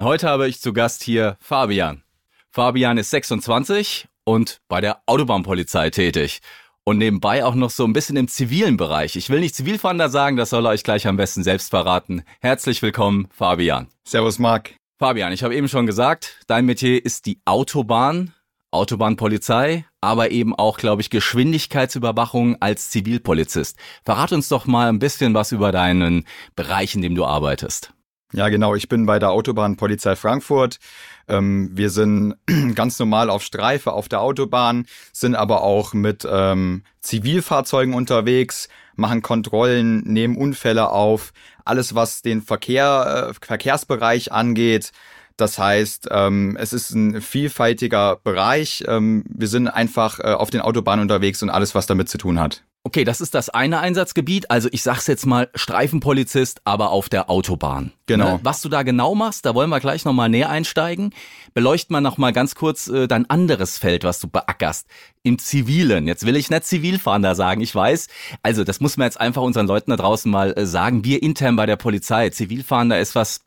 Heute 0.00 0.28
habe 0.28 0.48
ich 0.48 0.60
zu 0.60 0.72
Gast 0.72 1.02
hier 1.02 1.36
Fabian. 1.40 2.02
Fabian 2.50 2.96
ist 2.96 3.10
26 3.10 4.08
und 4.24 4.60
bei 4.68 4.80
der 4.80 5.02
Autobahnpolizei 5.06 5.90
tätig. 5.90 6.40
Und 6.84 6.98
nebenbei 6.98 7.44
auch 7.44 7.54
noch 7.54 7.70
so 7.70 7.84
ein 7.84 7.92
bisschen 7.92 8.16
im 8.16 8.28
zivilen 8.28 8.76
Bereich. 8.76 9.16
Ich 9.16 9.28
will 9.28 9.40
nicht 9.40 9.56
Zivilfahnder 9.56 10.08
sagen, 10.08 10.36
das 10.36 10.50
soll 10.50 10.66
er 10.66 10.70
euch 10.70 10.84
gleich 10.84 11.06
am 11.06 11.16
besten 11.16 11.42
selbst 11.42 11.70
verraten. 11.70 12.22
Herzlich 12.40 12.80
willkommen, 12.80 13.26
Fabian. 13.30 13.88
Servus, 14.04 14.38
Marc. 14.38 14.74
Fabian, 14.98 15.32
ich 15.32 15.42
habe 15.42 15.56
eben 15.56 15.68
schon 15.68 15.86
gesagt, 15.86 16.40
dein 16.46 16.64
Metier 16.64 17.04
ist 17.04 17.26
die 17.26 17.40
Autobahn, 17.44 18.32
Autobahnpolizei, 18.70 19.84
aber 20.00 20.30
eben 20.30 20.54
auch, 20.54 20.78
glaube 20.78 21.02
ich, 21.02 21.10
Geschwindigkeitsüberwachung 21.10 22.56
als 22.60 22.90
Zivilpolizist. 22.90 23.76
Verrat 24.04 24.32
uns 24.32 24.48
doch 24.48 24.66
mal 24.66 24.88
ein 24.88 24.98
bisschen 24.98 25.34
was 25.34 25.52
über 25.52 25.72
deinen 25.72 26.24
Bereich, 26.54 26.94
in 26.94 27.02
dem 27.02 27.14
du 27.14 27.24
arbeitest. 27.24 27.92
Ja, 28.32 28.48
genau. 28.48 28.74
Ich 28.74 28.88
bin 28.88 29.06
bei 29.06 29.18
der 29.18 29.30
Autobahnpolizei 29.30 30.16
Frankfurt. 30.16 30.78
Ähm, 31.28 31.70
wir 31.72 31.90
sind 31.90 32.34
ganz 32.74 32.98
normal 32.98 33.30
auf 33.30 33.42
Streife 33.42 33.92
auf 33.92 34.08
der 34.08 34.20
Autobahn, 34.20 34.86
sind 35.12 35.34
aber 35.34 35.62
auch 35.62 35.94
mit 35.94 36.26
ähm, 36.30 36.82
Zivilfahrzeugen 37.00 37.94
unterwegs, 37.94 38.68
machen 38.96 39.22
Kontrollen, 39.22 40.00
nehmen 40.00 40.36
Unfälle 40.36 40.90
auf, 40.90 41.32
alles 41.64 41.94
was 41.94 42.22
den 42.22 42.42
Verkehr, 42.42 43.30
äh, 43.30 43.46
Verkehrsbereich 43.46 44.32
angeht. 44.32 44.92
Das 45.36 45.58
heißt, 45.58 46.08
ähm, 46.10 46.56
es 46.58 46.72
ist 46.72 46.90
ein 46.92 47.20
vielfältiger 47.20 48.16
Bereich. 48.16 48.84
Ähm, 48.88 49.24
wir 49.28 49.48
sind 49.48 49.68
einfach 49.68 50.18
äh, 50.18 50.32
auf 50.32 50.50
den 50.50 50.62
Autobahnen 50.62 51.02
unterwegs 51.02 51.42
und 51.42 51.50
alles, 51.50 51.74
was 51.74 51.86
damit 51.86 52.08
zu 52.08 52.18
tun 52.18 52.40
hat. 52.40 52.62
Okay, 52.86 53.02
das 53.02 53.20
ist 53.20 53.34
das 53.34 53.50
eine 53.50 53.80
Einsatzgebiet. 53.80 54.48
Also 54.48 54.68
ich 54.70 54.84
sag's 54.84 55.08
jetzt 55.08 55.26
mal 55.26 55.50
Streifenpolizist, 55.56 56.60
aber 56.62 56.90
auf 56.90 57.08
der 57.08 57.28
Autobahn. 57.28 57.90
Genau. 58.06 58.34
Ne? 58.34 58.40
Was 58.44 58.62
du 58.62 58.68
da 58.68 58.84
genau 58.84 59.16
machst, 59.16 59.44
da 59.44 59.56
wollen 59.56 59.70
wir 59.70 59.80
gleich 59.80 60.04
nochmal 60.04 60.28
näher 60.28 60.50
einsteigen. 60.50 61.12
Beleuchten 61.52 61.96
wir 61.96 62.00
nochmal 62.00 62.32
ganz 62.32 62.54
kurz 62.54 62.86
äh, 62.86 63.08
dein 63.08 63.28
anderes 63.28 63.76
Feld, 63.76 64.04
was 64.04 64.20
du 64.20 64.28
beackerst. 64.28 64.86
Im 65.24 65.40
Zivilen. 65.40 66.06
Jetzt 66.06 66.26
will 66.26 66.36
ich 66.36 66.48
nicht 66.48 66.62
Zivilfahnder 66.62 67.34
sagen, 67.34 67.60
ich 67.60 67.74
weiß. 67.74 68.06
Also 68.44 68.62
das 68.62 68.78
muss 68.78 68.96
man 68.96 69.06
jetzt 69.06 69.20
einfach 69.20 69.42
unseren 69.42 69.66
Leuten 69.66 69.90
da 69.90 69.96
draußen 69.96 70.30
mal 70.30 70.56
äh, 70.56 70.64
sagen. 70.64 71.02
Wir 71.02 71.24
intern 71.24 71.56
bei 71.56 71.66
der 71.66 71.74
Polizei. 71.74 72.30
Zivilfahnder 72.30 73.00
ist 73.00 73.16
was, 73.16 73.40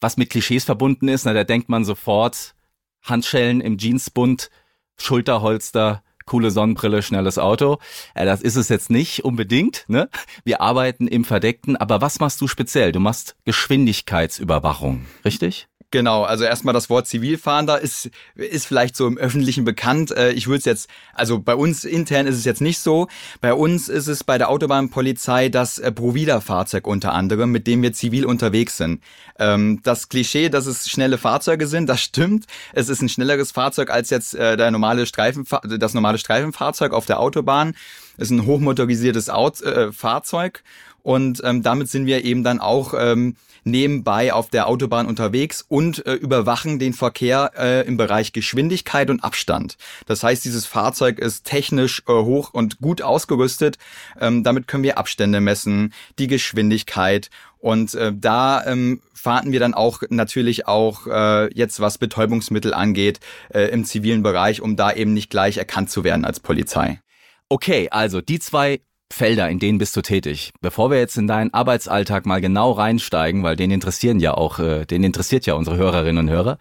was 0.00 0.16
mit 0.16 0.30
Klischees 0.30 0.62
verbunden 0.62 1.08
ist. 1.08 1.24
Na, 1.24 1.32
da 1.32 1.42
denkt 1.42 1.68
man 1.68 1.84
sofort 1.84 2.54
Handschellen 3.02 3.60
im 3.60 3.76
Jeansbund, 3.76 4.50
Schulterholster, 4.96 6.03
coole 6.26 6.50
Sonnenbrille, 6.50 7.02
schnelles 7.02 7.38
Auto. 7.38 7.78
Äh, 8.14 8.24
das 8.24 8.42
ist 8.42 8.56
es 8.56 8.68
jetzt 8.68 8.90
nicht 8.90 9.24
unbedingt. 9.24 9.84
Ne? 9.88 10.08
Wir 10.44 10.60
arbeiten 10.60 11.08
im 11.08 11.24
Verdeckten. 11.24 11.76
Aber 11.76 12.00
was 12.00 12.20
machst 12.20 12.40
du 12.40 12.48
speziell? 12.48 12.92
Du 12.92 13.00
machst 13.00 13.36
Geschwindigkeitsüberwachung, 13.44 15.06
richtig? 15.24 15.68
Genau, 15.94 16.24
also 16.24 16.42
erstmal 16.42 16.74
das 16.74 16.90
Wort 16.90 17.06
Zivilfahnder 17.06 17.80
ist, 17.80 18.10
ist 18.34 18.66
vielleicht 18.66 18.96
so 18.96 19.06
im 19.06 19.16
Öffentlichen 19.16 19.64
bekannt. 19.64 20.10
Äh, 20.10 20.32
Ich 20.32 20.48
würde 20.48 20.58
es 20.58 20.64
jetzt, 20.64 20.90
also 21.12 21.38
bei 21.38 21.54
uns 21.54 21.84
intern 21.84 22.26
ist 22.26 22.34
es 22.34 22.44
jetzt 22.44 22.60
nicht 22.60 22.80
so. 22.80 23.06
Bei 23.40 23.54
uns 23.54 23.88
ist 23.88 24.08
es 24.08 24.24
bei 24.24 24.36
der 24.36 24.48
Autobahnpolizei 24.48 25.50
das 25.50 25.78
äh, 25.78 25.92
Provida-Fahrzeug 25.92 26.88
unter 26.88 27.12
anderem, 27.12 27.52
mit 27.52 27.68
dem 27.68 27.80
wir 27.82 27.92
zivil 27.92 28.26
unterwegs 28.26 28.76
sind. 28.76 29.04
Ähm, 29.38 29.82
Das 29.84 30.08
Klischee, 30.08 30.48
dass 30.48 30.66
es 30.66 30.90
schnelle 30.90 31.16
Fahrzeuge 31.16 31.68
sind, 31.68 31.88
das 31.88 32.00
stimmt. 32.00 32.46
Es 32.72 32.88
ist 32.88 33.00
ein 33.00 33.08
schnelleres 33.08 33.52
Fahrzeug 33.52 33.92
als 33.92 34.10
jetzt 34.10 34.34
äh, 34.34 34.56
der 34.56 34.72
normale 34.72 35.06
Streifenfa 35.06 35.60
das 35.60 35.94
normale 35.94 36.18
Streifenfahrzeug 36.18 36.92
auf 36.92 37.06
der 37.06 37.20
Autobahn. 37.20 37.76
Es 38.16 38.24
ist 38.24 38.30
ein 38.30 38.46
hochmotorisiertes 38.46 39.30
Fahrzeug 39.92 40.62
und 41.04 41.42
ähm, 41.44 41.62
damit 41.62 41.88
sind 41.88 42.06
wir 42.06 42.24
eben 42.24 42.42
dann 42.42 42.60
auch 42.60 42.94
ähm, 42.98 43.36
nebenbei 43.62 44.32
auf 44.32 44.48
der 44.48 44.66
Autobahn 44.66 45.06
unterwegs 45.06 45.64
und 45.68 46.04
äh, 46.06 46.14
überwachen 46.14 46.78
den 46.78 46.94
Verkehr 46.94 47.52
äh, 47.56 47.86
im 47.86 47.96
Bereich 47.96 48.32
Geschwindigkeit 48.32 49.10
und 49.10 49.22
Abstand. 49.22 49.76
Das 50.06 50.22
heißt, 50.22 50.44
dieses 50.44 50.64
Fahrzeug 50.66 51.18
ist 51.18 51.44
technisch 51.44 52.02
äh, 52.08 52.12
hoch 52.12 52.54
und 52.54 52.80
gut 52.80 53.02
ausgerüstet. 53.02 53.76
Ähm, 54.18 54.42
damit 54.44 54.66
können 54.66 54.82
wir 54.82 54.98
Abstände 54.98 55.40
messen, 55.40 55.92
die 56.18 56.26
Geschwindigkeit 56.26 57.28
und 57.58 57.94
äh, 57.94 58.12
da 58.14 58.64
ähm, 58.64 59.02
fahrten 59.12 59.52
wir 59.52 59.60
dann 59.60 59.74
auch 59.74 60.02
natürlich 60.08 60.66
auch 60.66 61.06
äh, 61.06 61.52
jetzt, 61.54 61.80
was 61.80 61.98
Betäubungsmittel 61.98 62.72
angeht, 62.72 63.20
äh, 63.50 63.64
im 63.70 63.84
zivilen 63.84 64.22
Bereich, 64.22 64.62
um 64.62 64.76
da 64.76 64.92
eben 64.92 65.12
nicht 65.12 65.30
gleich 65.30 65.58
erkannt 65.58 65.90
zu 65.90 66.02
werden 66.02 66.24
als 66.24 66.40
Polizei. 66.40 67.00
Okay, 67.50 67.88
also 67.90 68.20
die 68.22 68.38
zwei 68.38 68.80
Felder, 69.14 69.48
in 69.48 69.58
denen 69.60 69.78
bist 69.78 69.96
du 69.96 70.02
tätig. 70.02 70.52
Bevor 70.60 70.90
wir 70.90 70.98
jetzt 70.98 71.16
in 71.16 71.26
deinen 71.26 71.54
Arbeitsalltag 71.54 72.26
mal 72.26 72.40
genau 72.40 72.72
reinsteigen, 72.72 73.42
weil 73.44 73.54
den 73.56 73.70
interessieren 73.70 74.18
ja 74.20 74.34
auch, 74.34 74.58
äh, 74.58 74.84
den 74.84 75.04
interessiert 75.04 75.46
ja 75.46 75.54
unsere 75.54 75.76
Hörerinnen 75.76 76.28
und 76.28 76.30
Hörer, 76.34 76.58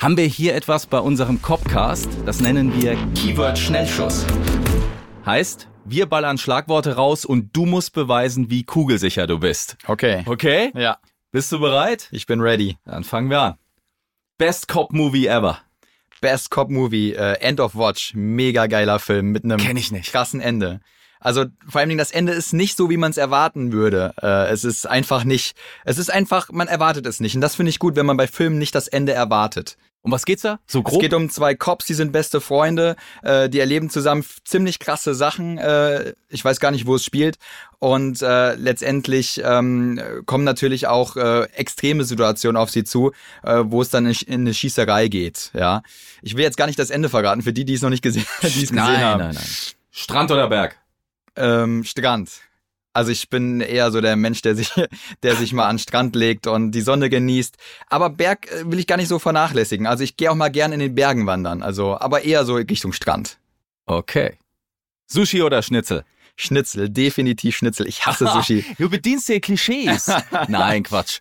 haben 0.00 0.16
wir 0.16 0.26
hier 0.26 0.54
etwas 0.54 0.86
bei 0.86 0.98
unserem 1.00 1.40
Copcast, 1.42 2.08
das 2.26 2.40
nennen 2.40 2.80
wir 2.80 2.96
Keyword 3.14 3.58
Schnellschuss. 3.58 4.26
Heißt, 5.26 5.68
wir 5.84 6.06
ballern 6.06 6.38
Schlagworte 6.38 6.94
raus 6.96 7.24
und 7.24 7.56
du 7.56 7.64
musst 7.66 7.94
beweisen, 7.94 8.50
wie 8.50 8.64
kugelsicher 8.64 9.26
du 9.26 9.38
bist. 9.40 9.76
Okay. 9.86 10.22
Okay? 10.26 10.70
Ja, 10.74 10.98
Bist 11.32 11.50
du 11.52 11.58
bereit? 11.58 12.08
ich 12.12 12.26
bin 12.26 12.40
ready. 12.40 12.76
Dann 12.84 13.02
fangen 13.04 13.30
wir 13.30 13.40
an. 13.40 13.54
Best 14.36 14.68
Cop 14.68 14.92
Movie 14.92 15.26
ever. 15.26 15.58
Best 16.20 16.50
Cop 16.50 16.68
Movie, 16.70 17.12
äh, 17.14 17.34
End 17.40 17.60
of 17.60 17.74
Watch, 17.74 18.12
mega 18.14 18.66
geiler 18.66 18.98
Film 18.98 19.30
mit 19.32 19.44
einem 19.44 19.58
Kenn 19.58 19.76
ich 19.76 19.90
nicht. 19.90 20.10
krassen 20.12 20.40
Ende. 20.40 20.80
Also 21.20 21.46
vor 21.68 21.80
allen 21.80 21.88
Dingen 21.88 21.98
das 21.98 22.10
Ende 22.10 22.32
ist 22.32 22.52
nicht 22.52 22.76
so, 22.76 22.90
wie 22.90 22.96
man 22.96 23.10
es 23.10 23.16
erwarten 23.16 23.72
würde. 23.72 24.14
Äh, 24.22 24.48
es 24.52 24.64
ist 24.64 24.86
einfach 24.86 25.24
nicht, 25.24 25.56
es 25.84 25.98
ist 25.98 26.10
einfach, 26.10 26.50
man 26.52 26.68
erwartet 26.68 27.06
es 27.06 27.20
nicht. 27.20 27.34
Und 27.34 27.40
das 27.40 27.56
finde 27.56 27.70
ich 27.70 27.78
gut, 27.78 27.96
wenn 27.96 28.06
man 28.06 28.16
bei 28.16 28.26
Filmen 28.26 28.58
nicht 28.58 28.74
das 28.74 28.88
Ende 28.88 29.12
erwartet. 29.12 29.76
Um 30.02 30.12
was 30.12 30.24
geht's 30.24 30.42
da? 30.42 30.60
So 30.66 30.78
Es 30.78 30.84
grob? 30.84 31.00
geht 31.00 31.12
um 31.12 31.28
zwei 31.28 31.56
Cops, 31.56 31.86
die 31.86 31.92
sind 31.94 32.12
beste 32.12 32.40
Freunde, 32.40 32.94
äh, 33.22 33.48
die 33.48 33.58
erleben 33.58 33.90
zusammen 33.90 34.24
ziemlich 34.44 34.78
krasse 34.78 35.12
Sachen. 35.12 35.58
Äh, 35.58 36.14
ich 36.28 36.44
weiß 36.44 36.60
gar 36.60 36.70
nicht, 36.70 36.86
wo 36.86 36.94
es 36.94 37.04
spielt. 37.04 37.36
Und 37.80 38.22
äh, 38.22 38.54
letztendlich 38.54 39.42
ähm, 39.44 40.00
kommen 40.24 40.44
natürlich 40.44 40.86
auch 40.86 41.16
äh, 41.16 41.44
extreme 41.52 42.04
Situationen 42.04 42.56
auf 42.56 42.70
sie 42.70 42.84
zu, 42.84 43.10
äh, 43.42 43.64
wo 43.66 43.82
es 43.82 43.90
dann 43.90 44.06
in, 44.06 44.14
in 44.26 44.40
eine 44.42 44.54
Schießerei 44.54 45.08
geht. 45.08 45.50
Ja, 45.52 45.82
ich 46.22 46.36
will 46.36 46.44
jetzt 46.44 46.56
gar 46.56 46.66
nicht 46.68 46.78
das 46.78 46.90
Ende 46.90 47.08
verraten 47.08 47.42
für 47.42 47.52
die, 47.52 47.64
die 47.64 47.74
es 47.74 47.82
noch 47.82 47.90
nicht 47.90 48.02
gesehen, 48.02 48.24
die 48.42 48.46
es 48.46 48.54
gesehen 48.54 48.76
nein, 48.76 49.00
haben. 49.00 49.18
nein, 49.20 49.34
nein. 49.34 49.46
Strand 49.90 50.30
oder 50.30 50.48
Berg? 50.48 50.76
Ähm, 51.38 51.84
Strand. 51.84 52.30
Also 52.92 53.12
ich 53.12 53.28
bin 53.28 53.60
eher 53.60 53.92
so 53.92 54.00
der 54.00 54.16
Mensch, 54.16 54.42
der 54.42 54.56
sich, 54.56 54.72
der 55.22 55.36
sich 55.36 55.52
mal 55.52 55.68
an 55.68 55.76
den 55.76 55.80
Strand 55.80 56.16
legt 56.16 56.46
und 56.46 56.72
die 56.72 56.80
Sonne 56.80 57.10
genießt. 57.10 57.56
Aber 57.88 58.10
Berg 58.10 58.50
äh, 58.50 58.70
will 58.70 58.78
ich 58.78 58.86
gar 58.86 58.96
nicht 58.96 59.08
so 59.08 59.18
vernachlässigen. 59.18 59.86
Also 59.86 60.04
ich 60.04 60.16
gehe 60.16 60.30
auch 60.30 60.34
mal 60.34 60.48
gern 60.48 60.72
in 60.72 60.80
den 60.80 60.94
Bergen 60.94 61.26
wandern. 61.26 61.62
Also, 61.62 61.98
aber 61.98 62.24
eher 62.24 62.44
so 62.44 62.54
Richtung 62.54 62.92
Strand. 62.92 63.38
Okay. 63.86 64.36
Sushi 65.06 65.42
oder 65.42 65.62
Schnitzel? 65.62 66.04
Schnitzel, 66.36 66.88
definitiv 66.88 67.56
Schnitzel. 67.56 67.86
Ich 67.86 68.06
hasse 68.06 68.26
Sushi. 68.32 68.64
Du 68.78 68.88
bedienst 68.90 69.28
dir 69.28 69.40
Klischees. 69.40 70.10
Nein, 70.48 70.82
Quatsch. 70.82 71.20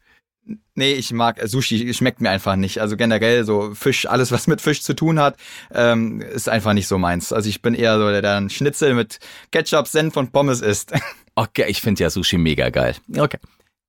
Nee, 0.75 0.93
ich 0.93 1.11
mag 1.11 1.41
äh, 1.41 1.47
Sushi, 1.47 1.93
schmeckt 1.93 2.21
mir 2.21 2.29
einfach 2.29 2.55
nicht. 2.55 2.79
Also 2.79 2.95
generell 2.95 3.43
so 3.43 3.73
Fisch, 3.73 4.05
alles 4.05 4.31
was 4.31 4.47
mit 4.47 4.61
Fisch 4.61 4.81
zu 4.81 4.93
tun 4.93 5.19
hat, 5.19 5.37
ähm, 5.73 6.21
ist 6.21 6.49
einfach 6.49 6.73
nicht 6.73 6.87
so 6.87 6.97
meins. 6.97 7.33
Also 7.33 7.49
ich 7.49 7.61
bin 7.61 7.73
eher 7.73 7.97
so 7.97 8.09
der, 8.09 8.21
der 8.21 8.37
einen 8.37 8.49
Schnitzel 8.49 8.93
mit 8.93 9.19
Ketchup, 9.51 9.87
Senf 9.87 10.15
und 10.17 10.31
Pommes 10.31 10.61
isst. 10.61 10.93
Okay, 11.39 11.65
ich 11.67 11.81
finde 11.81 12.01
ja 12.01 12.09
Sushi 12.09 12.39
mega 12.39 12.71
geil. 12.71 12.95
Okay. 13.15 13.37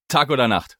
Tag 0.09 0.29
oder 0.29 0.49
Nacht? 0.49 0.77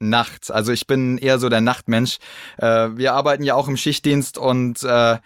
Nachts. 0.00 0.50
Also 0.50 0.72
ich 0.72 0.86
bin 0.86 1.18
eher 1.18 1.38
so 1.38 1.50
der 1.50 1.60
Nachtmensch. 1.60 2.16
Äh, 2.56 2.96
wir 2.96 3.12
arbeiten 3.12 3.42
ja 3.42 3.54
auch 3.54 3.68
im 3.68 3.76
Schichtdienst 3.76 4.38
und 4.38 4.82
äh, 4.84 5.18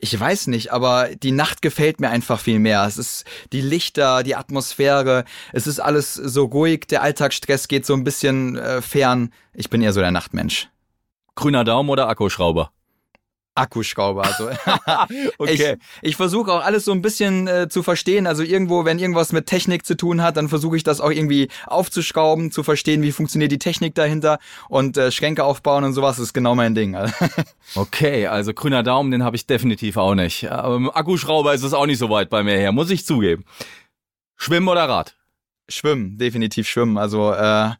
ich 0.00 0.18
weiß 0.18 0.46
nicht, 0.46 0.72
aber 0.72 1.10
die 1.14 1.32
Nacht 1.32 1.62
gefällt 1.62 2.00
mir 2.00 2.08
einfach 2.08 2.40
viel 2.40 2.58
mehr. 2.58 2.84
Es 2.86 2.96
ist 2.96 3.24
die 3.52 3.60
Lichter, 3.60 4.22
die 4.22 4.34
Atmosphäre, 4.34 5.24
es 5.52 5.66
ist 5.66 5.78
alles 5.78 6.14
so 6.14 6.46
ruhig, 6.46 6.86
der 6.88 7.02
Alltagsstress 7.02 7.68
geht 7.68 7.84
so 7.84 7.94
ein 7.94 8.04
bisschen 8.04 8.56
äh, 8.56 8.80
fern. 8.80 9.32
Ich 9.52 9.68
bin 9.68 9.82
eher 9.82 9.92
so 9.92 10.00
der 10.00 10.10
Nachtmensch. 10.10 10.68
Grüner 11.34 11.64
Daumen 11.64 11.90
oder 11.90 12.08
Akkuschrauber? 12.08 12.72
Akkuschrauber. 13.54 14.24
Also 14.24 14.50
Okay. 15.38 15.76
ich, 16.00 16.10
ich 16.10 16.16
versuche 16.16 16.52
auch 16.52 16.64
alles 16.64 16.84
so 16.84 16.92
ein 16.92 17.02
bisschen 17.02 17.48
äh, 17.48 17.68
zu 17.68 17.82
verstehen. 17.82 18.26
Also 18.26 18.42
irgendwo, 18.42 18.84
wenn 18.84 18.98
irgendwas 18.98 19.32
mit 19.32 19.46
Technik 19.46 19.84
zu 19.84 19.96
tun 19.96 20.22
hat, 20.22 20.36
dann 20.36 20.48
versuche 20.48 20.76
ich 20.76 20.82
das 20.82 21.00
auch 21.00 21.10
irgendwie 21.10 21.48
aufzuschrauben, 21.66 22.50
zu 22.52 22.62
verstehen, 22.62 23.02
wie 23.02 23.12
funktioniert 23.12 23.52
die 23.52 23.58
Technik 23.58 23.94
dahinter 23.94 24.38
und 24.68 24.96
äh, 24.96 25.10
Schränke 25.10 25.44
aufbauen 25.44 25.84
und 25.84 25.92
sowas 25.92 26.18
ist 26.18 26.32
genau 26.32 26.54
mein 26.54 26.74
Ding. 26.74 26.96
Okay, 27.76 28.26
also 28.26 28.52
grüner 28.52 28.82
Daumen, 28.82 29.12
den 29.12 29.22
habe 29.22 29.36
ich 29.36 29.46
definitiv 29.46 29.96
auch 29.96 30.16
nicht. 30.16 30.50
Aber 30.50 30.80
mit 30.80 30.90
dem 30.90 30.96
Akkuschrauber 30.96 31.54
ist 31.54 31.62
es 31.62 31.72
auch 31.72 31.86
nicht 31.86 31.98
so 31.98 32.10
weit 32.10 32.28
bei 32.28 32.42
mir 32.42 32.56
her, 32.56 32.72
muss 32.72 32.90
ich 32.90 33.06
zugeben. 33.06 33.44
Schwimmen 34.36 34.66
oder 34.66 34.88
Rad? 34.88 35.14
Schwimmen, 35.68 36.18
definitiv 36.18 36.68
schwimmen. 36.68 36.98
Also 36.98 37.32
äh, 37.32 37.70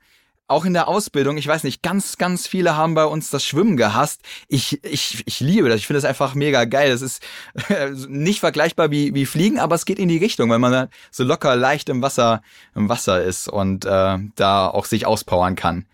auch 0.50 0.64
in 0.64 0.72
der 0.72 0.88
Ausbildung, 0.88 1.36
ich 1.36 1.46
weiß 1.46 1.64
nicht, 1.64 1.82
ganz, 1.82 2.18
ganz 2.18 2.46
viele 2.46 2.76
haben 2.76 2.94
bei 2.94 3.04
uns 3.04 3.30
das 3.30 3.44
Schwimmen 3.44 3.76
gehasst. 3.76 4.22
Ich, 4.48 4.82
ich, 4.84 5.22
ich 5.26 5.40
liebe 5.40 5.68
das. 5.68 5.78
Ich 5.78 5.86
finde 5.86 5.98
das 5.98 6.08
einfach 6.08 6.34
mega 6.34 6.64
geil. 6.64 6.90
Das 6.90 7.02
ist 7.02 7.22
nicht 8.08 8.40
vergleichbar 8.40 8.90
wie, 8.90 9.14
wie 9.14 9.26
Fliegen, 9.26 9.58
aber 9.58 9.74
es 9.74 9.84
geht 9.84 9.98
in 9.98 10.08
die 10.08 10.18
Richtung, 10.18 10.50
weil 10.50 10.58
man 10.58 10.88
so 11.10 11.24
locker 11.24 11.56
leicht 11.56 11.88
im 11.88 12.02
Wasser, 12.02 12.42
im 12.74 12.88
Wasser 12.88 13.22
ist 13.22 13.48
und 13.48 13.84
äh, 13.84 14.18
da 14.34 14.68
auch 14.68 14.84
sich 14.84 15.06
auspowern 15.06 15.54
kann. 15.54 15.86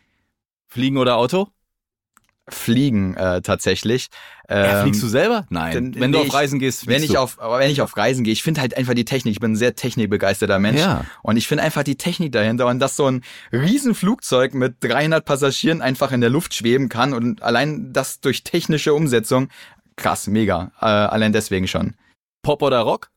Fliegen 0.66 0.98
oder 0.98 1.16
Auto? 1.16 1.48
Fliegen 2.48 3.14
äh, 3.16 3.42
tatsächlich. 3.42 4.08
Ja, 4.48 4.76
Ähm, 4.78 4.82
fliegst 4.84 5.02
du 5.02 5.08
selber? 5.08 5.46
Nein. 5.50 5.72
denn- 5.92 6.00
Wenn 6.00 6.12
du 6.12 6.20
auf 6.20 6.32
Reisen 6.32 6.60
gehst, 6.60 6.86
wenn 6.86 7.02
ich 7.02 7.10
du. 7.12 7.18
auf, 7.18 7.38
wenn 7.38 7.70
ich 7.70 7.80
auf 7.82 7.96
Reisen 7.96 8.22
gehe, 8.22 8.32
ich 8.32 8.42
finde 8.44 8.60
halt 8.60 8.76
einfach 8.76 8.94
die 8.94 9.04
Technik. 9.04 9.32
Ich 9.32 9.40
bin 9.40 9.52
ein 9.52 9.56
sehr 9.56 9.74
technikbegeisterter 9.74 10.60
Mensch. 10.60 10.80
Ja. 10.80 11.04
Und 11.22 11.36
ich 11.36 11.48
finde 11.48 11.64
einfach 11.64 11.82
die 11.82 11.96
Technik 11.96 12.30
dahinter 12.30 12.66
und 12.68 12.78
dass 12.78 12.94
so 12.94 13.06
ein 13.06 13.22
Riesenflugzeug 13.52 14.54
mit 14.54 14.76
300 14.80 15.24
Passagieren 15.24 15.82
einfach 15.82 16.12
in 16.12 16.20
der 16.20 16.30
Luft 16.30 16.54
schweben 16.54 16.88
kann 16.88 17.12
und 17.12 17.42
allein 17.42 17.92
das 17.92 18.20
durch 18.20 18.44
technische 18.44 18.94
Umsetzung, 18.94 19.48
krass, 19.96 20.28
mega. 20.28 20.70
Äh, 20.80 20.84
allein 20.86 21.32
deswegen 21.32 21.66
schon. 21.66 21.94
Pop 22.42 22.62
oder 22.62 22.80
Rock? 22.80 23.10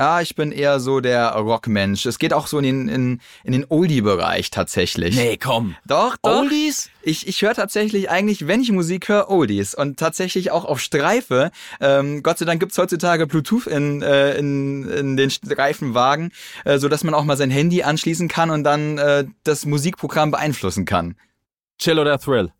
Ja, 0.00 0.20
ich 0.20 0.36
bin 0.36 0.52
eher 0.52 0.78
so 0.78 1.00
der 1.00 1.30
Rockmensch. 1.32 2.06
Es 2.06 2.20
geht 2.20 2.32
auch 2.32 2.46
so 2.46 2.58
in 2.58 2.64
den, 2.64 2.88
in, 2.88 3.20
in 3.42 3.52
den 3.52 3.66
Oldie-Bereich 3.68 4.50
tatsächlich. 4.50 5.16
komm. 5.36 5.74
Doch, 5.86 6.16
doch. 6.22 6.38
Oldies? 6.38 6.90
Ich, 7.02 7.26
ich 7.26 7.42
höre 7.42 7.54
tatsächlich 7.54 8.08
eigentlich, 8.08 8.46
wenn 8.46 8.60
ich 8.60 8.70
Musik 8.70 9.08
höre, 9.08 9.28
Oldies. 9.28 9.74
Und 9.74 9.98
tatsächlich 9.98 10.52
auch 10.52 10.64
auf 10.64 10.78
Streife. 10.78 11.50
Ähm, 11.80 12.22
Gott 12.22 12.38
sei 12.38 12.44
Dank 12.44 12.60
gibt's 12.60 12.78
heutzutage 12.78 13.26
Bluetooth 13.26 13.66
in, 13.66 14.02
äh, 14.02 14.36
in, 14.36 14.88
in 14.88 15.16
den 15.16 15.30
Streifenwagen, 15.30 16.30
äh, 16.64 16.78
so 16.78 16.88
dass 16.88 17.02
man 17.02 17.14
auch 17.14 17.24
mal 17.24 17.36
sein 17.36 17.50
Handy 17.50 17.82
anschließen 17.82 18.28
kann 18.28 18.50
und 18.50 18.62
dann 18.62 18.98
äh, 18.98 19.24
das 19.42 19.66
Musikprogramm 19.66 20.30
beeinflussen 20.30 20.84
kann. 20.84 21.16
Chill 21.78 21.98
oder 21.98 22.20
Thrill? 22.20 22.52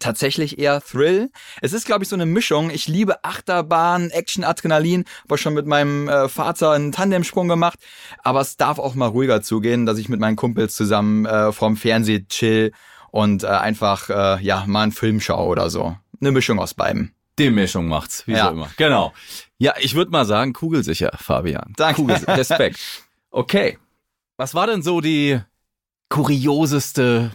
Tatsächlich 0.00 0.58
eher 0.58 0.80
Thrill. 0.80 1.30
Es 1.60 1.72
ist, 1.72 1.86
glaube 1.86 2.02
ich, 2.04 2.08
so 2.08 2.16
eine 2.16 2.26
Mischung. 2.26 2.70
Ich 2.70 2.88
liebe 2.88 3.22
Achterbahn, 3.22 4.10
Action, 4.10 4.42
Adrenalin. 4.42 5.04
Habe 5.24 5.38
schon 5.38 5.54
mit 5.54 5.66
meinem 5.66 6.08
äh, 6.08 6.28
Vater 6.28 6.72
einen 6.72 6.90
Tandemsprung 6.90 7.48
gemacht. 7.48 7.78
Aber 8.22 8.40
es 8.40 8.56
darf 8.56 8.78
auch 8.78 8.94
mal 8.94 9.06
ruhiger 9.06 9.42
zugehen, 9.42 9.86
dass 9.86 9.98
ich 9.98 10.08
mit 10.08 10.20
meinen 10.20 10.36
Kumpels 10.36 10.74
zusammen 10.74 11.26
äh, 11.26 11.52
vorm 11.52 11.76
Fernseh 11.76 12.24
chill 12.28 12.72
und 13.10 13.44
äh, 13.44 13.48
einfach 13.48 14.08
äh, 14.10 14.42
ja 14.42 14.64
mal 14.66 14.82
einen 14.84 14.92
Film 14.92 15.20
schaue 15.20 15.46
oder 15.48 15.70
so. 15.70 15.96
Eine 16.20 16.32
Mischung 16.32 16.58
aus 16.58 16.74
beiden. 16.74 17.14
Die 17.38 17.50
Mischung 17.50 17.86
macht's, 17.86 18.26
wie 18.26 18.32
Ja. 18.32 18.46
so 18.46 18.50
immer. 18.52 18.70
Genau. 18.76 19.12
Ja, 19.58 19.74
ich 19.80 19.94
würde 19.94 20.10
mal 20.10 20.24
sagen, 20.24 20.52
kugelsicher, 20.54 21.10
Fabian. 21.20 21.72
Danke. 21.76 22.00
Kugelsicher. 22.00 22.36
Respekt. 22.36 22.78
Okay. 23.36 23.78
Was 24.36 24.54
war 24.54 24.68
denn 24.68 24.82
so 24.82 25.00
die 25.00 25.40
kurioseste, 26.08 27.32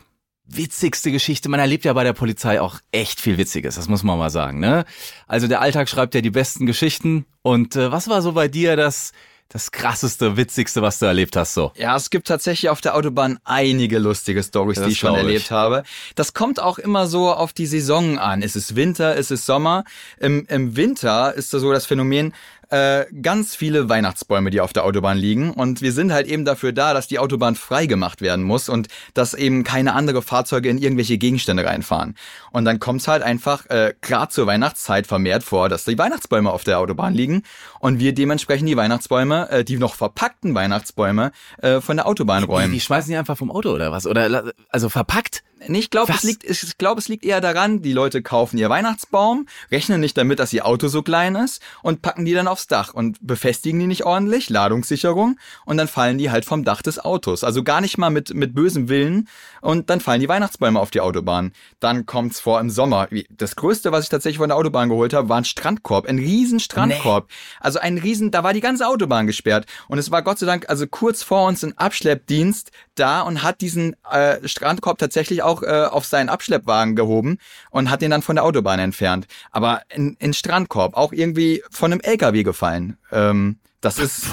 witzigste 0.56 1.12
Geschichte? 1.12 1.50
Man 1.50 1.60
erlebt 1.60 1.86
ja 1.86 1.94
bei 1.94 2.04
der 2.04 2.14
Polizei 2.14 2.60
auch 2.62 2.80
echt 2.92 3.20
viel 3.20 3.38
Witziges, 3.38 3.76
das 3.76 3.88
muss 3.88 4.04
man 4.04 4.18
mal 4.18 4.30
sagen, 4.30 4.60
ne? 4.60 4.86
Also 5.28 5.48
der 5.48 5.62
Alltag 5.62 5.90
schreibt 5.90 6.16
ja 6.16 6.22
die 6.22 6.32
besten 6.32 6.66
Geschichten. 6.66 7.26
Und 7.42 7.76
äh, 7.76 7.92
was 7.92 8.08
war 8.08 8.22
so 8.22 8.34
bei 8.34 8.48
dir 8.48 8.76
das, 8.76 9.12
das 9.50 9.72
krasseste, 9.72 10.38
witzigste, 10.38 10.82
was 10.82 11.00
du 11.00 11.06
erlebt 11.06 11.36
hast 11.36 11.54
so? 11.54 11.72
Ja, 11.76 11.96
es 11.96 12.10
gibt 12.10 12.28
tatsächlich 12.28 12.70
auf 12.70 12.82
der 12.82 12.96
Autobahn 12.96 13.40
einige 13.46 13.98
lustige 13.98 14.44
Stories, 14.44 14.82
die 14.82 14.92
ich 14.92 15.00
schon 15.00 15.14
glaub 15.14 15.26
ich. 15.26 15.28
erlebt 15.28 15.52
habe. 15.52 15.84
Das 16.16 16.34
kommt 16.34 16.60
auch 16.60 16.78
immer 16.78 17.08
so 17.08 17.34
auf 17.34 17.54
die 17.54 17.66
Saison 17.66 18.20
an. 18.20 18.42
Ist 18.42 18.56
es 18.56 18.76
Winter, 18.76 19.16
ist 19.16 19.32
es 19.32 19.46
Sommer? 19.46 19.86
Im, 20.20 20.46
im 20.50 20.76
Winter 20.76 21.34
ist 21.34 21.54
da 21.54 21.60
so 21.60 21.72
das 21.72 21.86
Phänomen, 21.86 22.34
äh, 22.70 23.06
ganz 23.22 23.56
viele 23.56 23.90
Weihnachtsbäume, 23.90 24.50
die 24.50 24.62
auf 24.62 24.74
der 24.74 24.86
Autobahn 24.86 25.18
liegen. 25.18 25.52
Und 25.52 25.82
wir 25.82 25.92
sind 25.92 26.12
halt 26.12 26.28
eben 26.28 26.46
dafür 26.46 26.72
da, 26.72 26.94
dass 26.94 27.08
die 27.08 27.20
Autobahn 27.20 27.56
frei 27.56 27.86
gemacht 27.86 28.22
werden 28.22 28.44
muss 28.44 28.70
und 28.70 28.88
dass 29.14 29.34
eben 29.34 29.64
keine 29.64 29.94
andere 29.94 30.22
Fahrzeuge 30.22 30.70
in 30.70 30.78
irgendwelche 30.78 31.18
Gegenstände 31.18 31.66
reinfahren. 31.66 32.16
Und 32.52 32.66
dann 32.66 32.80
kommt's 32.80 33.08
halt 33.08 33.24
einfach 33.24 33.66
äh, 33.70 33.94
gerade 34.02 34.32
zur 34.32 34.48
Weihnachtszeit 34.48 35.08
vermehrt 35.08 35.44
vor, 35.44 35.70
dass 35.70 35.86
die 35.86 35.98
Weihnachtsbäume 35.98 36.52
auf 36.52 36.64
der 36.64 36.80
Autobahn 36.80 37.14
liegen 37.14 37.44
und 37.80 38.00
wir 38.00 38.14
dementsprechend 38.14 38.70
die 38.70 38.78
Weihnachtsbäume, 38.78 39.50
äh, 39.50 39.64
die 39.64 39.78
noch 39.78 39.96
verpackten 39.96 40.54
Weihnachtsbäume, 40.56 41.32
äh, 41.62 41.82
von 41.82 41.98
der 41.98 42.08
Autobahn 42.08 42.44
Die, 42.44 42.48
räumen. 42.50 42.72
die 42.72 42.80
schmeißen 42.80 43.12
die 43.12 43.18
einfach 43.18 43.38
vom 43.38 43.52
Auto 43.52 43.72
oder 43.72 43.92
was? 43.92 44.06
Oder 44.06 44.54
also 44.70 44.90
verpackt? 44.90 45.44
Nee, 45.68 45.80
ich 45.80 45.90
glaube, 45.90 46.14
es 46.14 46.24
liegt, 46.24 46.44
ich 46.44 46.78
glaube, 46.78 47.00
es 47.00 47.08
liegt 47.08 47.26
eher 47.26 47.42
daran, 47.42 47.82
die 47.82 47.94
Leute 47.94 48.22
kaufen 48.22 48.58
ihr 48.58 48.70
Weihnachtsbaum, 48.70 49.48
rechnen 49.72 50.00
nicht 50.00 50.18
damit, 50.18 50.40
dass 50.40 50.54
ihr 50.54 50.66
Auto 50.66 50.88
so 50.88 51.02
klein 51.02 51.36
ist 51.36 51.62
und 51.84 52.02
packen 52.02 52.26
die 52.26 52.34
dann 52.34 52.48
aufs 52.48 52.68
Dach 52.68 52.94
und 52.94 53.18
befestigen 53.22 53.80
die 53.80 53.88
nicht 53.88 54.06
ordentlich, 54.06 54.50
Ladungssicherung, 54.50 55.38
und 55.66 55.78
dann 55.78 55.88
fallen 55.88 56.18
die 56.18 56.32
halt 56.32 56.46
vom 56.46 56.64
Dach 56.64 56.82
des 56.82 57.00
Autos. 57.00 57.44
Also 57.44 57.64
gar 57.64 57.82
nicht 57.82 57.98
mal 57.98 58.10
mit, 58.10 58.34
mit 58.34 58.56
bösem 58.56 58.90
Willen 58.90 59.28
und 59.62 59.90
dann 59.90 60.00
fallen 60.00 60.22
die 60.22 60.30
Weihnachtsbäume 60.30 60.80
auf 60.80 60.92
die 60.92 61.02
Autobahn. 61.02 61.52
Dann 61.80 62.06
kommt's 62.06 62.40
vor 62.40 62.60
im 62.60 62.70
Sommer. 62.70 63.10
Das 63.30 63.56
größte, 63.56 63.92
was 63.92 64.06
ich 64.06 64.10
tatsächlich 64.10 64.38
von 64.38 64.50
der 64.50 64.58
Autobahn 64.58 64.90
geholt 64.90 65.14
habe, 65.14 65.30
war 65.30 65.38
ein 65.38 65.46
Strandkorb, 65.46 66.08
ein 66.08 66.20
riesen 66.20 66.60
Strandkorb. 66.60 67.30
Also 67.60 67.80
ein 67.80 67.98
riesen, 67.98 68.32
da 68.32 68.44
war 68.44 68.54
die 68.54 68.62
ganze 68.62 68.88
Autobahn 68.88 69.28
gesperrt 69.28 69.66
und 69.88 69.98
es 69.98 70.12
war 70.12 70.22
Gott 70.22 70.40
sei 70.40 70.46
Dank 70.46 70.70
also 70.70 70.88
kurz 70.88 71.24
vor 71.24 71.48
uns 71.48 71.64
ein 71.64 71.78
Abschleppdienst 71.78 72.72
da 72.96 73.22
und 73.22 73.44
hat 73.44 73.62
diesen 73.62 73.96
äh, 74.10 74.48
Strandkorb 74.48 74.98
tatsächlich 74.98 75.42
auch 75.42 75.49
äh, 75.64 75.86
auf 75.86 76.06
seinen 76.06 76.30
Abschleppwagen 76.30 76.96
gehoben 76.96 77.38
und 77.72 77.90
hat 77.90 78.02
den 78.02 78.12
dann 78.12 78.22
von 78.22 78.36
der 78.36 78.46
Autobahn 78.46 78.80
entfernt. 78.80 79.28
Aber 79.52 79.82
in, 79.90 80.16
in 80.20 80.34
Strandkorb 80.34 80.96
auch 80.96 81.12
irgendwie 81.12 81.64
von 81.72 81.92
einem 81.92 82.02
LKW 82.02 82.44
gefallen. 82.44 82.98
Ähm, 83.12 83.58
das 83.82 83.98
ist 83.98 84.28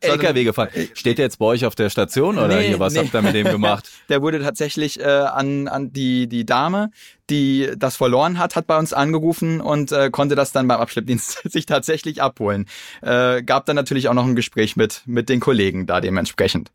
LKW 0.00 0.44
gefahren. 0.44 0.68
Steht 0.94 1.18
der 1.18 1.26
jetzt 1.26 1.38
bei 1.38 1.46
euch 1.46 1.64
auf 1.64 1.74
der 1.74 1.90
Station 1.90 2.38
oder 2.38 2.48
Nee, 2.48 2.68
hier, 2.68 2.80
was 2.80 2.94
nee. 2.94 3.00
habt 3.00 3.14
ihr 3.14 3.22
mit 3.22 3.34
dem 3.34 3.46
gemacht? 3.46 3.88
Der 4.08 4.20
wurde 4.20 4.40
tatsächlich 4.40 5.00
äh, 5.00 5.04
an, 5.04 5.68
an 5.68 5.92
die, 5.92 6.26
die 6.28 6.44
Dame, 6.44 6.90
die 7.30 7.70
das 7.76 7.96
verloren 7.96 8.38
hat, 8.38 8.56
hat 8.56 8.66
bei 8.66 8.76
uns 8.78 8.92
angerufen 8.92 9.60
und 9.60 9.92
äh, 9.92 10.10
konnte 10.10 10.34
das 10.34 10.52
dann 10.52 10.66
beim 10.66 10.80
Abschleppdienst 10.80 11.42
sich 11.50 11.66
tatsächlich 11.66 12.20
abholen. 12.20 12.66
Äh, 13.02 13.42
gab 13.42 13.66
dann 13.66 13.76
natürlich 13.76 14.08
auch 14.08 14.14
noch 14.14 14.26
ein 14.26 14.36
Gespräch 14.36 14.76
mit, 14.76 15.02
mit 15.06 15.28
den 15.28 15.40
Kollegen 15.40 15.86
da 15.86 16.00
dementsprechend. 16.00 16.70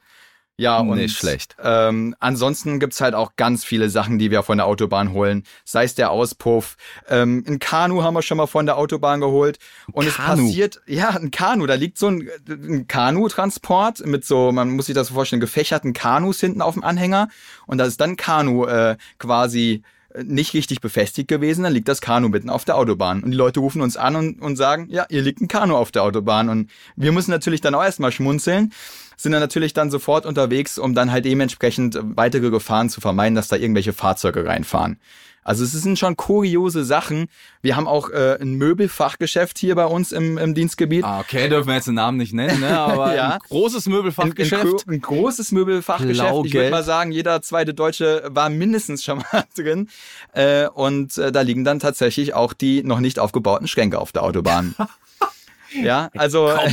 Ja, 0.57 0.79
und 0.79 0.97
Nicht 0.97 1.17
schlecht. 1.17 1.55
Ähm, 1.63 2.15
ansonsten 2.19 2.79
gibt's 2.79 3.01
halt 3.01 3.15
auch 3.15 3.31
ganz 3.35 3.63
viele 3.63 3.89
Sachen, 3.89 4.19
die 4.19 4.29
wir 4.29 4.43
von 4.43 4.59
der 4.59 4.67
Autobahn 4.67 5.11
holen. 5.11 5.43
Sei 5.65 5.85
es 5.85 5.95
der 5.95 6.11
Auspuff. 6.11 6.77
Ähm, 7.09 7.43
ein 7.47 7.57
Kanu 7.57 8.03
haben 8.03 8.13
wir 8.13 8.21
schon 8.21 8.37
mal 8.37 8.45
von 8.45 8.67
der 8.67 8.77
Autobahn 8.77 9.21
geholt. 9.21 9.57
Und 9.91 10.05
es 10.05 10.15
Kanu? 10.15 10.45
passiert, 10.45 10.81
ja, 10.85 11.09
ein 11.09 11.31
Kanu. 11.31 11.65
Da 11.65 11.73
liegt 11.73 11.97
so 11.97 12.09
ein, 12.09 12.29
ein 12.47 12.87
Kanutransport 12.87 14.05
mit 14.05 14.23
so, 14.23 14.51
man 14.51 14.69
muss 14.69 14.85
sich 14.85 14.93
das 14.93 15.07
so 15.07 15.15
vorstellen, 15.15 15.39
gefächerten 15.39 15.93
Kanus 15.93 16.39
hinten 16.39 16.61
auf 16.61 16.75
dem 16.75 16.83
Anhänger. 16.83 17.29
Und 17.65 17.79
da 17.79 17.85
ist 17.85 17.99
dann 17.99 18.15
Kanu 18.15 18.65
äh, 18.65 18.97
quasi 19.17 19.81
äh, 20.13 20.23
nicht 20.23 20.53
richtig 20.53 20.81
befestigt 20.81 21.27
gewesen, 21.27 21.63
dann 21.63 21.73
liegt 21.73 21.87
das 21.87 22.01
Kanu 22.01 22.29
mitten 22.29 22.49
auf 22.49 22.65
der 22.65 22.77
Autobahn. 22.77 23.23
Und 23.23 23.31
die 23.31 23.37
Leute 23.37 23.59
rufen 23.61 23.81
uns 23.81 23.97
an 23.97 24.15
und, 24.15 24.41
und 24.41 24.57
sagen, 24.57 24.87
ja, 24.89 25.05
hier 25.09 25.21
liegt 25.21 25.41
ein 25.41 25.47
Kanu 25.47 25.75
auf 25.75 25.91
der 25.91 26.03
Autobahn. 26.03 26.49
Und 26.49 26.69
wir 26.95 27.11
müssen 27.11 27.31
natürlich 27.31 27.61
dann 27.61 27.73
auch 27.73 27.83
erstmal 27.83 28.11
schmunzeln, 28.11 28.73
sind 29.21 29.31
dann 29.33 29.41
natürlich 29.41 29.73
dann 29.73 29.91
sofort 29.91 30.25
unterwegs, 30.25 30.77
um 30.77 30.93
dann 30.95 31.11
halt 31.11 31.25
dementsprechend 31.25 31.99
weitere 32.01 32.49
Gefahren 32.49 32.89
zu 32.89 33.01
vermeiden, 33.01 33.35
dass 33.35 33.47
da 33.47 33.55
irgendwelche 33.55 33.93
Fahrzeuge 33.93 34.45
reinfahren. 34.45 34.99
Also 35.43 35.63
es 35.63 35.71
sind 35.71 35.97
schon 35.97 36.15
kuriose 36.17 36.83
Sachen. 36.85 37.27
Wir 37.63 37.75
haben 37.75 37.87
auch 37.87 38.11
äh, 38.11 38.37
ein 38.39 38.53
Möbelfachgeschäft 38.59 39.57
hier 39.57 39.73
bei 39.73 39.85
uns 39.85 40.11
im, 40.11 40.37
im 40.37 40.53
Dienstgebiet. 40.53 41.03
Ah, 41.03 41.19
okay, 41.19 41.49
dürfen 41.49 41.67
wir 41.67 41.73
jetzt 41.73 41.87
den 41.87 41.95
Namen 41.95 42.17
nicht 42.19 42.31
nennen, 42.31 42.59
ne? 42.59 42.79
aber 42.79 43.15
Ja. 43.15 43.29
ein 43.33 43.39
großes 43.49 43.87
Ein, 43.87 43.91
ein, 43.91 43.95
Möbelfachgeschäft. 43.95 44.63
gro- 44.63 44.81
ein 44.91 45.01
großes 45.01 45.51
Möbelfachgeschäft. 45.51 46.45
Ich 46.45 46.53
würde 46.53 46.69
mal 46.69 46.83
sagen, 46.83 47.11
jeder 47.11 47.41
zweite 47.41 47.73
Deutsche 47.73 48.21
war 48.29 48.51
mindestens 48.51 49.03
schon 49.03 49.17
mal 49.31 49.43
drin. 49.55 49.89
Äh, 50.33 50.67
und 50.67 51.17
äh, 51.17 51.31
da 51.31 51.41
liegen 51.41 51.63
dann 51.63 51.79
tatsächlich 51.79 52.35
auch 52.35 52.53
die 52.53 52.83
noch 52.83 52.99
nicht 52.99 53.17
aufgebauten 53.17 53.67
Schränke 53.67 53.97
auf 53.97 54.11
der 54.11 54.21
Autobahn. 54.21 54.75
ja, 55.81 56.11
also 56.15 56.49
äh, 56.49 56.69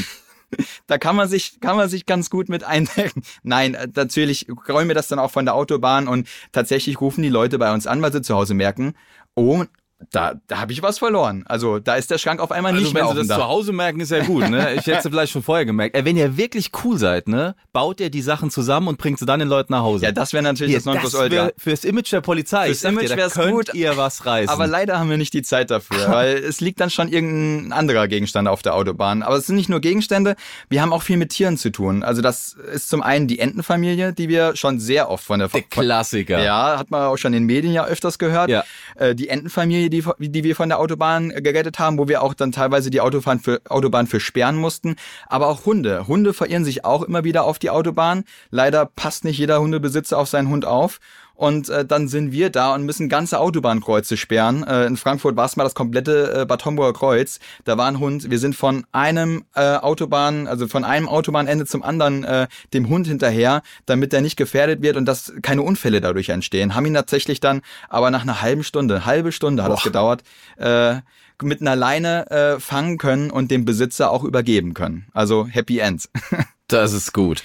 da 0.87 0.99
kann 0.99 1.17
man 1.17 1.28
sich 1.28 1.61
kann 1.61 1.76
man 1.76 1.88
sich 1.88 2.07
ganz 2.07 2.31
gut 2.31 2.49
mit 2.49 2.64
eindecken. 2.64 3.23
Nein, 3.43 3.75
äh, 3.75 3.88
natürlich 3.95 4.47
räumen 4.69 4.88
wir 4.88 4.95
das 4.95 5.09
dann 5.09 5.19
auch 5.19 5.31
von 5.31 5.45
der 5.45 5.55
Autobahn 5.55 6.09
und 6.09 6.28
tatsächlich 6.52 7.00
rufen 7.00 7.23
die 7.23 7.28
Leute 7.28 7.59
bei 7.59 7.73
uns 7.73 7.87
an, 7.87 8.02
weil 8.02 8.12
sie 8.12 8.23
zu 8.23 8.35
Hause 8.35 8.55
merken, 8.55 8.95
oh 9.35 9.64
da, 10.12 10.35
da 10.47 10.61
habe 10.61 10.73
ich 10.73 10.81
was 10.81 10.99
verloren. 10.99 11.45
Also 11.47 11.81
da 11.81 11.97
ist 11.97 12.11
der 12.11 12.19
Schrank 12.19 12.40
auf 12.40 12.52
einmal 12.52 12.73
Also 12.73 12.85
nicht 12.85 12.95
wenn 12.95 13.02
mehr 13.02 13.12
sie 13.12 13.19
offen 13.19 13.28
das 13.28 13.37
da. 13.37 13.43
zu 13.43 13.49
Hause 13.49 13.73
merken, 13.73 13.99
ist 13.99 14.11
ja 14.11 14.23
gut, 14.23 14.49
ne? 14.49 14.75
Ich 14.75 14.87
hätte 14.87 14.99
es 14.99 15.02
vielleicht 15.09 15.33
schon 15.33 15.43
vorher 15.43 15.64
gemerkt. 15.67 15.97
Ey, 15.97 16.05
wenn 16.05 16.17
ihr 16.17 16.37
wirklich 16.37 16.71
cool 16.85 16.97
seid, 16.99 17.26
ne, 17.26 17.57
baut 17.73 17.99
ihr 18.00 18.09
die 18.09 18.23
Sachen 18.23 18.50
zusammen 18.50 18.87
und 18.87 18.99
bringt 18.99 19.19
sie 19.19 19.26
dann 19.26 19.40
den 19.40 19.49
Leuten 19.49 19.73
nach 19.73 19.83
Hause. 19.83 20.05
Ja, 20.05 20.12
das 20.12 20.33
wäre 20.33 20.45
natürlich 20.45 20.71
Hier, 20.71 20.78
das 20.78 20.85
Nonplusultra. 20.85 21.31
wär 21.31 21.52
fürs 21.59 21.83
Image 21.85 22.12
der 22.12 22.21
Polizei. 22.21 22.67
Fürs 22.67 22.85
Image 22.85 23.11
wär's 23.17 23.35
könnt 23.35 23.52
gut, 23.52 23.75
ihr 23.75 23.97
was 23.97 24.25
reißen. 24.25 24.49
Aber 24.50 24.69
leider 24.69 25.00
haben 25.00 25.11
wir 25.11 25.17
nicht 25.17 25.35
die 25.35 25.43
Zeit 25.43 25.71
dafür, 25.73 26.09
weil 26.12 26.37
es 26.37 26.61
liegt 26.61 26.78
dann 26.81 26.90
schon 26.90 27.09
irgendein 27.09 27.73
anderer 27.73 28.07
Gegenstand 28.07 28.47
auf 28.47 28.62
der 28.62 28.76
Autobahn. 28.76 29.23
Aber 29.25 29.37
es 29.37 29.47
sind 29.49 29.57
nicht 29.57 29.69
nur 29.69 29.81
Gegenstände, 29.81 30.37
wir 30.71 30.81
haben 30.81 30.93
auch 30.93 31.02
viel 31.02 31.17
mit 31.17 31.31
Tieren 31.31 31.57
zu 31.57 31.71
tun. 31.73 32.05
Also 32.05 32.23
das 32.23 32.52
ist 32.73 32.88
zum 32.88 33.02
einen 33.02 33.26
die 33.26 33.40
Entenfamilie, 33.40 34.12
die 34.12 34.28
wir 34.28 34.55
schon 34.55 34.78
sehr 34.78 35.11
oft 35.11 35.25
von 35.25 35.40
der 35.40 35.49
der 35.49 35.62
von, 35.62 35.69
Klassiker. 35.71 36.43
Ja, 36.43 36.78
hat 36.78 36.90
man 36.90 37.02
auch 37.02 37.17
schon 37.17 37.33
in 37.33 37.43
den 37.43 37.47
Medien 37.47 37.73
ja 37.73 37.85
öfters 37.85 38.19
gehört. 38.19 38.50
Ja. 38.50 38.64
Äh, 38.97 39.14
Die 39.14 39.28
Entenfamilie, 39.28 39.88
die, 39.90 40.04
die 40.18 40.45
wir 40.45 40.57
von 40.57 40.68
der 40.68 40.78
Autobahn 40.78 41.30
äh, 41.30 41.42
gerettet 41.42 41.78
haben, 41.78 41.99
wo 41.99 42.09
wir 42.09 42.23
auch 42.23 42.35
dann 42.35 42.52
teilweise 42.52 42.90
die 42.90 43.00
Autobahn 43.00 43.40
für, 43.40 43.61
Autobahn 43.68 44.07
für 44.07 44.21
sperren 44.21 44.57
mussten. 44.57 44.97
Aber 45.26 45.49
auch 45.49 45.66
Hunde. 45.66 46.07
Hunde 46.07 46.33
verirren 46.33 46.64
sich 46.64 46.85
auch 46.85 47.02
immer 47.02 47.25
wieder 47.25 47.45
auf 47.45 47.59
die 47.59 47.71
Autobahn. 47.71 48.25
Leider 48.50 48.87
passt 48.87 49.25
nicht 49.25 49.38
jeder 49.38 49.61
Hundebesitzer 49.61 50.18
auf 50.18 50.28
seinen 50.28 50.49
Hund 50.49 50.64
auf. 50.64 50.99
Und 51.38 51.68
äh, 51.68 51.85
dann 51.85 52.09
sind 52.09 52.33
wir 52.33 52.50
da 52.50 52.75
und 52.75 52.83
müssen 52.83 53.09
ganze 53.09 53.38
Autobahnkreuze 53.38 54.16
sperren. 54.16 54.64
Äh, 54.64 54.87
in 54.87 54.97
Frankfurt 54.97 55.37
war 55.37 55.47
es 55.47 55.54
mal 55.54 55.62
das 55.62 55.76
komplette 55.76 56.40
äh, 56.40 56.47
Bad 56.47 56.64
Homburger 56.64 56.92
Kreuz. 56.92 57.38
Da 57.64 57.78
war 57.78 57.87
ein 57.87 58.00
Hund. 58.00 58.28
Wir 58.28 58.40
sind 58.40 58.57
von 58.57 58.85
einem 58.90 59.45
äh, 59.54 59.76
Autobahn, 59.76 60.49
also 60.49 60.66
von 60.66 60.83
einem 60.83 61.09
Autobahnende 61.09 61.64
zum 61.64 61.85
anderen 61.85 62.25
äh, 62.25 62.49
dem 62.75 62.88
Hund 62.88 63.07
hinterher, 63.07 63.62
damit 63.87 64.12
der 64.12 64.21
nicht 64.21 64.37
gefährdet 64.37 64.83
wird 64.83 64.97
und 64.97 65.04
dass 65.04 65.33
keine 65.40 65.62
Unfälle 65.62 66.00
dadurch 66.00 66.30
entstehen. 66.30 66.75
Haben 66.75 66.87
ihn 66.87 66.95
tatsächlich 66.95 67.38
dann, 67.38 67.61
aber 67.88 68.11
nach 68.11 68.23
einer 68.23 68.42
halben 68.42 68.64
Stunde, 68.64 69.07
halbe 69.07 69.30
Stunde 69.30 69.62
hat 69.62 69.71
es 69.71 69.85
gedauert, 69.85 70.25
äh, 70.57 70.97
mit 71.40 71.61
einer 71.61 71.76
Leine 71.76 72.28
äh, 72.33 72.59
fangen 72.59 72.99
können 72.99 73.30
und 73.30 73.52
dem 73.52 73.64
Besitzer 73.64 74.11
auch 74.11 74.25
übergeben 74.25 74.75
können. 74.75 75.07
Also 75.14 75.47
Happy 75.47 75.78
End. 75.78 76.09
Das 76.71 76.92
ist 76.92 77.14
gut. 77.14 77.42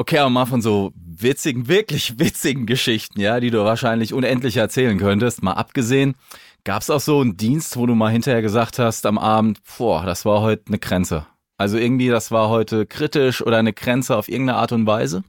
Okay, 0.00 0.18
aber 0.18 0.30
mal 0.30 0.46
von 0.46 0.62
so 0.62 0.92
witzigen, 0.94 1.66
wirklich 1.66 2.20
witzigen 2.20 2.66
Geschichten, 2.66 3.20
ja, 3.20 3.40
die 3.40 3.50
du 3.50 3.64
wahrscheinlich 3.64 4.14
unendlich 4.14 4.56
erzählen 4.56 4.96
könntest, 4.96 5.42
mal 5.42 5.54
abgesehen. 5.54 6.14
Gab 6.62 6.82
es 6.82 6.90
auch 6.90 7.00
so 7.00 7.20
einen 7.20 7.36
Dienst, 7.36 7.76
wo 7.76 7.84
du 7.84 7.96
mal 7.96 8.12
hinterher 8.12 8.40
gesagt 8.40 8.78
hast 8.78 9.06
am 9.06 9.18
Abend, 9.18 9.58
boah, 9.76 10.06
das 10.06 10.24
war 10.24 10.40
heute 10.40 10.62
eine 10.68 10.78
Grenze. 10.78 11.26
Also 11.56 11.78
irgendwie, 11.78 12.10
das 12.10 12.30
war 12.30 12.48
heute 12.48 12.86
kritisch 12.86 13.42
oder 13.44 13.56
eine 13.56 13.72
Grenze 13.72 14.16
auf 14.16 14.28
irgendeine 14.28 14.60
Art 14.60 14.70
und 14.70 14.86
Weise? 14.86 15.24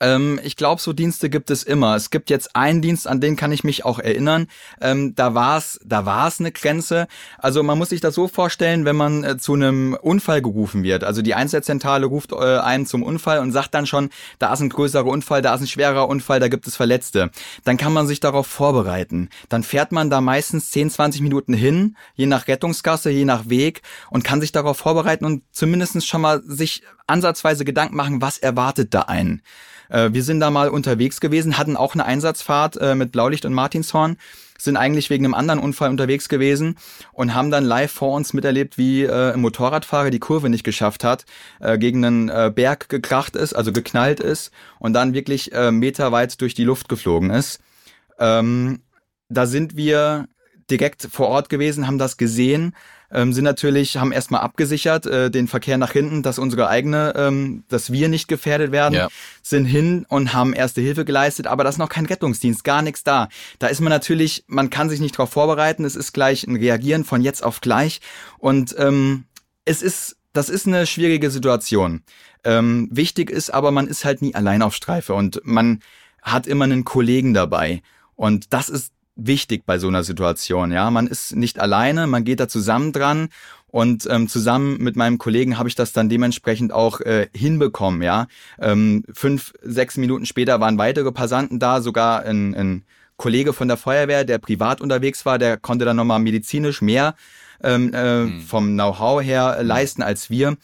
Ähm, 0.00 0.40
ich 0.42 0.56
glaube, 0.56 0.80
so 0.80 0.92
Dienste 0.92 1.30
gibt 1.30 1.50
es 1.50 1.62
immer. 1.62 1.94
Es 1.94 2.10
gibt 2.10 2.30
jetzt 2.30 2.56
einen 2.56 2.82
Dienst, 2.82 3.06
an 3.06 3.20
den 3.20 3.36
kann 3.36 3.52
ich 3.52 3.64
mich 3.64 3.84
auch 3.84 3.98
erinnern. 3.98 4.46
Ähm, 4.80 5.14
da 5.14 5.34
war 5.34 5.58
es, 5.58 5.78
da 5.84 6.06
war 6.06 6.26
es 6.26 6.40
eine 6.40 6.52
Grenze. 6.52 7.06
Also 7.38 7.62
man 7.62 7.78
muss 7.78 7.90
sich 7.90 8.00
das 8.00 8.14
so 8.14 8.28
vorstellen, 8.28 8.84
wenn 8.84 8.96
man 8.96 9.24
äh, 9.24 9.38
zu 9.38 9.54
einem 9.54 9.96
Unfall 10.00 10.42
gerufen 10.42 10.82
wird. 10.82 11.04
Also 11.04 11.22
die 11.22 11.34
Einsatzzentrale 11.34 12.06
ruft 12.06 12.32
äh, 12.32 12.36
einen 12.36 12.86
zum 12.86 13.02
Unfall 13.02 13.40
und 13.40 13.52
sagt 13.52 13.74
dann 13.74 13.86
schon, 13.86 14.10
da 14.38 14.52
ist 14.52 14.60
ein 14.60 14.70
größerer 14.70 15.06
Unfall, 15.06 15.42
da 15.42 15.54
ist 15.54 15.60
ein 15.60 15.66
schwerer 15.66 16.08
Unfall, 16.08 16.40
da 16.40 16.48
gibt 16.48 16.66
es 16.66 16.76
Verletzte. 16.76 17.30
Dann 17.64 17.76
kann 17.76 17.92
man 17.92 18.06
sich 18.06 18.20
darauf 18.20 18.46
vorbereiten. 18.46 19.28
Dann 19.48 19.62
fährt 19.62 19.92
man 19.92 20.10
da 20.10 20.20
meistens 20.20 20.70
10, 20.70 20.90
20 20.90 21.20
Minuten 21.20 21.52
hin, 21.52 21.96
je 22.14 22.26
nach 22.26 22.48
Rettungsgasse, 22.48 23.10
je 23.10 23.24
nach 23.24 23.48
Weg 23.48 23.82
und 24.10 24.24
kann 24.24 24.40
sich 24.40 24.52
darauf 24.52 24.78
vorbereiten 24.78 25.24
und 25.24 25.42
zumindest 25.52 26.06
schon 26.06 26.20
mal 26.20 26.42
sich 26.44 26.82
ansatzweise 27.10 27.64
Gedanken 27.64 27.96
machen, 27.96 28.22
was 28.22 28.38
erwartet 28.38 28.94
da 28.94 29.02
einen. 29.02 29.42
Äh, 29.90 30.12
wir 30.12 30.22
sind 30.22 30.40
da 30.40 30.50
mal 30.50 30.68
unterwegs 30.68 31.20
gewesen, 31.20 31.58
hatten 31.58 31.76
auch 31.76 31.94
eine 31.94 32.06
Einsatzfahrt 32.06 32.76
äh, 32.76 32.94
mit 32.94 33.12
Blaulicht 33.12 33.44
und 33.44 33.52
Martinshorn, 33.52 34.16
sind 34.56 34.76
eigentlich 34.76 35.10
wegen 35.10 35.24
einem 35.24 35.34
anderen 35.34 35.60
Unfall 35.60 35.90
unterwegs 35.90 36.28
gewesen 36.28 36.76
und 37.12 37.34
haben 37.34 37.50
dann 37.50 37.64
live 37.64 37.90
vor 37.90 38.14
uns 38.14 38.32
miterlebt, 38.32 38.78
wie 38.78 39.04
äh, 39.04 39.32
ein 39.32 39.40
Motorradfahrer 39.40 40.10
die 40.10 40.18
Kurve 40.18 40.48
nicht 40.48 40.64
geschafft 40.64 41.02
hat, 41.02 41.24
gegen 41.78 42.04
einen 42.04 42.54
Berg 42.54 42.88
gekracht 42.88 43.36
ist, 43.36 43.54
also 43.54 43.72
geknallt 43.72 44.20
ist 44.20 44.50
und 44.78 44.92
dann 44.92 45.14
wirklich 45.14 45.50
meterweit 45.70 46.40
durch 46.40 46.54
die 46.54 46.64
Luft 46.64 46.88
geflogen 46.88 47.30
ist. 47.30 47.60
Ähm, 48.18 48.82
da 49.30 49.46
sind 49.46 49.76
wir 49.76 50.28
direkt 50.70 51.08
vor 51.10 51.28
Ort 51.28 51.48
gewesen, 51.48 51.86
haben 51.86 51.98
das 51.98 52.16
gesehen, 52.16 52.74
ähm, 53.12 53.32
sind 53.32 53.44
natürlich, 53.44 53.96
haben 53.96 54.12
erstmal 54.12 54.40
abgesichert, 54.42 55.06
äh, 55.06 55.30
den 55.30 55.48
Verkehr 55.48 55.78
nach 55.78 55.92
hinten, 55.92 56.22
dass 56.22 56.38
unsere 56.38 56.68
eigene, 56.68 57.12
ähm, 57.16 57.64
dass 57.68 57.92
wir 57.92 58.08
nicht 58.08 58.28
gefährdet 58.28 58.72
werden, 58.72 58.94
Ja. 58.94 59.08
sind 59.42 59.64
hin 59.64 60.06
und 60.08 60.32
haben 60.32 60.52
erste 60.52 60.80
Hilfe 60.80 61.04
geleistet, 61.04 61.46
aber 61.46 61.64
das 61.64 61.74
ist 61.76 61.78
noch 61.78 61.88
kein 61.88 62.06
Rettungsdienst, 62.06 62.64
gar 62.64 62.82
nichts 62.82 63.02
da. 63.04 63.28
Da 63.58 63.66
ist 63.66 63.80
man 63.80 63.90
natürlich, 63.90 64.44
man 64.46 64.70
kann 64.70 64.88
sich 64.88 65.00
nicht 65.00 65.14
darauf 65.16 65.30
vorbereiten, 65.30 65.84
es 65.84 65.96
ist 65.96 66.12
gleich 66.12 66.44
ein 66.46 66.56
Reagieren 66.56 67.04
von 67.04 67.20
jetzt 67.22 67.42
auf 67.42 67.60
gleich 67.60 68.00
und 68.38 68.74
ähm, 68.78 69.24
es 69.64 69.82
ist, 69.82 70.16
das 70.32 70.48
ist 70.48 70.66
eine 70.66 70.86
schwierige 70.86 71.30
Situation. 71.30 72.02
Ähm, 72.44 72.88
wichtig 72.90 73.30
ist 73.30 73.50
aber, 73.52 73.70
man 73.70 73.86
ist 73.88 74.04
halt 74.04 74.22
nie 74.22 74.34
allein 74.34 74.62
auf 74.62 74.74
Streife 74.74 75.14
und 75.14 75.40
man 75.44 75.80
hat 76.22 76.46
immer 76.46 76.64
einen 76.64 76.84
Kollegen 76.84 77.34
dabei 77.34 77.82
und 78.14 78.52
das 78.52 78.68
ist 78.68 78.92
wichtig 79.16 79.64
bei 79.66 79.78
so 79.78 79.88
einer 79.88 80.04
Situation. 80.04 80.72
Ja, 80.72 80.90
man 80.90 81.06
ist 81.06 81.36
nicht 81.36 81.58
alleine, 81.58 82.06
man 82.06 82.24
geht 82.24 82.40
da 82.40 82.48
zusammen 82.48 82.92
dran 82.92 83.28
und 83.66 84.06
ähm, 84.10 84.28
zusammen 84.28 84.78
mit 84.78 84.96
meinem 84.96 85.18
Kollegen 85.18 85.58
habe 85.58 85.68
ich 85.68 85.74
das 85.74 85.92
dann 85.92 86.08
dementsprechend 86.08 86.72
auch 86.72 87.00
äh, 87.00 87.28
hinbekommen. 87.34 88.02
Ja, 88.02 88.26
ähm, 88.58 89.04
fünf, 89.12 89.52
sechs 89.62 89.96
Minuten 89.96 90.26
später 90.26 90.60
waren 90.60 90.78
weitere 90.78 91.12
Passanten 91.12 91.58
da, 91.58 91.80
sogar 91.80 92.24
ein, 92.24 92.54
ein 92.54 92.84
Kollege 93.16 93.52
von 93.52 93.68
der 93.68 93.76
Feuerwehr, 93.76 94.24
der 94.24 94.38
privat 94.38 94.80
unterwegs 94.80 95.26
war, 95.26 95.38
der 95.38 95.58
konnte 95.58 95.84
dann 95.84 95.96
nochmal 95.96 96.20
medizinisch 96.20 96.80
mehr 96.80 97.14
ähm, 97.62 97.92
äh, 97.92 98.40
vom 98.40 98.72
Know-how 98.72 99.22
her 99.22 99.56
äh, 99.58 99.62
leisten 99.62 100.02
als 100.02 100.30
wir. 100.30 100.56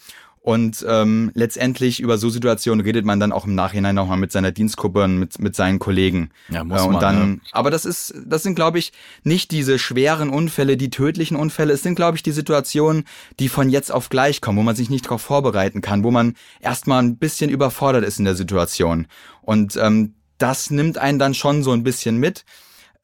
Und 0.47 0.87
ähm, 0.88 1.33
letztendlich 1.35 1.99
über 1.99 2.19
so 2.19 2.31
Situationen 2.31 2.85
redet 2.87 3.05
man 3.05 3.19
dann 3.19 3.33
auch 3.33 3.47
im 3.47 3.57
Nachhinein 3.57 3.97
nochmal 3.97 4.17
mit 4.17 4.31
seiner 4.31 4.53
Dienstgruppe 4.53 5.03
und 5.03 5.19
mit, 5.19 5.41
mit 5.41 5.57
seinen 5.57 5.81
Kollegen. 5.81 6.31
Ja, 6.49 6.62
muss 6.62 6.83
Äh, 6.83 6.85
und 6.85 6.93
man, 6.93 7.00
dann, 7.00 7.31
ne? 7.31 7.41
Aber 7.50 7.73
das 7.73 7.85
ist, 7.85 8.15
das 8.25 8.45
sind, 8.45 8.55
glaube 8.55 8.79
ich, 8.79 8.93
nicht 9.25 9.50
diese 9.50 9.81
schweren 9.81 10.31
Unfälle, 10.31 10.76
die 10.76 10.88
tödlichen 10.88 11.37
Unfälle. 11.37 11.73
Es 11.73 11.83
sind, 11.83 11.97
glaube 11.97 12.17
ich, 12.17 12.23
die 12.23 12.31
Situationen, 12.31 13.07
die 13.41 13.49
von 13.49 13.71
jetzt 13.71 13.91
auf 13.91 14.09
gleich 14.09 14.41
kommen, 14.41 14.57
wo 14.57 14.62
man 14.62 14.76
sich 14.76 14.88
nicht 14.88 15.07
darauf 15.07 15.21
vorbereiten 15.21 15.81
kann, 15.81 16.05
wo 16.05 16.12
man 16.12 16.35
erstmal 16.61 17.03
ein 17.03 17.17
bisschen 17.17 17.50
überfordert 17.50 18.05
ist 18.05 18.21
in 18.21 18.25
der 18.25 18.37
Situation. 18.37 19.09
Und 19.43 19.75
ähm, 19.75 20.15
das 20.38 20.71
nimmt 20.71 20.97
einen 20.97 21.19
dann 21.19 21.35
schon 21.35 21.65
so 21.65 21.73
ein 21.73 21.83
bisschen 21.83 22.19
mit. 22.19 22.45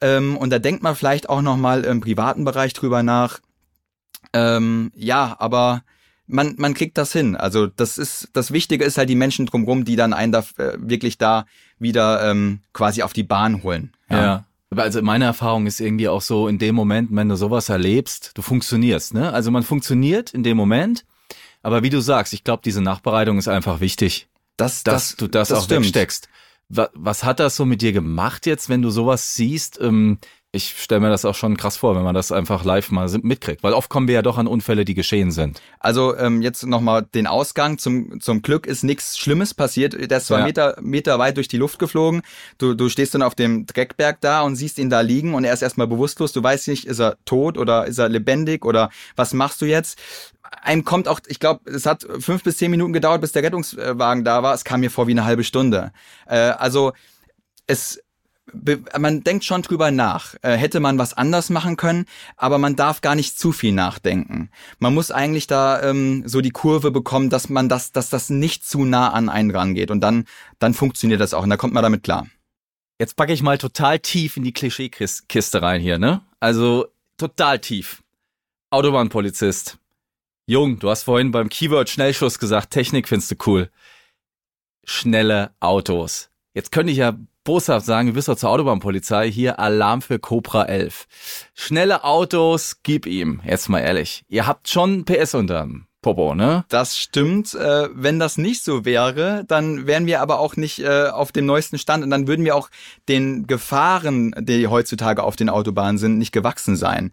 Ähm, 0.01 0.37
und 0.37 0.51
da 0.51 0.61
denkt 0.61 0.85
man 0.85 0.95
vielleicht 0.95 1.29
auch 1.29 1.43
nochmal 1.43 1.83
im 1.83 2.03
privaten 2.03 2.45
Bereich 2.45 2.73
drüber 2.73 3.03
nach. 3.03 3.41
Ähm, 4.33 4.93
ja, 4.95 5.35
aber 5.41 5.83
man, 6.33 6.55
man 6.59 6.75
kriegt 6.75 6.99
das 6.99 7.13
hin. 7.13 7.37
Also 7.37 7.67
das 7.67 7.99
ist, 7.99 8.29
das 8.33 8.51
Wichtige 8.53 8.85
ist 8.85 8.99
halt 8.99 9.09
die 9.09 9.15
Menschen 9.15 9.47
drumherum, 9.47 9.85
die 9.85 9.97
dann 9.97 10.13
einen 10.13 10.33
da 10.33 10.41
äh, 10.59 10.77
wirklich 10.79 11.19
da 11.19 11.47
wieder 11.79 12.29
ähm, 12.31 12.61
quasi 12.73 13.03
auf 13.03 13.13
die 13.13 13.23
Bahn 13.23 13.63
holen. 13.63 13.93
Ja. 14.11 14.45
Also 14.75 15.03
meine 15.03 15.27
Erfahrung 15.27 15.67
ist 15.67 15.81
irgendwie 15.81 16.09
auch 16.09 16.23
so, 16.23 16.49
in 16.49 16.59
dem 16.59 16.75
Moment, 16.75 17.11
wenn 17.13 17.29
du 17.29 17.37
sowas 17.37 17.69
erlebst, 17.69 18.33
du 18.35 18.43
funktionierst, 18.43 19.13
ne? 19.13 19.33
Also 19.33 19.51
man 19.51 19.63
funktioniert 19.65 20.33
in 20.33 20.43
dem 20.43 20.57
Moment, 20.57 21.05
aber 21.63 21.83
wie 21.83 21.91
du 21.91 22.01
sagst, 22.01 22.33
ich 22.33 22.43
glaube, 22.43 22.63
diese 22.65 22.81
Nachbereitung 22.81 23.37
ist 23.39 23.49
einfach 23.49 23.81
wichtig, 23.81 24.29
Das, 24.57 24.83
dass 24.83 25.11
das, 25.11 25.17
du 25.17 25.29
das, 25.29 25.49
das 25.49 25.59
auch 25.59 25.65
stimmt. 25.65 25.85
wegsteckst. 25.87 26.29
Was, 26.71 26.89
was 26.95 27.23
hat 27.25 27.39
das 27.39 27.55
so 27.57 27.67
mit 27.67 27.83
dir 27.83 27.93
gemacht 27.93 28.47
jetzt, 28.47 28.71
wenn 28.71 28.81
du 28.81 28.89
sowas 28.91 29.35
siehst? 29.35 29.79
Ähm, 29.81 30.19
ich 30.55 30.75
stelle 30.83 31.01
mir 31.01 31.09
das 31.09 31.25
auch 31.25 31.35
schon 31.35 31.57
krass 31.57 31.79
vor, 31.79 31.97
wenn 31.97 32.03
man 32.03 32.15
das 32.15 32.31
einfach 32.31 32.63
live 32.63 32.91
mal 32.91 33.09
mitkriegt, 33.23 33.63
weil 33.63 33.73
oft 33.73 33.89
kommen 33.89 34.07
wir 34.07 34.17
ja 34.17 34.23
doch 34.23 34.37
an 34.37 34.47
Unfälle, 34.47 34.85
die 34.85 34.93
geschehen 34.93 35.31
sind. 35.31 35.63
Also 35.81 36.15
ähm, 36.15 36.43
jetzt 36.43 36.67
nochmal 36.67 37.07
den 37.15 37.27
Ausgang. 37.27 37.79
Zum, 37.79 38.21
zum 38.21 38.43
Glück 38.43 38.67
ist 38.67 38.85
nichts 38.85 39.17
Schlimmes 39.19 39.55
passiert. 39.55 39.95
Der 40.11 40.19
ist 40.19 40.27
zwei 40.27 40.41
Ja. 40.41 40.45
Meter, 40.45 40.77
Meter 40.83 41.19
weit 41.19 41.39
durch 41.39 41.49
die 41.49 41.57
Luft 41.57 41.79
geflogen. 41.79 42.21
Du, 42.59 42.75
du 42.75 42.91
stehst 42.91 43.15
dann 43.15 43.23
auf 43.23 43.35
dem 43.35 43.65
Dreckberg 43.65 44.21
da 44.21 44.43
und 44.43 44.57
siehst 44.57 44.79
ihn 44.79 44.91
da 44.91 45.01
liegen 45.01 45.33
und 45.33 45.45
er 45.45 45.55
ist 45.55 45.63
erstmal 45.63 45.87
bewusstlos. 45.87 46.33
Du 46.33 46.43
weißt 46.43 46.69
nicht, 46.69 46.85
ist 46.87 47.01
er 47.01 47.17
tot 47.25 47.57
oder 47.57 47.87
ist 47.87 47.97
er 47.97 48.11
lebendig 48.11 48.67
oder 48.67 48.91
was 49.17 49.33
machst 49.33 49.63
du 49.63 49.65
jetzt? 49.65 49.99
Einem 50.61 50.85
kommt 50.85 51.09
auch, 51.09 51.21
ich 51.29 51.41
glaube, 51.41 51.71
es 51.71 51.87
hat 51.87 52.07
fünf 52.19 52.43
bis 52.43 52.59
zehn 52.59 52.71
Minuten 52.71 52.93
gedauert, 52.93 53.23
bis 53.23 53.33
der 53.33 53.43
Rettungswagen 53.43 54.23
da 54.23 54.43
war. 54.43 54.53
Es 54.53 54.65
kam 54.65 54.81
mir 54.81 54.91
vor 54.91 55.07
wie 55.07 55.13
eine 55.13 55.25
halbe 55.25 55.45
Stunde. 55.45 55.93
Äh, 56.27 56.37
also 56.37 56.93
es 57.67 58.03
man 58.99 59.25
denkt 59.25 59.45
schon 59.45 59.63
drüber 59.63 59.91
nach. 59.91 60.35
Äh, 60.43 60.57
hätte 60.57 60.81
man 60.81 60.99
was 60.99 61.15
anders 61.15 61.51
machen 61.51 61.77
können, 61.77 62.07
aber 62.37 62.59
man 62.59 62.77
darf 62.77 63.01
gar 63.01 63.15
nicht 63.15 63.39
zu 63.39 63.53
viel 63.53 63.73
nachdenken. 63.73 64.51
Man 64.79 64.95
muss 64.95 65.11
eigentlich 65.11 65.47
da 65.47 65.83
ähm, 65.83 66.23
so 66.27 66.41
die 66.41 66.51
Kurve 66.51 66.91
bekommen, 66.91 67.31
dass 67.31 67.49
man 67.49 67.69
das, 67.69 67.93
dass 67.93 68.11
das 68.11 68.31
nicht 68.31 68.67
zu 68.67 68.85
nah 68.85 69.11
an 69.11 69.29
einen 69.29 69.51
rangeht 69.51 69.91
und 69.91 70.01
dann, 70.01 70.25
dann 70.59 70.75
funktioniert 70.75 71.21
das 71.21 71.35
auch 71.35 71.43
und 71.43 71.51
da 71.51 71.57
kommt 71.57 71.75
man 71.75 71.83
damit 71.83 72.03
klar. 72.03 72.27
Jetzt 72.99 73.17
packe 73.17 73.33
ich 73.33 73.43
mal 73.43 73.59
total 73.59 73.99
tief 73.99 74.37
in 74.37 74.45
die 74.45 74.53
Klischeekiste 74.53 75.63
rein 75.63 75.81
hier, 75.81 75.99
ne? 75.99 76.21
Also 76.39 76.87
total 77.17 77.59
tief. 77.59 78.03
Autobahnpolizist. 78.71 79.79
Jung, 80.47 80.79
du 80.79 80.91
hast 80.91 81.05
vorhin 81.05 81.31
beim 81.31 81.49
Keyword 81.49 81.89
Schnellschuss 81.89 82.39
gesagt, 82.39 82.71
Technik 82.71 83.09
findest 83.09 83.31
du 83.31 83.37
cool. 83.47 83.71
Schnelle 84.85 85.53
Autos. 85.61 86.31
Jetzt 86.55 86.73
könnte 86.73 86.93
ich 86.93 86.99
ja 86.99 87.17
boshaft 87.45 87.87
sagen, 87.87 88.09
du 88.09 88.15
bist 88.15 88.29
doch 88.29 88.37
zur 88.37 88.51
Autobahnpolizei, 88.51 89.31
hier 89.31 89.59
Alarm 89.59 90.03
für 90.03 90.19
Cobra 90.19 90.65
11. 90.65 91.07
Schnelle 91.55 92.05
Autos, 92.05 92.79
gib 92.83 93.07
ihm, 93.07 93.41
jetzt 93.45 93.69
mal 93.69 93.81
ehrlich. 93.81 94.25
Ihr 94.29 94.47
habt 94.47 94.69
schon 94.69 95.05
PS 95.05 95.35
unterm 95.35 95.87
Popo, 96.03 96.35
ne? 96.35 96.65
Das 96.69 96.99
stimmt. 96.99 97.55
Äh, 97.55 97.89
wenn 97.93 98.19
das 98.19 98.37
nicht 98.37 98.65
so 98.65 98.85
wäre, 98.85 99.45
dann 99.47 99.87
wären 99.87 100.07
wir 100.07 100.21
aber 100.21 100.41
auch 100.41 100.57
nicht 100.57 100.81
äh, 100.81 101.07
auf 101.07 101.31
dem 101.31 101.47
neuesten 101.47 101.79
Stand 101.79 102.03
und 102.03 102.11
dann 102.11 102.27
würden 102.27 102.45
wir 102.45 102.57
auch 102.57 102.71
den 103.09 103.47
Gefahren, 103.47 104.35
die 104.39 104.67
heutzutage 104.67 105.23
auf 105.23 105.37
den 105.37 105.49
Autobahnen 105.49 105.99
sind, 105.99 106.19
nicht 106.19 106.33
gewachsen 106.33 106.75
sein. 106.75 107.13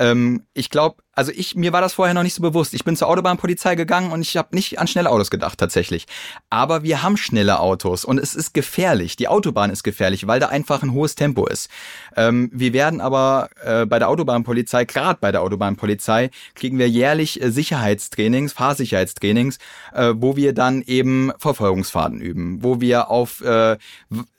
Ähm, 0.00 0.46
ich 0.54 0.70
glaube, 0.70 1.02
also 1.12 1.30
ich, 1.34 1.54
mir 1.54 1.74
war 1.74 1.82
das 1.82 1.92
vorher 1.92 2.14
noch 2.14 2.22
nicht 2.22 2.32
so 2.32 2.40
bewusst. 2.40 2.72
Ich 2.72 2.84
bin 2.84 2.96
zur 2.96 3.08
Autobahnpolizei 3.08 3.74
gegangen 3.74 4.10
und 4.10 4.22
ich 4.22 4.38
habe 4.38 4.56
nicht 4.56 4.78
an 4.78 4.86
schnelle 4.86 5.10
Autos 5.10 5.30
gedacht, 5.30 5.58
tatsächlich. 5.58 6.06
Aber 6.48 6.82
wir 6.82 7.02
haben 7.02 7.18
schnelle 7.18 7.60
Autos 7.60 8.06
und 8.06 8.18
es 8.18 8.34
ist 8.34 8.54
gefährlich. 8.54 9.16
Die 9.16 9.28
Autobahn 9.28 9.68
ist 9.68 9.82
gefährlich, 9.82 10.26
weil 10.26 10.40
da 10.40 10.48
einfach 10.48 10.82
ein 10.82 10.94
hohes 10.94 11.16
Tempo 11.16 11.46
ist. 11.46 11.68
Ähm, 12.16 12.48
wir 12.54 12.72
werden 12.72 13.02
aber 13.02 13.50
äh, 13.62 13.84
bei 13.84 13.98
der 13.98 14.08
Autobahnpolizei, 14.08 14.86
gerade 14.86 15.18
bei 15.20 15.32
der 15.32 15.42
Autobahnpolizei, 15.42 16.30
kriegen 16.54 16.78
wir 16.78 16.88
jährlich 16.88 17.42
äh, 17.42 17.50
Sicherheitstrainings, 17.50 18.54
Fahrsicherheitstrainings, 18.54 19.58
äh, 19.92 20.14
wo 20.16 20.36
wir 20.36 20.54
dann 20.54 20.80
eben 20.80 21.32
Verfolgungsfahrten 21.36 22.22
üben, 22.22 22.62
wo 22.62 22.80
wir 22.80 23.10
auf 23.10 23.42
äh, 23.42 23.76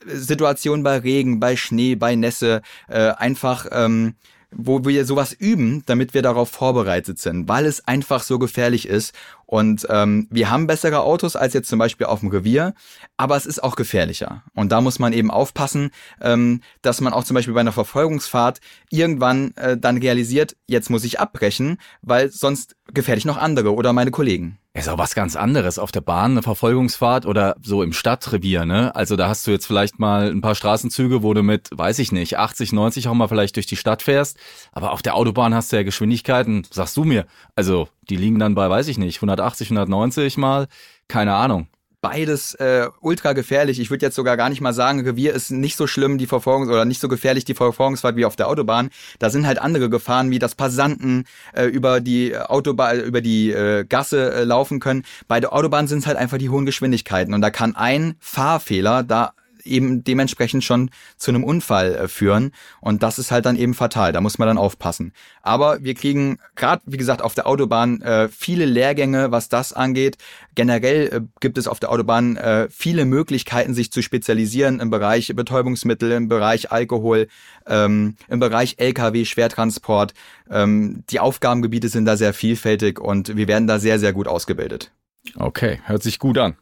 Situationen 0.07 0.83
bei 0.83 0.97
Regen, 0.97 1.39
bei 1.39 1.55
Schnee, 1.55 1.93
bei 1.93 2.15
Nässe 2.15 2.63
äh, 2.87 3.11
einfach 3.11 3.67
ähm, 3.71 4.15
wo 4.51 4.83
wir 4.85 5.05
sowas 5.05 5.33
üben, 5.33 5.83
damit 5.85 6.13
wir 6.13 6.21
darauf 6.21 6.49
vorbereitet 6.49 7.19
sind, 7.19 7.47
weil 7.47 7.65
es 7.65 7.87
einfach 7.87 8.23
so 8.23 8.37
gefährlich 8.37 8.87
ist. 8.87 9.13
Und 9.51 9.85
ähm, 9.89 10.27
wir 10.31 10.49
haben 10.49 10.65
bessere 10.65 11.01
Autos 11.01 11.35
als 11.35 11.53
jetzt 11.53 11.67
zum 11.67 11.77
Beispiel 11.77 12.07
auf 12.07 12.21
dem 12.21 12.29
Revier, 12.29 12.73
aber 13.17 13.35
es 13.35 13.45
ist 13.45 13.61
auch 13.61 13.75
gefährlicher. 13.75 14.43
Und 14.53 14.71
da 14.71 14.79
muss 14.79 14.97
man 14.97 15.11
eben 15.11 15.29
aufpassen, 15.29 15.91
ähm, 16.21 16.61
dass 16.81 17.01
man 17.01 17.11
auch 17.11 17.25
zum 17.25 17.35
Beispiel 17.35 17.53
bei 17.53 17.59
einer 17.59 17.73
Verfolgungsfahrt 17.73 18.61
irgendwann 18.89 19.53
äh, 19.57 19.75
dann 19.75 19.97
realisiert, 19.97 20.55
jetzt 20.67 20.89
muss 20.89 21.03
ich 21.03 21.19
abbrechen, 21.19 21.79
weil 22.01 22.31
sonst 22.31 22.77
gefährde 22.93 23.19
ich 23.19 23.25
noch 23.25 23.35
andere 23.35 23.73
oder 23.73 23.91
meine 23.91 24.11
Kollegen. 24.11 24.57
Ist 24.73 24.87
auch 24.87 24.97
was 24.97 25.15
ganz 25.15 25.35
anderes 25.35 25.79
auf 25.79 25.91
der 25.91 25.99
Bahn, 25.99 26.31
eine 26.31 26.43
Verfolgungsfahrt 26.43 27.25
oder 27.25 27.57
so 27.61 27.83
im 27.83 27.91
Stadtrevier, 27.91 28.63
ne? 28.63 28.95
Also 28.95 29.17
da 29.17 29.27
hast 29.27 29.45
du 29.45 29.51
jetzt 29.51 29.65
vielleicht 29.65 29.99
mal 29.99 30.31
ein 30.31 30.39
paar 30.39 30.55
Straßenzüge, 30.55 31.23
wo 31.23 31.33
du 31.33 31.43
mit, 31.43 31.67
weiß 31.73 31.99
ich 31.99 32.13
nicht, 32.13 32.37
80, 32.37 32.71
90 32.71 33.09
auch 33.09 33.13
mal 33.13 33.27
vielleicht 33.27 33.57
durch 33.57 33.65
die 33.65 33.75
Stadt 33.75 34.01
fährst. 34.01 34.37
Aber 34.71 34.93
auf 34.93 35.01
der 35.01 35.15
Autobahn 35.15 35.53
hast 35.53 35.73
du 35.73 35.75
ja 35.75 35.83
Geschwindigkeiten, 35.83 36.65
sagst 36.71 36.95
du 36.95 37.03
mir. 37.03 37.25
Also 37.53 37.89
die 38.09 38.15
liegen 38.15 38.39
dann 38.39 38.55
bei, 38.55 38.69
weiß 38.69 38.87
ich 38.87 38.97
nicht, 38.97 39.19
180, 39.41 39.71
190 39.71 40.37
mal. 40.37 40.67
Keine 41.07 41.35
Ahnung 41.35 41.67
beides 42.01 42.55
äh, 42.55 42.89
ultra 42.99 43.33
gefährlich. 43.33 43.79
Ich 43.79 43.91
würde 43.91 44.05
jetzt 44.05 44.15
sogar 44.15 44.35
gar 44.35 44.49
nicht 44.49 44.59
mal 44.59 44.73
sagen, 44.73 45.01
Revier 45.01 45.33
ist 45.33 45.51
nicht 45.51 45.77
so 45.77 45.85
schlimm, 45.85 46.17
die 46.17 46.27
Verfolgungs- 46.27 46.67
oder 46.67 46.83
nicht 46.83 46.99
so 46.99 47.07
gefährlich, 47.07 47.45
die 47.45 47.53
Verfolgungsfahrt 47.53 48.15
wie 48.15 48.25
auf 48.25 48.35
der 48.35 48.47
Autobahn. 48.47 48.89
Da 49.19 49.29
sind 49.29 49.45
halt 49.45 49.59
andere 49.59 49.89
Gefahren, 49.89 50.31
wie 50.31 50.39
das 50.39 50.55
Passanten 50.55 51.25
äh, 51.53 51.65
über 51.65 52.01
die 52.01 52.35
Autobahn, 52.35 52.99
über 53.01 53.21
die 53.21 53.51
äh, 53.51 53.85
Gasse 53.85 54.33
äh, 54.33 54.43
laufen 54.43 54.79
können. 54.79 55.03
Bei 55.27 55.39
der 55.39 55.53
Autobahn 55.53 55.87
sind 55.87 55.99
es 55.99 56.07
halt 56.07 56.17
einfach 56.17 56.39
die 56.39 56.49
hohen 56.49 56.65
Geschwindigkeiten 56.65 57.33
und 57.33 57.41
da 57.41 57.51
kann 57.51 57.75
ein 57.75 58.15
Fahrfehler 58.19 59.03
da 59.03 59.33
eben 59.65 60.03
dementsprechend 60.03 60.63
schon 60.63 60.89
zu 61.17 61.31
einem 61.31 61.43
Unfall 61.43 61.95
äh, 61.95 62.07
führen. 62.07 62.51
Und 62.79 63.03
das 63.03 63.19
ist 63.19 63.31
halt 63.31 63.45
dann 63.45 63.55
eben 63.55 63.73
fatal. 63.73 64.11
Da 64.11 64.21
muss 64.21 64.37
man 64.37 64.47
dann 64.47 64.57
aufpassen. 64.57 65.13
Aber 65.41 65.83
wir 65.83 65.93
kriegen 65.93 66.37
gerade, 66.55 66.81
wie 66.85 66.97
gesagt, 66.97 67.21
auf 67.21 67.33
der 67.33 67.47
Autobahn 67.47 68.01
äh, 68.01 68.29
viele 68.29 68.65
Lehrgänge, 68.65 69.31
was 69.31 69.49
das 69.49 69.73
angeht. 69.73 70.17
Generell 70.55 71.07
äh, 71.07 71.21
gibt 71.39 71.57
es 71.57 71.67
auf 71.67 71.79
der 71.79 71.91
Autobahn 71.91 72.37
äh, 72.37 72.67
viele 72.69 73.05
Möglichkeiten, 73.05 73.73
sich 73.73 73.91
zu 73.91 74.01
spezialisieren 74.01 74.79
im 74.79 74.89
Bereich 74.89 75.33
Betäubungsmittel, 75.35 76.11
im 76.11 76.27
Bereich 76.27 76.71
Alkohol, 76.71 77.27
ähm, 77.67 78.15
im 78.27 78.39
Bereich 78.39 78.75
Lkw, 78.77 79.25
Schwertransport. 79.25 80.13
Ähm, 80.49 81.03
die 81.09 81.19
Aufgabengebiete 81.19 81.89
sind 81.89 82.05
da 82.05 82.17
sehr 82.17 82.33
vielfältig 82.33 82.99
und 82.99 83.35
wir 83.35 83.47
werden 83.47 83.67
da 83.67 83.79
sehr, 83.79 83.99
sehr 83.99 84.13
gut 84.13 84.27
ausgebildet. 84.27 84.91
Okay, 85.35 85.79
hört 85.85 86.03
sich 86.03 86.19
gut 86.19 86.37
an. 86.37 86.55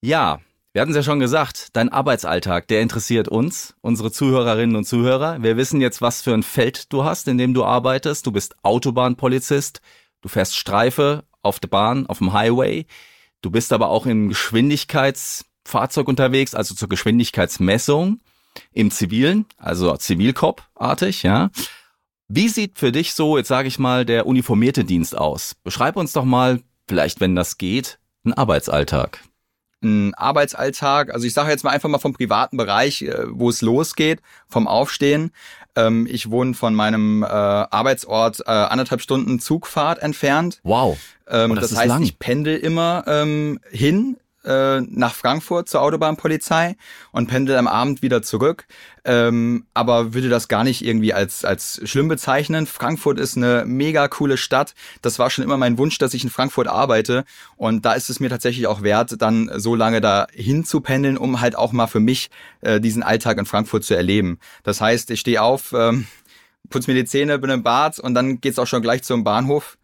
Ja, 0.00 0.40
wir 0.78 0.82
hatten 0.82 0.92
es 0.92 0.96
ja 0.96 1.02
schon 1.02 1.18
gesagt, 1.18 1.70
dein 1.72 1.88
Arbeitsalltag, 1.88 2.68
der 2.68 2.82
interessiert 2.82 3.26
uns, 3.26 3.74
unsere 3.80 4.12
Zuhörerinnen 4.12 4.76
und 4.76 4.84
Zuhörer. 4.84 5.42
Wir 5.42 5.56
wissen 5.56 5.80
jetzt, 5.80 6.00
was 6.00 6.22
für 6.22 6.32
ein 6.32 6.44
Feld 6.44 6.92
du 6.92 7.02
hast, 7.02 7.26
in 7.26 7.36
dem 7.36 7.52
du 7.52 7.64
arbeitest. 7.64 8.24
Du 8.24 8.30
bist 8.30 8.54
Autobahnpolizist, 8.62 9.80
du 10.20 10.28
fährst 10.28 10.54
Streife 10.54 11.24
auf 11.42 11.58
der 11.58 11.66
Bahn, 11.66 12.06
auf 12.06 12.18
dem 12.18 12.32
Highway. 12.32 12.86
Du 13.42 13.50
bist 13.50 13.72
aber 13.72 13.88
auch 13.88 14.06
im 14.06 14.28
Geschwindigkeitsfahrzeug 14.28 16.06
unterwegs, 16.06 16.54
also 16.54 16.76
zur 16.76 16.88
Geschwindigkeitsmessung 16.88 18.20
im 18.70 18.92
Zivilen, 18.92 19.46
also 19.56 19.96
Zivilkop-artig, 19.96 21.24
ja. 21.24 21.50
Wie 22.28 22.48
sieht 22.48 22.78
für 22.78 22.92
dich 22.92 23.14
so, 23.14 23.36
jetzt 23.36 23.48
sage 23.48 23.66
ich 23.66 23.80
mal, 23.80 24.04
der 24.04 24.26
uniformierte 24.26 24.84
Dienst 24.84 25.18
aus? 25.18 25.56
Beschreib 25.64 25.96
uns 25.96 26.12
doch 26.12 26.24
mal, 26.24 26.60
vielleicht 26.86 27.20
wenn 27.20 27.34
das 27.34 27.58
geht, 27.58 27.98
einen 28.22 28.34
Arbeitsalltag 28.34 29.24
ein 29.82 30.14
Arbeitsalltag, 30.14 31.12
also 31.12 31.26
ich 31.26 31.32
sage 31.32 31.50
jetzt 31.50 31.64
mal 31.64 31.70
einfach 31.70 31.88
mal 31.88 31.98
vom 31.98 32.12
privaten 32.12 32.56
Bereich, 32.56 33.02
äh, 33.02 33.24
wo 33.28 33.48
es 33.48 33.62
losgeht, 33.62 34.20
vom 34.48 34.66
Aufstehen. 34.66 35.30
Ähm, 35.76 36.06
ich 36.10 36.30
wohne 36.30 36.54
von 36.54 36.74
meinem 36.74 37.22
äh, 37.22 37.26
Arbeitsort 37.26 38.40
äh, 38.40 38.50
anderthalb 38.50 39.00
Stunden 39.00 39.38
Zugfahrt 39.38 40.00
entfernt. 40.00 40.60
Wow. 40.64 40.98
Oh, 41.30 41.54
das, 41.54 41.70
das 41.70 41.76
heißt, 41.76 41.88
lang. 41.88 42.02
ich 42.02 42.18
pendel 42.18 42.56
immer 42.56 43.04
ähm, 43.06 43.60
hin 43.70 44.16
äh, 44.48 44.80
nach 44.80 45.14
Frankfurt 45.14 45.68
zur 45.68 45.82
Autobahnpolizei 45.82 46.76
und 47.12 47.28
pendel 47.28 47.56
am 47.56 47.68
Abend 47.68 48.00
wieder 48.00 48.22
zurück. 48.22 48.66
Ähm, 49.04 49.66
aber 49.74 50.14
würde 50.14 50.28
das 50.28 50.48
gar 50.48 50.64
nicht 50.64 50.84
irgendwie 50.84 51.12
als, 51.12 51.44
als 51.44 51.80
schlimm 51.84 52.08
bezeichnen. 52.08 52.66
Frankfurt 52.66 53.18
ist 53.18 53.36
eine 53.36 53.64
mega 53.66 54.08
coole 54.08 54.36
Stadt. 54.36 54.74
Das 55.02 55.18
war 55.18 55.30
schon 55.30 55.44
immer 55.44 55.56
mein 55.56 55.78
Wunsch, 55.78 55.98
dass 55.98 56.14
ich 56.14 56.24
in 56.24 56.30
Frankfurt 56.30 56.66
arbeite. 56.66 57.24
Und 57.56 57.84
da 57.84 57.92
ist 57.92 58.10
es 58.10 58.20
mir 58.20 58.30
tatsächlich 58.30 58.66
auch 58.66 58.82
wert, 58.82 59.20
dann 59.20 59.50
so 59.56 59.74
lange 59.74 60.00
da 60.00 60.26
hin 60.32 60.64
zu 60.64 60.80
pendeln, 60.80 61.18
um 61.18 61.40
halt 61.40 61.56
auch 61.56 61.72
mal 61.72 61.86
für 61.86 62.00
mich 62.00 62.30
äh, 62.62 62.80
diesen 62.80 63.02
Alltag 63.02 63.38
in 63.38 63.46
Frankfurt 63.46 63.84
zu 63.84 63.94
erleben. 63.94 64.38
Das 64.62 64.80
heißt, 64.80 65.10
ich 65.10 65.20
stehe 65.20 65.42
auf, 65.42 65.74
ähm, 65.76 66.06
putz 66.70 66.86
mir 66.86 66.94
die 66.94 67.04
Zähne, 67.04 67.38
bin 67.38 67.50
im 67.50 67.62
Bad 67.62 67.98
und 67.98 68.14
dann 68.14 68.40
geht's 68.40 68.58
auch 68.58 68.66
schon 68.66 68.82
gleich 68.82 69.02
zum 69.02 69.24
Bahnhof. 69.24 69.76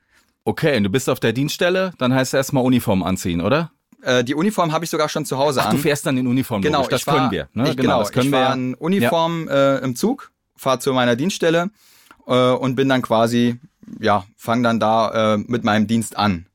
Okay, 0.47 0.77
und 0.77 0.85
du 0.85 0.91
bist 0.91 1.09
auf 1.09 1.21
der 1.21 1.33
Dienststelle, 1.33 1.93
dann 1.99 2.15
heißt 2.15 2.35
es 2.35 2.37
erstmal 2.37 2.65
Uniform 2.65 3.03
anziehen, 3.03 3.41
oder? 3.41 3.71
Äh, 4.05 4.25
die 4.25 4.35
Uniform 4.35 4.73
habe 4.73 4.85
ich 4.85 4.91
sogar 4.91 5.09
schon 5.09 5.25
zu 5.25 5.39
Hause 5.39 5.61
Ach, 5.63 5.67
an. 5.67 5.77
Du 5.77 5.83
fährst 5.83 6.07
dann 6.07 6.17
in 6.17 6.27
Uniform, 6.27 6.63
genau, 6.63 6.79
logisch. 6.79 6.91
das 6.91 7.03
fahr, 7.03 7.17
können 7.17 7.31
wir. 7.31 7.49
Ne? 7.55 7.71
Ich, 7.71 7.77
genau, 7.77 8.01
das 8.01 8.13
können 8.13 8.27
ich 8.27 8.33
wir. 8.33 8.53
in 8.53 8.75
Uniform 8.75 9.49
ja. 9.49 9.77
äh, 9.77 9.85
im 9.85 9.97
Zug, 9.97 10.31
fahre 10.57 10.79
zu 10.79 10.93
meiner 10.93 11.17
Dienststelle 11.17 11.71
äh, 12.27 12.51
und 12.51 12.75
bin 12.77 12.89
dann 12.89 13.03
quasi, 13.03 13.59
ja, 14.01 14.25
fange 14.37 14.63
dann 14.63 14.81
da 14.81 15.35
äh, 15.35 15.39
mit 15.39 15.65
meinem 15.65 15.87
Dienst 15.87 16.17
an. 16.17 16.47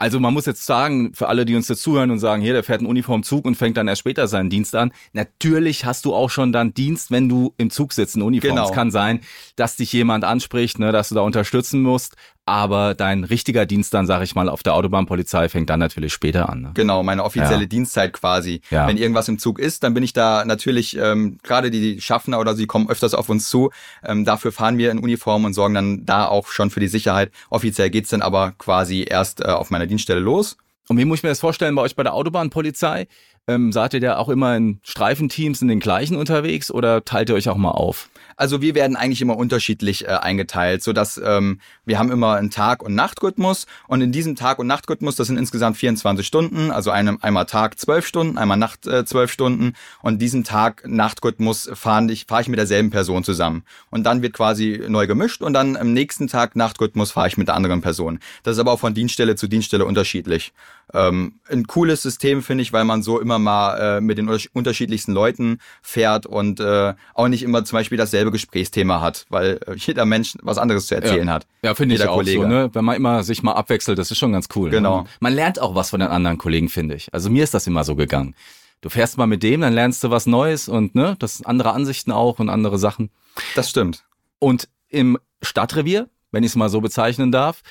Also 0.00 0.18
man 0.18 0.32
muss 0.32 0.46
jetzt 0.46 0.64
sagen, 0.64 1.12
für 1.14 1.28
alle, 1.28 1.44
die 1.44 1.54
uns 1.54 1.68
jetzt 1.68 1.82
zuhören 1.82 2.10
und 2.10 2.20
sagen, 2.20 2.40
hier, 2.40 2.54
der 2.54 2.64
fährt 2.64 2.80
einen 2.80 2.88
Uniformzug 2.88 3.44
und 3.44 3.56
fängt 3.56 3.76
dann 3.76 3.86
erst 3.86 4.00
später 4.00 4.28
seinen 4.28 4.48
Dienst 4.48 4.74
an. 4.74 4.92
Natürlich 5.12 5.84
hast 5.84 6.06
du 6.06 6.14
auch 6.14 6.30
schon 6.30 6.52
dann 6.52 6.72
Dienst, 6.72 7.10
wenn 7.10 7.28
du 7.28 7.52
im 7.58 7.68
Zug 7.68 7.92
sitzt 7.92 8.16
in 8.16 8.22
Uniform. 8.22 8.54
Genau. 8.54 8.64
Es 8.64 8.72
kann 8.72 8.90
sein, 8.90 9.20
dass 9.56 9.76
dich 9.76 9.92
jemand 9.92 10.24
anspricht, 10.24 10.78
ne, 10.78 10.90
dass 10.90 11.10
du 11.10 11.16
da 11.16 11.20
unterstützen 11.20 11.82
musst 11.82 12.16
aber 12.46 12.94
dein 12.94 13.24
richtiger 13.24 13.66
Dienst 13.66 13.94
dann, 13.94 14.06
sag 14.06 14.22
ich 14.22 14.34
mal, 14.34 14.48
auf 14.48 14.62
der 14.62 14.74
Autobahnpolizei 14.74 15.48
fängt 15.48 15.70
dann 15.70 15.78
natürlich 15.78 16.12
später 16.12 16.48
an. 16.48 16.62
Ne? 16.62 16.70
Genau, 16.74 17.02
meine 17.02 17.22
offizielle 17.22 17.62
ja. 17.62 17.66
Dienstzeit 17.66 18.12
quasi. 18.12 18.60
Ja. 18.70 18.88
Wenn 18.88 18.96
irgendwas 18.96 19.28
im 19.28 19.38
Zug 19.38 19.58
ist, 19.58 19.84
dann 19.84 19.94
bin 19.94 20.02
ich 20.02 20.12
da 20.12 20.44
natürlich, 20.44 20.96
ähm, 20.96 21.38
gerade 21.42 21.70
die 21.70 22.00
Schaffner 22.00 22.40
oder 22.40 22.54
sie 22.54 22.66
kommen 22.66 22.88
öfters 22.88 23.14
auf 23.14 23.28
uns 23.28 23.48
zu, 23.48 23.70
ähm, 24.04 24.24
dafür 24.24 24.52
fahren 24.52 24.78
wir 24.78 24.90
in 24.90 24.98
Uniform 24.98 25.44
und 25.44 25.54
sorgen 25.54 25.74
dann 25.74 26.04
da 26.04 26.26
auch 26.26 26.48
schon 26.48 26.70
für 26.70 26.80
die 26.80 26.88
Sicherheit. 26.88 27.30
Offiziell 27.50 27.90
geht's 27.90 28.10
dann 28.10 28.22
aber 28.22 28.52
quasi 28.58 29.06
erst 29.08 29.40
äh, 29.40 29.44
auf 29.44 29.70
meiner 29.70 29.86
Dienststelle 29.86 30.20
los. 30.20 30.56
Und 30.88 30.98
wie 30.98 31.04
muss 31.04 31.20
ich 31.20 31.22
mir 31.22 31.28
das 31.28 31.40
vorstellen 31.40 31.76
bei 31.76 31.82
euch 31.82 31.94
bei 31.94 32.02
der 32.02 32.14
Autobahnpolizei? 32.14 33.06
Ähm, 33.46 33.70
seid 33.70 33.94
ihr 33.94 34.00
da 34.00 34.16
auch 34.16 34.28
immer 34.28 34.56
in 34.56 34.80
Streifenteams 34.82 35.62
in 35.62 35.68
den 35.68 35.80
gleichen 35.80 36.16
unterwegs 36.16 36.70
oder 36.70 37.04
teilt 37.04 37.28
ihr 37.28 37.36
euch 37.36 37.48
auch 37.48 37.56
mal 37.56 37.70
auf? 37.70 38.09
Also 38.40 38.62
wir 38.62 38.74
werden 38.74 38.96
eigentlich 38.96 39.20
immer 39.20 39.36
unterschiedlich 39.36 40.06
äh, 40.06 40.12
eingeteilt, 40.12 40.82
so 40.82 40.94
dass 40.94 41.20
ähm, 41.22 41.60
wir 41.84 41.98
haben 41.98 42.10
immer 42.10 42.36
einen 42.36 42.48
Tag- 42.48 42.82
und 42.82 42.94
Nachtrhythmus 42.94 43.66
und 43.86 44.00
in 44.00 44.12
diesem 44.12 44.34
Tag- 44.34 44.58
und 44.58 44.66
Nachtrhythmus, 44.66 45.14
das 45.14 45.26
sind 45.26 45.36
insgesamt 45.36 45.76
24 45.76 46.26
Stunden, 46.26 46.70
also 46.70 46.90
einem, 46.90 47.18
einmal 47.20 47.44
Tag 47.44 47.78
12 47.78 48.06
Stunden, 48.06 48.38
einmal 48.38 48.56
Nacht 48.56 48.86
äh, 48.86 49.04
12 49.04 49.30
Stunden 49.30 49.74
und 50.00 50.22
diesen 50.22 50.42
Tag-Nachtrhythmus 50.42 51.70
fahre 51.74 52.10
ich, 52.10 52.24
fahr 52.24 52.40
ich 52.40 52.48
mit 52.48 52.58
derselben 52.58 52.88
Person 52.88 53.24
zusammen 53.24 53.62
und 53.90 54.04
dann 54.04 54.22
wird 54.22 54.32
quasi 54.32 54.86
neu 54.88 55.06
gemischt 55.06 55.42
und 55.42 55.52
dann 55.52 55.76
am 55.76 55.92
nächsten 55.92 56.26
Tag 56.26 56.56
Nachtrhythmus 56.56 57.12
fahre 57.12 57.28
ich 57.28 57.36
mit 57.36 57.48
der 57.48 57.56
anderen 57.56 57.82
Person. 57.82 58.20
Das 58.42 58.56
ist 58.56 58.58
aber 58.58 58.72
auch 58.72 58.80
von 58.80 58.94
Dienststelle 58.94 59.36
zu 59.36 59.48
Dienststelle 59.48 59.84
unterschiedlich. 59.84 60.54
Ähm, 60.92 61.40
ein 61.48 61.66
cooles 61.66 62.02
System 62.02 62.42
finde 62.42 62.62
ich, 62.62 62.72
weil 62.72 62.84
man 62.84 63.02
so 63.02 63.20
immer 63.20 63.38
mal 63.38 63.98
äh, 63.98 64.00
mit 64.00 64.18
den 64.18 64.28
unterschiedlichsten 64.52 65.12
Leuten 65.12 65.58
fährt 65.82 66.26
und 66.26 66.60
äh, 66.60 66.94
auch 67.14 67.28
nicht 67.28 67.42
immer 67.42 67.64
zum 67.64 67.78
Beispiel 67.78 67.98
dasselbe 67.98 68.30
Gesprächsthema 68.30 69.00
hat, 69.00 69.26
weil 69.28 69.60
äh, 69.66 69.74
jeder 69.76 70.04
Mensch 70.04 70.36
was 70.42 70.58
anderes 70.58 70.86
zu 70.86 70.94
erzählen 70.94 71.28
ja. 71.28 71.34
hat. 71.34 71.46
Ja, 71.62 71.74
finde 71.74 71.94
ich 71.94 72.06
auch 72.06 72.16
Kollege. 72.16 72.42
so, 72.42 72.48
ne? 72.48 72.70
Wenn 72.72 72.84
man 72.84 72.96
immer 72.96 73.22
sich 73.22 73.42
mal 73.42 73.52
abwechselt, 73.52 73.98
das 73.98 74.10
ist 74.10 74.18
schon 74.18 74.32
ganz 74.32 74.48
cool. 74.54 74.70
Genau. 74.70 75.02
Ne? 75.02 75.08
Man 75.20 75.32
lernt 75.32 75.60
auch 75.60 75.74
was 75.74 75.90
von 75.90 76.00
den 76.00 76.08
anderen 76.08 76.38
Kollegen, 76.38 76.68
finde 76.68 76.94
ich. 76.94 77.12
Also 77.12 77.30
mir 77.30 77.44
ist 77.44 77.54
das 77.54 77.66
immer 77.66 77.84
so 77.84 77.94
gegangen. 77.96 78.34
Du 78.80 78.88
fährst 78.88 79.18
mal 79.18 79.26
mit 79.26 79.42
dem, 79.42 79.60
dann 79.60 79.74
lernst 79.74 80.02
du 80.02 80.10
was 80.10 80.26
Neues 80.26 80.68
und 80.68 80.94
ne, 80.94 81.16
das 81.18 81.44
andere 81.44 81.72
Ansichten 81.72 82.12
auch 82.12 82.38
und 82.38 82.48
andere 82.48 82.78
Sachen. 82.78 83.10
Das 83.54 83.68
stimmt. 83.68 84.04
Und 84.38 84.68
im 84.88 85.18
Stadtrevier, 85.42 86.08
wenn 86.32 86.44
ich 86.44 86.52
es 86.52 86.56
mal 86.56 86.70
so 86.70 86.80
bezeichnen 86.80 87.30
darf, 87.30 87.62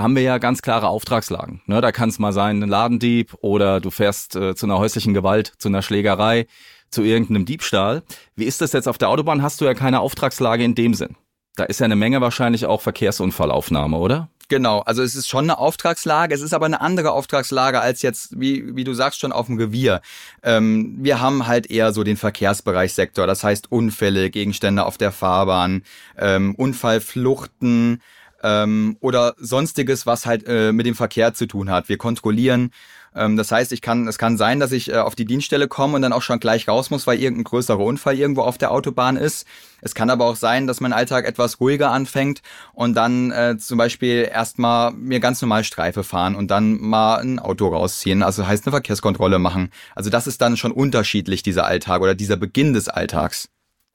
da 0.00 0.04
haben 0.04 0.16
wir 0.16 0.22
ja 0.22 0.38
ganz 0.38 0.62
klare 0.62 0.88
Auftragslagen. 0.88 1.60
Ne, 1.66 1.82
da 1.82 1.92
kann 1.92 2.08
es 2.08 2.18
mal 2.18 2.32
sein, 2.32 2.62
ein 2.62 2.70
Ladendieb 2.70 3.34
oder 3.42 3.80
du 3.80 3.90
fährst 3.90 4.34
äh, 4.34 4.54
zu 4.54 4.64
einer 4.64 4.78
häuslichen 4.78 5.12
Gewalt, 5.12 5.52
zu 5.58 5.68
einer 5.68 5.82
Schlägerei, 5.82 6.46
zu 6.90 7.02
irgendeinem 7.02 7.44
Diebstahl. 7.44 8.02
Wie 8.34 8.44
ist 8.44 8.62
das 8.62 8.72
jetzt 8.72 8.88
auf 8.88 8.96
der 8.96 9.10
Autobahn? 9.10 9.42
Hast 9.42 9.60
du 9.60 9.66
ja 9.66 9.74
keine 9.74 10.00
Auftragslage 10.00 10.64
in 10.64 10.74
dem 10.74 10.94
Sinn. 10.94 11.16
Da 11.54 11.64
ist 11.64 11.80
ja 11.80 11.84
eine 11.84 11.96
Menge 11.96 12.22
wahrscheinlich 12.22 12.64
auch 12.64 12.80
Verkehrsunfallaufnahme, 12.80 13.98
oder? 13.98 14.30
Genau, 14.48 14.80
also 14.80 15.02
es 15.02 15.14
ist 15.14 15.28
schon 15.28 15.44
eine 15.44 15.58
Auftragslage, 15.58 16.34
es 16.34 16.40
ist 16.40 16.54
aber 16.54 16.64
eine 16.64 16.80
andere 16.80 17.12
Auftragslage 17.12 17.82
als 17.82 18.00
jetzt, 18.00 18.40
wie, 18.40 18.74
wie 18.74 18.84
du 18.84 18.94
sagst, 18.94 19.20
schon 19.20 19.32
auf 19.32 19.46
dem 19.46 19.58
Revier. 19.58 20.00
Ähm, 20.42 20.96
wir 20.98 21.20
haben 21.20 21.46
halt 21.46 21.70
eher 21.70 21.92
so 21.92 22.04
den 22.04 22.16
Verkehrsbereichssektor, 22.16 23.26
das 23.26 23.44
heißt 23.44 23.70
Unfälle, 23.70 24.30
Gegenstände 24.30 24.86
auf 24.86 24.96
der 24.96 25.12
Fahrbahn, 25.12 25.82
ähm, 26.16 26.54
Unfallfluchten 26.54 28.00
ähm, 28.42 28.96
oder 29.00 29.34
sonstiges, 29.38 30.06
was 30.06 30.26
halt 30.26 30.46
äh, 30.46 30.72
mit 30.72 30.86
dem 30.86 30.94
Verkehr 30.94 31.34
zu 31.34 31.46
tun 31.46 31.70
hat. 31.70 31.88
Wir 31.88 31.98
kontrollieren 31.98 32.70
ähm, 33.14 33.36
das 33.36 33.50
heißt, 33.50 33.72
ich 33.72 33.82
kann, 33.82 34.06
es 34.06 34.18
kann 34.18 34.36
sein, 34.36 34.60
dass 34.60 34.72
ich 34.72 34.90
äh, 34.90 34.96
auf 34.96 35.14
die 35.14 35.24
Dienststelle 35.24 35.68
komme 35.68 35.96
und 35.96 36.02
dann 36.02 36.12
auch 36.12 36.22
schon 36.22 36.40
gleich 36.40 36.68
raus 36.68 36.90
muss, 36.90 37.06
weil 37.06 37.18
irgendein 37.18 37.44
größerer 37.44 37.80
Unfall 37.80 38.16
irgendwo 38.16 38.42
auf 38.42 38.58
der 38.58 38.70
Autobahn 38.70 39.16
ist. 39.16 39.46
Es 39.80 39.94
kann 39.94 40.10
aber 40.10 40.26
auch 40.26 40.36
sein, 40.36 40.66
dass 40.66 40.80
mein 40.80 40.92
Alltag 40.92 41.26
etwas 41.26 41.60
ruhiger 41.60 41.90
anfängt 41.90 42.42
und 42.72 42.94
dann 42.94 43.30
äh, 43.32 43.56
zum 43.58 43.78
Beispiel 43.78 44.28
erstmal 44.32 44.92
mir 44.92 45.20
ganz 45.20 45.42
normal 45.42 45.64
Streife 45.64 46.04
fahren 46.04 46.36
und 46.36 46.50
dann 46.50 46.80
mal 46.80 47.16
ein 47.16 47.38
Auto 47.38 47.68
rausziehen. 47.68 48.22
Also 48.22 48.46
heißt 48.46 48.66
eine 48.66 48.72
Verkehrskontrolle 48.72 49.38
machen. 49.38 49.70
Also 49.94 50.10
das 50.10 50.26
ist 50.26 50.40
dann 50.40 50.56
schon 50.56 50.72
unterschiedlich, 50.72 51.42
dieser 51.42 51.66
Alltag 51.66 52.02
oder 52.02 52.14
dieser 52.14 52.36
Beginn 52.36 52.74
des 52.74 52.88
Alltags. 52.88 53.48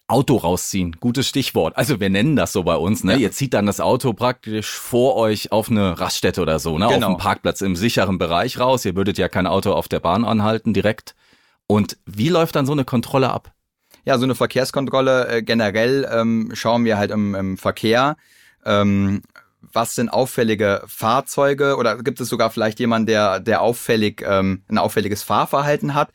Auto 0.08 0.38
rausziehen, 0.38 0.98
gutes 1.00 1.28
Stichwort. 1.28 1.76
Also 1.78 2.00
wir 2.00 2.12
nennen 2.12 2.36
das 2.36 2.54
so 2.54 2.64
bei 2.64 2.76
uns, 2.76 3.04
ne? 3.04 3.14
Ja. 3.14 3.20
Ihr 3.20 3.32
zieht 3.32 3.56
dann 3.56 3.66
das 3.66 3.80
Auto 3.80 4.14
praktisch 4.14 4.70
vor 4.70 5.16
euch 5.16 5.52
auf 5.52 5.70
eine 5.70 6.00
Raststätte 6.00 6.42
oder 6.42 6.60
so, 6.60 6.78
ne? 6.78 6.88
Genau. 6.88 6.98
Auf 6.98 7.04
einem 7.04 7.18
Parkplatz 7.18 7.62
im 7.62 7.76
sicheren 7.76 8.20
Bereich 8.20 8.60
raus. 8.60 8.86
Ihr 8.86 8.96
würdet 8.96 9.18
ja 9.18 9.30
kein 9.30 9.48
Auto 9.48 9.74
auf 9.74 9.88
der 9.88 10.00
Bahn 10.00 10.24
anhalten 10.24 10.74
direkt. 10.74 11.16
Und 11.66 11.98
wie 12.06 12.30
läuft 12.30 12.56
dann 12.56 12.68
so 12.68 12.74
eine 12.74 12.86
Kontrolle 12.86 13.32
ab? 13.32 13.52
Ja, 14.04 14.20
so 14.20 14.26
eine 14.26 14.36
Verkehrskontrolle 14.36 15.28
äh, 15.28 15.42
generell 15.42 16.08
ähm, 16.12 16.52
schauen 16.54 16.86
wir 16.86 17.00
halt 17.00 17.10
im, 17.10 17.34
im 17.34 17.58
Verkehr. 17.58 18.18
Ähm, 18.64 19.24
was 19.62 19.96
sind 19.96 20.10
auffällige 20.10 20.84
Fahrzeuge 20.86 21.78
oder 21.78 21.98
gibt 21.98 22.20
es 22.22 22.30
sogar 22.30 22.52
vielleicht 22.52 22.80
jemanden, 22.80 23.08
der, 23.08 23.40
der 23.40 23.62
auffällig 23.62 24.24
ähm, 24.26 24.62
ein 24.68 24.78
auffälliges 24.78 25.24
Fahrverhalten 25.24 25.96
hat? 25.96 26.12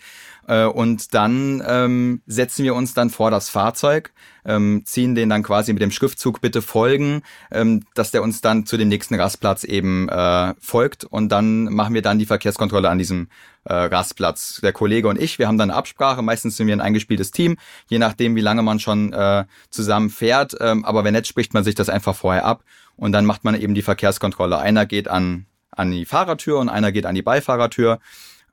Äh, 0.50 0.64
und 0.64 1.14
dann 1.14 1.62
ähm, 1.64 2.22
setzen 2.26 2.64
wir 2.64 2.74
uns 2.74 2.92
dann 2.92 3.10
vor 3.10 3.30
das 3.30 3.48
Fahrzeug, 3.48 4.12
ähm, 4.44 4.82
ziehen 4.84 5.14
den 5.14 5.28
dann 5.28 5.44
quasi 5.44 5.72
mit 5.72 5.80
dem 5.80 5.92
Schriftzug 5.92 6.40
bitte 6.40 6.60
folgen, 6.60 7.22
ähm, 7.52 7.84
dass 7.94 8.10
der 8.10 8.24
uns 8.24 8.40
dann 8.40 8.66
zu 8.66 8.76
dem 8.76 8.88
nächsten 8.88 9.14
Rastplatz 9.14 9.62
eben 9.62 10.08
äh, 10.08 10.54
folgt. 10.58 11.04
Und 11.04 11.28
dann 11.30 11.64
machen 11.66 11.94
wir 11.94 12.02
dann 12.02 12.18
die 12.18 12.26
Verkehrskontrolle 12.26 12.90
an 12.90 12.98
diesem 12.98 13.28
äh, 13.62 13.74
Rastplatz. 13.74 14.60
Der 14.60 14.72
Kollege 14.72 15.06
und 15.06 15.20
ich, 15.20 15.38
wir 15.38 15.46
haben 15.46 15.56
dann 15.56 15.70
eine 15.70 15.78
Absprache, 15.78 16.20
meistens 16.20 16.56
sind 16.56 16.66
wir 16.66 16.74
ein 16.74 16.80
eingespieltes 16.80 17.30
Team, 17.30 17.56
je 17.88 18.00
nachdem, 18.00 18.34
wie 18.34 18.40
lange 18.40 18.62
man 18.62 18.80
schon 18.80 19.12
äh, 19.12 19.44
zusammen 19.70 20.10
fährt, 20.10 20.56
ähm, 20.58 20.84
aber 20.84 21.04
wenn 21.04 21.14
nicht, 21.14 21.28
spricht 21.28 21.54
man 21.54 21.62
sich 21.62 21.76
das 21.76 21.88
einfach 21.88 22.16
vorher 22.16 22.44
ab. 22.44 22.64
Und 22.96 23.12
dann 23.12 23.24
macht 23.24 23.44
man 23.44 23.54
eben 23.54 23.74
die 23.74 23.82
Verkehrskontrolle. 23.82 24.58
Einer 24.58 24.84
geht 24.84 25.06
an, 25.06 25.46
an 25.70 25.92
die 25.92 26.06
Fahrertür 26.06 26.58
und 26.58 26.68
einer 26.68 26.90
geht 26.90 27.06
an 27.06 27.14
die 27.14 27.22
Beifahrertür 27.22 28.00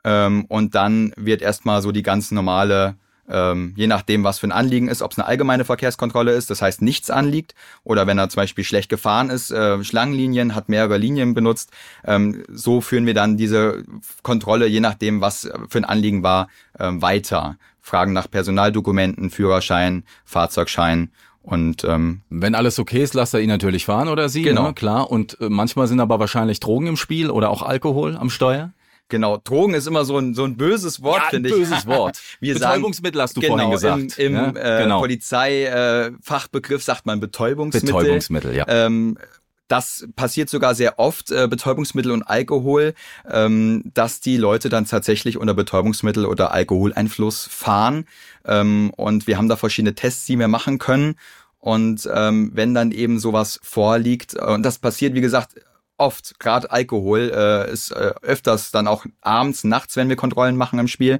ähm, 0.07 0.45
und 0.47 0.73
dann 0.73 1.11
wird 1.17 1.41
erstmal 1.41 1.81
so 1.81 1.91
die 1.91 2.01
ganz 2.01 2.31
normale, 2.31 2.95
ähm, 3.29 3.73
je 3.75 3.87
nachdem, 3.87 4.23
was 4.23 4.39
für 4.39 4.47
ein 4.47 4.53
Anliegen 4.53 4.87
ist, 4.87 5.01
ob 5.01 5.11
es 5.11 5.19
eine 5.19 5.27
allgemeine 5.27 5.65
Verkehrskontrolle 5.65 6.31
ist, 6.31 6.49
das 6.49 6.61
heißt 6.61 6.81
nichts 6.81 7.09
anliegt, 7.09 7.55
oder 7.83 8.07
wenn 8.07 8.17
er 8.17 8.29
zum 8.29 8.41
Beispiel 8.41 8.63
schlecht 8.63 8.87
gefahren 8.87 9.29
ist, 9.29 9.51
äh, 9.51 9.83
Schlangenlinien, 9.83 10.55
hat 10.55 10.69
mehrere 10.69 10.97
Linien 10.97 11.33
benutzt, 11.33 11.71
ähm, 12.05 12.45
so 12.47 12.79
führen 12.79 13.05
wir 13.05 13.13
dann 13.13 13.35
diese 13.35 13.83
Kontrolle, 14.23 14.67
je 14.67 14.79
nachdem, 14.79 15.19
was 15.19 15.49
für 15.67 15.77
ein 15.77 15.85
Anliegen 15.85 16.23
war, 16.23 16.47
äh, 16.79 16.89
weiter. 16.89 17.57
Fragen 17.81 18.13
nach 18.13 18.31
Personaldokumenten, 18.31 19.29
Führerschein, 19.29 20.03
Fahrzeugschein 20.23 21.09
und 21.41 21.85
ähm, 21.85 22.21
wenn 22.29 22.55
alles 22.55 22.77
okay 22.77 23.01
ist, 23.01 23.13
lasst 23.13 23.33
er 23.33 23.39
ihn 23.39 23.47
natürlich 23.47 23.85
fahren 23.85 24.09
oder 24.09 24.27
sie, 24.27 24.41
genau. 24.41 24.67
Ne? 24.67 24.73
klar. 24.73 25.09
Und 25.09 25.39
äh, 25.39 25.47
manchmal 25.47 25.87
sind 25.87 26.01
aber 26.01 26.19
wahrscheinlich 26.19 26.59
Drogen 26.59 26.87
im 26.87 26.97
Spiel 26.97 27.29
oder 27.29 27.49
auch 27.49 27.61
Alkohol 27.61 28.17
am 28.17 28.29
Steuer. 28.29 28.73
Genau, 29.09 29.37
Drogen 29.37 29.73
ist 29.73 29.87
immer 29.87 30.03
so 30.03 30.17
ein, 30.17 30.33
so 30.33 30.43
ein 30.43 30.57
böses 30.57 31.01
Wort, 31.01 31.21
ja, 31.23 31.29
finde 31.29 31.49
ich. 31.49 31.55
Böses 31.55 31.85
Wort. 31.85 32.19
Wir 32.41 32.55
Betäubungsmittel 32.55 33.21
hast 33.21 33.37
du 33.37 33.41
genau, 33.41 33.53
vorhin 33.53 33.71
gesagt. 33.71 34.19
Im, 34.19 34.35
im 34.35 34.55
ja? 34.55 34.79
äh, 34.79 34.83
genau. 34.83 34.99
Polizeifachbegriff 34.99 36.81
äh, 36.81 36.83
sagt 36.83 37.05
man 37.05 37.19
Betäubungsmittel. 37.19 37.93
Betäubungsmittel, 37.93 38.55
ja. 38.55 38.65
Ähm, 38.67 39.17
das 39.67 40.07
passiert 40.15 40.49
sogar 40.49 40.75
sehr 40.75 40.99
oft, 40.99 41.31
äh, 41.31 41.47
Betäubungsmittel 41.47 42.11
und 42.11 42.23
Alkohol, 42.23 42.93
ähm, 43.29 43.83
dass 43.93 44.19
die 44.21 44.37
Leute 44.37 44.69
dann 44.69 44.85
tatsächlich 44.85 45.37
unter 45.37 45.53
Betäubungsmittel 45.53 46.25
oder 46.25 46.51
Alkoholeinfluss 46.51 47.47
fahren. 47.51 48.05
Ähm, 48.45 48.91
und 48.95 49.27
wir 49.27 49.37
haben 49.37 49.49
da 49.49 49.55
verschiedene 49.55 49.95
Tests, 49.95 50.25
die 50.25 50.39
wir 50.39 50.47
machen 50.47 50.79
können. 50.79 51.15
Und 51.59 52.07
ähm, 52.13 52.51
wenn 52.53 52.73
dann 52.73 52.91
eben 52.91 53.19
sowas 53.19 53.59
vorliegt, 53.61 54.35
und 54.35 54.63
das 54.63 54.79
passiert, 54.79 55.15
wie 55.15 55.21
gesagt, 55.21 55.55
oft, 55.97 56.39
gerade 56.39 56.71
Alkohol 56.71 57.31
äh, 57.33 57.71
ist 57.71 57.91
äh, 57.91 58.13
öfters 58.21 58.71
dann 58.71 58.87
auch 58.87 59.05
abends, 59.21 59.63
nachts, 59.63 59.95
wenn 59.95 60.09
wir 60.09 60.15
Kontrollen 60.15 60.55
machen 60.55 60.79
im 60.79 60.87
Spiel. 60.87 61.19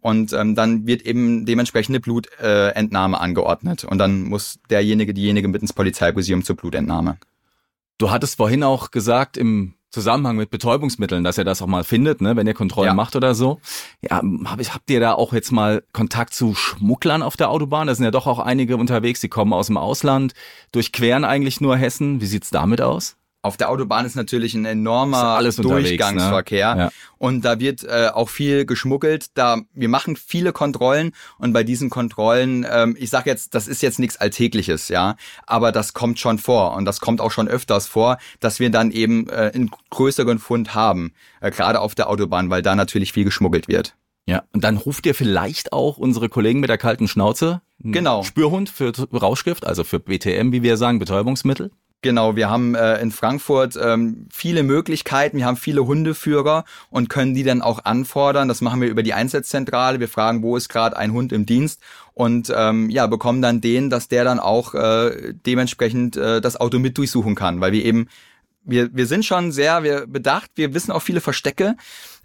Und 0.00 0.32
ähm, 0.32 0.54
dann 0.54 0.86
wird 0.86 1.02
eben 1.02 1.44
dementsprechende 1.44 2.00
Blutentnahme 2.00 3.16
äh, 3.16 3.20
angeordnet. 3.20 3.84
Und 3.84 3.98
dann 3.98 4.22
muss 4.22 4.60
derjenige, 4.70 5.12
diejenige 5.12 5.48
mit 5.48 5.60
ins 5.60 5.72
Polizeimuseum 5.72 6.44
zur 6.44 6.56
Blutentnahme. 6.56 7.18
Du 7.98 8.10
hattest 8.10 8.36
vorhin 8.36 8.62
auch 8.62 8.92
gesagt, 8.92 9.36
im 9.36 9.74
Zusammenhang 9.90 10.36
mit 10.36 10.50
Betäubungsmitteln, 10.50 11.24
dass 11.24 11.38
ihr 11.38 11.44
das 11.44 11.62
auch 11.62 11.66
mal 11.66 11.82
findet, 11.82 12.20
ne, 12.20 12.36
wenn 12.36 12.46
ihr 12.46 12.54
Kontrollen 12.54 12.88
ja. 12.88 12.94
macht 12.94 13.16
oder 13.16 13.34
so. 13.34 13.58
Ja, 14.02 14.22
hab 14.44 14.60
ich, 14.60 14.74
habt 14.74 14.90
ihr 14.90 15.00
da 15.00 15.14
auch 15.14 15.32
jetzt 15.32 15.50
mal 15.50 15.82
Kontakt 15.92 16.34
zu 16.34 16.54
Schmugglern 16.54 17.22
auf 17.22 17.36
der 17.36 17.50
Autobahn? 17.50 17.86
Da 17.86 17.94
sind 17.94 18.04
ja 18.04 18.10
doch 18.10 18.26
auch 18.26 18.38
einige 18.38 18.76
unterwegs, 18.76 19.20
die 19.20 19.28
kommen 19.28 19.54
aus 19.54 19.68
dem 19.68 19.78
Ausland, 19.78 20.34
durchqueren 20.72 21.24
eigentlich 21.24 21.60
nur 21.60 21.76
Hessen. 21.76 22.20
Wie 22.20 22.26
sieht's 22.26 22.50
damit 22.50 22.82
aus? 22.82 23.16
Auf 23.42 23.56
der 23.56 23.70
Autobahn 23.70 24.04
ist 24.04 24.16
natürlich 24.16 24.54
ein 24.54 24.64
enormer 24.64 25.40
Durchgangsverkehr 25.42 26.74
ne? 26.74 26.80
ja. 26.82 26.90
und 27.18 27.44
da 27.44 27.60
wird 27.60 27.84
äh, 27.84 28.08
auch 28.12 28.28
viel 28.28 28.66
geschmuggelt. 28.66 29.36
Da 29.38 29.62
wir 29.72 29.88
machen 29.88 30.16
viele 30.16 30.52
Kontrollen 30.52 31.12
und 31.38 31.52
bei 31.52 31.62
diesen 31.62 31.88
Kontrollen, 31.88 32.66
ähm, 32.68 32.96
ich 32.98 33.10
sage 33.10 33.30
jetzt, 33.30 33.54
das 33.54 33.68
ist 33.68 33.80
jetzt 33.80 34.00
nichts 34.00 34.16
Alltägliches, 34.16 34.88
ja, 34.88 35.16
aber 35.46 35.70
das 35.70 35.94
kommt 35.94 36.18
schon 36.18 36.38
vor 36.38 36.74
und 36.74 36.84
das 36.84 37.00
kommt 37.00 37.20
auch 37.20 37.30
schon 37.30 37.48
öfters 37.48 37.86
vor, 37.86 38.18
dass 38.40 38.58
wir 38.58 38.70
dann 38.70 38.90
eben 38.90 39.28
äh, 39.28 39.52
einen 39.54 39.70
größeren 39.90 40.38
Fund 40.40 40.74
haben, 40.74 41.12
äh, 41.40 41.50
gerade 41.50 41.80
auf 41.80 41.94
der 41.94 42.10
Autobahn, 42.10 42.50
weil 42.50 42.62
da 42.62 42.74
natürlich 42.74 43.12
viel 43.12 43.24
geschmuggelt 43.24 43.68
wird. 43.68 43.94
Ja, 44.26 44.42
und 44.52 44.62
dann 44.62 44.76
ruft 44.76 45.06
ihr 45.06 45.14
vielleicht 45.14 45.72
auch 45.72 45.96
unsere 45.96 46.28
Kollegen 46.28 46.60
mit 46.60 46.68
der 46.68 46.76
kalten 46.76 47.08
Schnauze. 47.08 47.62
Genau. 47.78 48.24
Spürhund 48.24 48.68
für 48.68 48.92
Rauschgift, 49.10 49.66
also 49.66 49.84
für 49.84 50.00
BTM, 50.00 50.52
wie 50.52 50.62
wir 50.62 50.76
sagen, 50.76 50.98
Betäubungsmittel. 50.98 51.70
Genau, 52.00 52.36
wir 52.36 52.48
haben 52.48 52.76
äh, 52.76 53.00
in 53.00 53.10
Frankfurt 53.10 53.76
ähm, 53.80 54.28
viele 54.30 54.62
Möglichkeiten, 54.62 55.36
wir 55.38 55.46
haben 55.46 55.56
viele 55.56 55.84
Hundeführer 55.84 56.64
und 56.90 57.08
können 57.08 57.34
die 57.34 57.42
dann 57.42 57.60
auch 57.60 57.84
anfordern. 57.84 58.46
Das 58.46 58.60
machen 58.60 58.80
wir 58.80 58.88
über 58.88 59.02
die 59.02 59.14
Einsatzzentrale. 59.14 59.98
Wir 59.98 60.08
fragen, 60.08 60.44
wo 60.44 60.56
ist 60.56 60.68
gerade 60.68 60.96
ein 60.96 61.12
Hund 61.12 61.32
im 61.32 61.44
Dienst 61.44 61.80
und 62.14 62.52
ähm, 62.54 62.88
ja, 62.88 63.08
bekommen 63.08 63.42
dann 63.42 63.60
den, 63.60 63.90
dass 63.90 64.06
der 64.06 64.22
dann 64.22 64.38
auch 64.38 64.74
äh, 64.74 65.34
dementsprechend 65.44 66.16
äh, 66.16 66.40
das 66.40 66.60
Auto 66.60 66.78
mit 66.78 66.96
durchsuchen 66.98 67.34
kann, 67.34 67.60
weil 67.60 67.72
wir 67.72 67.84
eben 67.84 68.06
wir, 68.62 68.94
wir 68.94 69.06
sind 69.06 69.24
schon 69.24 69.50
sehr 69.50 69.82
wir 69.82 70.06
bedacht, 70.06 70.50
wir 70.54 70.74
wissen 70.74 70.92
auch 70.92 71.02
viele 71.02 71.20
Verstecke. 71.20 71.74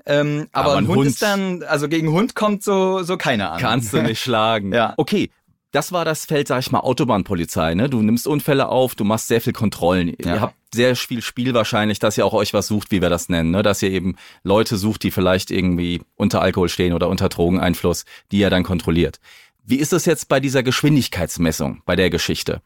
Ähm, 0.05 0.49
aber, 0.51 0.71
aber 0.71 0.77
ein 0.77 0.87
Hund, 0.87 0.97
Hund, 0.97 1.07
ist 1.07 1.21
dann, 1.21 1.63
also 1.63 1.87
gegen 1.87 2.11
Hund 2.11 2.35
kommt 2.35 2.61
so, 2.61 3.03
so 3.03 3.17
keiner 3.17 3.53
an. 3.53 3.61
Kannst 3.61 3.93
du 3.93 4.01
nicht 4.03 4.19
schlagen. 4.23 4.73
Ja. 4.73 4.93
Okay, 4.97 5.31
das 5.73 5.91
war 5.91 6.05
das 6.05 6.25
Feld, 6.25 6.47
sag 6.47 6.59
ich 6.59 6.71
mal, 6.71 6.81
Autobahnpolizei. 6.81 7.73
Ne? 7.73 7.89
Du 7.89 8.01
nimmst 8.01 8.27
Unfälle 8.27 8.69
auf, 8.69 8.93
du 8.93 9.03
machst 9.03 9.27
sehr 9.27 9.41
viel 9.41 9.53
Kontrollen. 9.53 10.09
Ja. 10.23 10.35
Ihr 10.35 10.41
habt 10.41 10.55
sehr 10.73 10.95
viel 10.95 11.21
Spiel 11.23 11.53
wahrscheinlich, 11.55 11.97
dass 11.97 12.17
ihr 12.17 12.25
auch 12.25 12.33
euch 12.33 12.53
was 12.53 12.67
sucht, 12.67 12.91
wie 12.91 13.01
wir 13.01 13.09
das 13.09 13.27
nennen. 13.27 13.49
Ne? 13.49 13.63
Dass 13.63 13.81
ihr 13.81 13.89
eben 13.89 14.15
Leute 14.43 14.77
sucht, 14.77 15.01
die 15.01 15.09
vielleicht 15.09 15.49
irgendwie 15.49 16.01
unter 16.15 16.41
Alkohol 16.41 16.69
stehen 16.69 16.93
oder 16.93 17.09
unter 17.09 17.27
Drogeneinfluss, 17.27 18.05
die 18.31 18.37
ihr 18.37 18.51
dann 18.51 18.63
kontrolliert. 18.63 19.19
Wie 19.65 19.77
ist 19.77 19.93
es 19.93 20.05
jetzt 20.05 20.29
bei 20.29 20.39
dieser 20.39 20.61
Geschwindigkeitsmessung, 20.61 21.81
bei 21.85 21.95
der 21.95 22.11
Geschichte? 22.11 22.61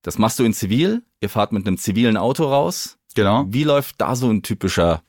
Das 0.00 0.16
machst 0.16 0.38
du 0.38 0.44
in 0.44 0.54
Zivil, 0.54 1.02
ihr 1.20 1.28
fahrt 1.28 1.52
mit 1.52 1.66
einem 1.66 1.76
zivilen 1.76 2.16
Auto 2.16 2.44
raus. 2.44 2.96
Genau. 3.14 3.44
Wie 3.48 3.64
läuft 3.64 3.96
da 4.00 4.16
so 4.16 4.30
ein 4.30 4.42
typischer 4.42 5.02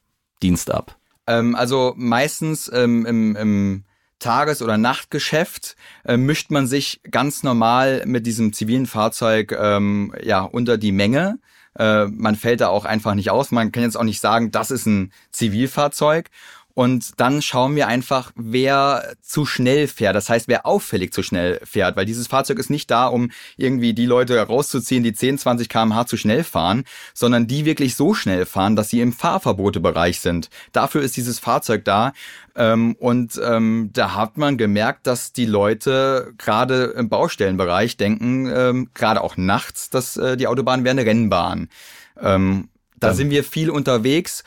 Dienst 0.44 0.70
ab? 0.70 0.98
Ähm, 1.28 1.56
also 1.56 1.94
meistens 1.96 2.70
ähm, 2.74 3.06
im, 3.06 3.36
im 3.38 3.84
Tages- 4.19 4.62
oder 4.62 4.77
Nachtgeschäft 4.77 5.75
äh, 6.06 6.17
mischt 6.17 6.51
man 6.51 6.67
sich 6.67 7.01
ganz 7.10 7.43
normal 7.43 8.03
mit 8.06 8.25
diesem 8.25 8.53
zivilen 8.53 8.86
Fahrzeug 8.86 9.56
ähm, 9.60 10.13
ja 10.21 10.41
unter 10.41 10.77
die 10.77 10.91
Menge. 10.91 11.39
Äh, 11.77 12.08
man 12.08 12.36
fällt 12.36 12.62
da 12.62 12.69
auch 12.69 12.86
einfach 12.86 13.13
nicht 13.13 13.30
aus. 13.30 13.51
Man 13.51 13.71
kann 13.71 13.84
jetzt 13.84 13.97
auch 13.97 14.03
nicht 14.03 14.19
sagen, 14.21 14.51
das 14.51 14.71
ist 14.71 14.88
ein 14.88 15.12
Zivilfahrzeug. 15.32 16.30
Und 16.78 17.20
dann 17.20 17.42
schauen 17.42 17.76
wir 17.76 17.88
einfach, 17.88 18.32
wer 18.36 19.16
zu 19.24 19.48
schnell 19.48 19.88
fährt. 19.88 20.16
Das 20.16 20.30
heißt, 20.30 20.48
wer 20.48 20.68
auffällig 20.68 21.12
zu 21.12 21.24
schnell 21.24 21.60
fährt, 21.63 21.96
weil 21.96 22.06
dieses 22.06 22.28
Fahrzeug 22.28 22.60
ist 22.60 22.70
nicht 22.70 22.92
da, 22.92 23.08
um 23.08 23.32
irgendwie 23.56 23.96
die 23.96 24.06
Leute 24.06 24.40
rauszuziehen, 24.40 25.04
die 25.04 25.12
10, 25.12 25.40
20 25.40 25.70
kmh 25.70 26.06
zu 26.06 26.18
schnell 26.18 26.44
fahren, 26.44 26.84
sondern 27.16 27.48
die 27.48 27.66
wirklich 27.66 27.96
so 27.96 28.13
schnell 28.13 28.46
fahren, 28.46 28.76
dass 28.76 28.92
sie 28.92 29.02
im 29.02 29.12
Fahrverbotebereich 29.12 30.20
sind. 30.20 30.52
Dafür 30.72 31.02
ist 31.02 31.18
dieses 31.18 31.40
Fahrzeug 31.40 31.84
da. 31.84 32.13
Ähm, 32.56 32.96
und 33.00 33.42
ähm, 33.44 33.90
da 33.94 34.13
hat 34.13 34.38
man 34.38 34.60
gemerkt, 34.60 35.08
dass 35.08 35.34
die 35.34 35.48
Leute 35.48 36.32
gerade 36.38 36.94
im 36.96 37.10
Baustellenbereich 37.10 37.98
denken, 37.98 38.52
ähm, 38.54 38.92
gerade 38.94 39.22
auch 39.22 39.36
nachts, 39.36 39.90
dass 39.90 40.16
äh, 40.16 40.38
die 40.38 40.46
Autobahn 40.46 40.84
wäre 40.84 40.92
eine 40.92 41.08
Rennbahn. 41.08 41.70
Da 42.16 43.13
sind 43.13 43.30
wir 43.30 43.44
viel 43.44 43.70
unterwegs. 43.70 44.44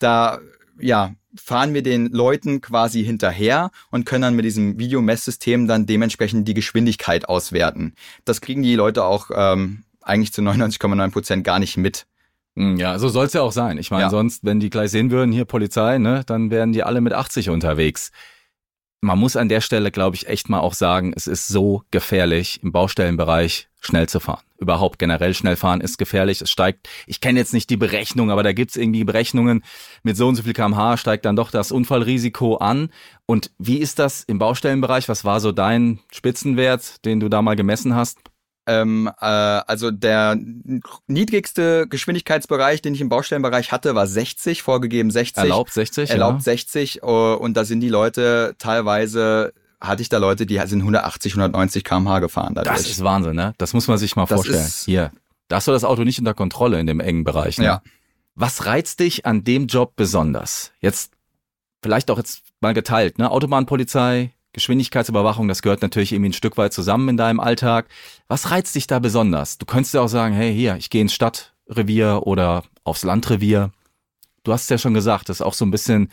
Da 0.00 0.40
ja, 0.78 1.14
fahren 1.34 1.74
wir 1.74 1.82
den 1.82 2.06
Leuten 2.10 2.60
quasi 2.60 3.04
hinterher 3.04 3.70
und 3.90 4.04
können 4.06 4.22
dann 4.22 4.36
mit 4.36 4.44
diesem 4.44 4.78
Videomesssystem 4.78 5.66
dann 5.66 5.86
dementsprechend 5.86 6.46
die 6.48 6.54
Geschwindigkeit 6.54 7.28
auswerten. 7.28 7.94
Das 8.24 8.40
kriegen 8.40 8.62
die 8.62 8.74
Leute 8.74 9.04
auch 9.04 9.30
ähm, 9.34 9.84
eigentlich 10.02 10.32
zu 10.32 10.42
99,9 10.42 11.10
Prozent 11.10 11.44
gar 11.44 11.58
nicht 11.58 11.76
mit. 11.76 12.06
Hm, 12.56 12.76
Ja, 12.76 12.98
so 12.98 13.08
soll's 13.08 13.32
ja 13.32 13.40
auch 13.42 13.52
sein. 13.52 13.78
Ich 13.78 13.90
meine, 13.90 14.04
Ja. 14.04 14.10
sonst, 14.10 14.44
wenn 14.44 14.60
die 14.60 14.68
gleich 14.70 14.90
sehen 14.90 15.10
würden, 15.10 15.32
hier 15.32 15.44
Polizei, 15.46 15.98
ne, 15.98 16.22
dann 16.26 16.50
wären 16.50 16.72
die 16.72 16.82
alle 16.82 17.00
mit 17.00 17.12
80 17.14 17.48
unterwegs. 17.50 18.10
Man 19.00 19.18
muss 19.18 19.34
an 19.36 19.48
der 19.48 19.60
Stelle, 19.60 19.90
glaube 19.90 20.16
ich, 20.16 20.28
echt 20.28 20.48
mal 20.48 20.60
auch 20.60 20.74
sagen, 20.74 21.12
es 21.16 21.26
ist 21.26 21.48
so 21.48 21.82
gefährlich, 21.90 22.62
im 22.62 22.70
Baustellenbereich 22.72 23.68
schnell 23.80 24.08
zu 24.08 24.20
fahren. 24.20 24.42
Überhaupt 24.62 25.00
generell 25.00 25.34
schnell 25.34 25.56
fahren 25.56 25.80
ist 25.80 25.98
gefährlich. 25.98 26.40
Es 26.40 26.50
steigt, 26.50 26.88
ich 27.06 27.20
kenne 27.20 27.40
jetzt 27.40 27.52
nicht 27.52 27.68
die 27.68 27.76
Berechnung, 27.76 28.30
aber 28.30 28.44
da 28.44 28.52
gibt's 28.52 28.76
irgendwie 28.76 29.02
Berechnungen, 29.02 29.64
mit 30.04 30.16
so 30.16 30.28
und 30.28 30.36
so 30.36 30.44
viel 30.44 30.52
kmh 30.52 30.96
steigt 30.96 31.24
dann 31.24 31.34
doch 31.34 31.50
das 31.50 31.72
Unfallrisiko 31.72 32.56
an. 32.56 32.90
Und 33.26 33.50
wie 33.58 33.78
ist 33.78 33.98
das 33.98 34.22
im 34.22 34.38
Baustellenbereich? 34.38 35.08
Was 35.08 35.24
war 35.24 35.40
so 35.40 35.50
dein 35.50 35.98
Spitzenwert, 36.12 37.04
den 37.04 37.18
du 37.18 37.28
da 37.28 37.42
mal 37.42 37.56
gemessen 37.56 37.96
hast? 37.96 38.18
Ähm, 38.66 39.10
äh, 39.20 39.24
also 39.24 39.90
der 39.90 40.38
niedrigste 41.08 41.88
Geschwindigkeitsbereich, 41.88 42.80
den 42.80 42.94
ich 42.94 43.00
im 43.00 43.08
Baustellenbereich 43.08 43.72
hatte, 43.72 43.96
war 43.96 44.06
60, 44.06 44.62
vorgegeben 44.62 45.10
60. 45.10 45.38
Erlaubt 45.38 45.72
60? 45.72 46.10
Erlaubt 46.10 46.38
ja. 46.38 46.52
60 46.52 47.02
äh, 47.02 47.06
und 47.06 47.56
da 47.56 47.64
sind 47.64 47.80
die 47.80 47.88
Leute 47.88 48.54
teilweise, 48.58 49.52
hatte 49.82 50.02
ich 50.02 50.08
da 50.08 50.18
Leute, 50.18 50.46
die 50.46 50.58
sind 50.64 50.80
180, 50.80 51.32
190 51.32 51.84
kmh 51.84 52.20
gefahren 52.20 52.54
dadurch. 52.54 52.76
Das 52.76 52.88
ist 52.88 53.02
Wahnsinn, 53.02 53.34
ne? 53.34 53.54
Das 53.58 53.74
muss 53.74 53.88
man 53.88 53.98
sich 53.98 54.16
mal 54.16 54.26
Das 54.26 54.34
vorstellen. 54.34 54.72
Hier, 54.84 55.10
da 55.48 55.56
hast 55.56 55.68
du 55.68 55.72
das 55.72 55.84
Auto 55.84 56.04
nicht 56.04 56.18
unter 56.18 56.34
Kontrolle 56.34 56.80
in 56.80 56.86
dem 56.86 57.00
engen 57.00 57.24
Bereich. 57.24 57.58
Ne? 57.58 57.64
Ja. 57.64 57.82
Was 58.34 58.64
reizt 58.64 59.00
dich 59.00 59.26
an 59.26 59.44
dem 59.44 59.66
Job 59.66 59.94
besonders? 59.96 60.72
Jetzt 60.80 61.12
vielleicht 61.82 62.10
auch 62.10 62.18
jetzt 62.18 62.42
mal 62.60 62.72
geteilt, 62.72 63.18
ne? 63.18 63.30
Autobahnpolizei, 63.30 64.30
Geschwindigkeitsüberwachung, 64.52 65.48
das 65.48 65.62
gehört 65.62 65.82
natürlich 65.82 66.12
irgendwie 66.12 66.30
ein 66.30 66.34
Stück 66.34 66.56
weit 66.56 66.72
zusammen 66.72 67.08
in 67.08 67.16
deinem 67.16 67.40
Alltag. 67.40 67.86
Was 68.28 68.50
reizt 68.50 68.74
dich 68.74 68.86
da 68.86 68.98
besonders? 68.98 69.58
Du 69.58 69.66
könntest 69.66 69.94
ja 69.94 70.00
auch 70.00 70.08
sagen, 70.08 70.34
hey, 70.34 70.54
hier, 70.54 70.76
ich 70.76 70.90
gehe 70.90 71.02
ins 71.02 71.14
Stadtrevier 71.14 72.22
oder 72.24 72.62
aufs 72.84 73.02
Landrevier. 73.02 73.72
Du 74.44 74.52
hast 74.52 74.62
es 74.62 74.68
ja 74.68 74.78
schon 74.78 74.94
gesagt, 74.94 75.28
das 75.28 75.38
ist 75.38 75.42
auch 75.42 75.54
so 75.54 75.64
ein 75.64 75.70
bisschen 75.70 76.10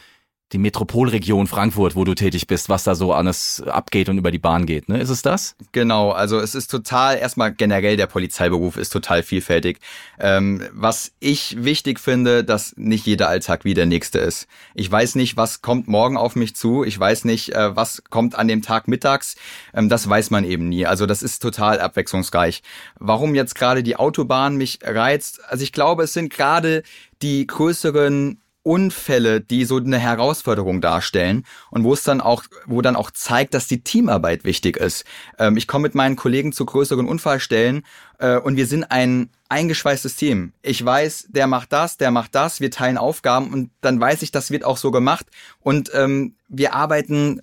die 0.52 0.58
Metropolregion 0.58 1.46
Frankfurt, 1.46 1.96
wo 1.96 2.04
du 2.06 2.16
tätig 2.16 2.48
bist, 2.48 2.70
was 2.70 2.84
da 2.84 2.96
so 2.96 3.14
alles 3.14 3.62
abgeht 3.68 4.10
und 4.10 4.18
über 4.18 4.32
die 4.32 4.40
Bahn 4.40 4.66
geht, 4.66 4.90
ne? 4.90 5.00
Ist 5.00 5.10
es 5.10 5.22
das? 5.22 5.56
Genau, 5.72 6.12
also 6.12 6.40
es 6.40 6.56
ist 6.56 6.72
total, 6.72 7.18
erstmal 7.18 7.54
generell 7.54 7.98
der 7.98 8.08
Polizeiberuf 8.08 8.76
ist 8.78 8.90
total 8.90 9.22
vielfältig. 9.22 9.80
Ähm, 10.20 10.64
was 10.72 11.12
ich 11.20 11.64
wichtig 11.64 12.00
finde, 12.00 12.44
dass 12.44 12.76
nicht 12.78 13.06
jeder 13.06 13.30
Alltag 13.30 13.64
wie 13.64 13.76
der 13.76 13.86
nächste 13.86 14.18
ist. 14.20 14.48
Ich 14.74 14.92
weiß 14.92 15.16
nicht, 15.16 15.38
was 15.38 15.62
kommt 15.62 15.88
morgen 15.88 16.18
auf 16.18 16.36
mich 16.36 16.56
zu. 16.56 16.84
Ich 16.84 17.00
weiß 17.00 17.26
nicht, 17.26 17.54
äh, 17.54 17.76
was 17.76 18.04
kommt 18.10 18.36
an 18.36 18.48
dem 18.48 18.64
Tag 18.64 18.88
mittags. 18.88 19.36
Ähm, 19.74 19.88
das 19.88 20.10
weiß 20.10 20.32
man 20.32 20.46
eben 20.46 20.70
nie. 20.70 20.88
Also 20.88 21.06
das 21.06 21.22
ist 21.22 21.42
total 21.42 21.80
abwechslungsreich. 21.80 22.64
Warum 22.98 23.36
jetzt 23.36 23.54
gerade 23.54 23.84
die 23.84 23.98
Autobahn 23.98 24.56
mich 24.56 24.80
reizt? 24.84 25.42
Also 25.48 25.64
ich 25.64 25.72
glaube, 25.72 26.04
es 26.04 26.14
sind 26.14 26.32
gerade 26.34 26.82
die 27.22 27.46
größeren 27.46 28.40
Unfälle, 28.70 29.42
die 29.42 29.66
so 29.66 29.78
eine 29.78 29.98
Herausforderung 29.98 30.80
darstellen 30.80 31.44
und 31.72 31.84
wo 31.84 31.94
es 31.94 32.04
dann 32.04 32.22
auch, 32.22 32.44
wo 32.68 32.84
dann 32.84 32.96
auch 32.96 33.10
zeigt, 33.10 33.56
dass 33.56 33.66
die 33.66 33.84
Teamarbeit 33.84 34.44
wichtig 34.44 34.78
ist. 34.78 35.06
Ähm, 35.40 35.58
ich 35.58 35.68
komme 35.68 35.82
mit 35.82 35.96
meinen 35.96 36.16
Kollegen 36.16 36.52
zu 36.52 36.68
größeren 36.68 37.08
Unfallstellen 37.08 37.82
äh, 38.20 38.38
und 38.38 38.58
wir 38.58 38.68
sind 38.68 38.84
ein 38.84 39.32
eingeschweißtes 39.50 40.18
Team. 40.18 40.54
Ich 40.62 40.86
weiß, 40.86 41.30
der 41.30 41.48
macht 41.48 41.74
das, 41.74 41.98
der 41.98 42.12
macht 42.12 42.36
das, 42.36 42.62
wir 42.62 42.70
teilen 42.70 43.00
Aufgaben 43.00 43.52
und 43.52 43.72
dann 43.82 44.00
weiß 44.00 44.22
ich, 44.22 44.30
das 44.30 44.52
wird 44.52 44.64
auch 44.64 44.78
so 44.78 44.92
gemacht 44.92 45.26
und 45.62 45.90
ähm, 45.96 46.36
wir 46.48 46.76
arbeiten 46.76 47.42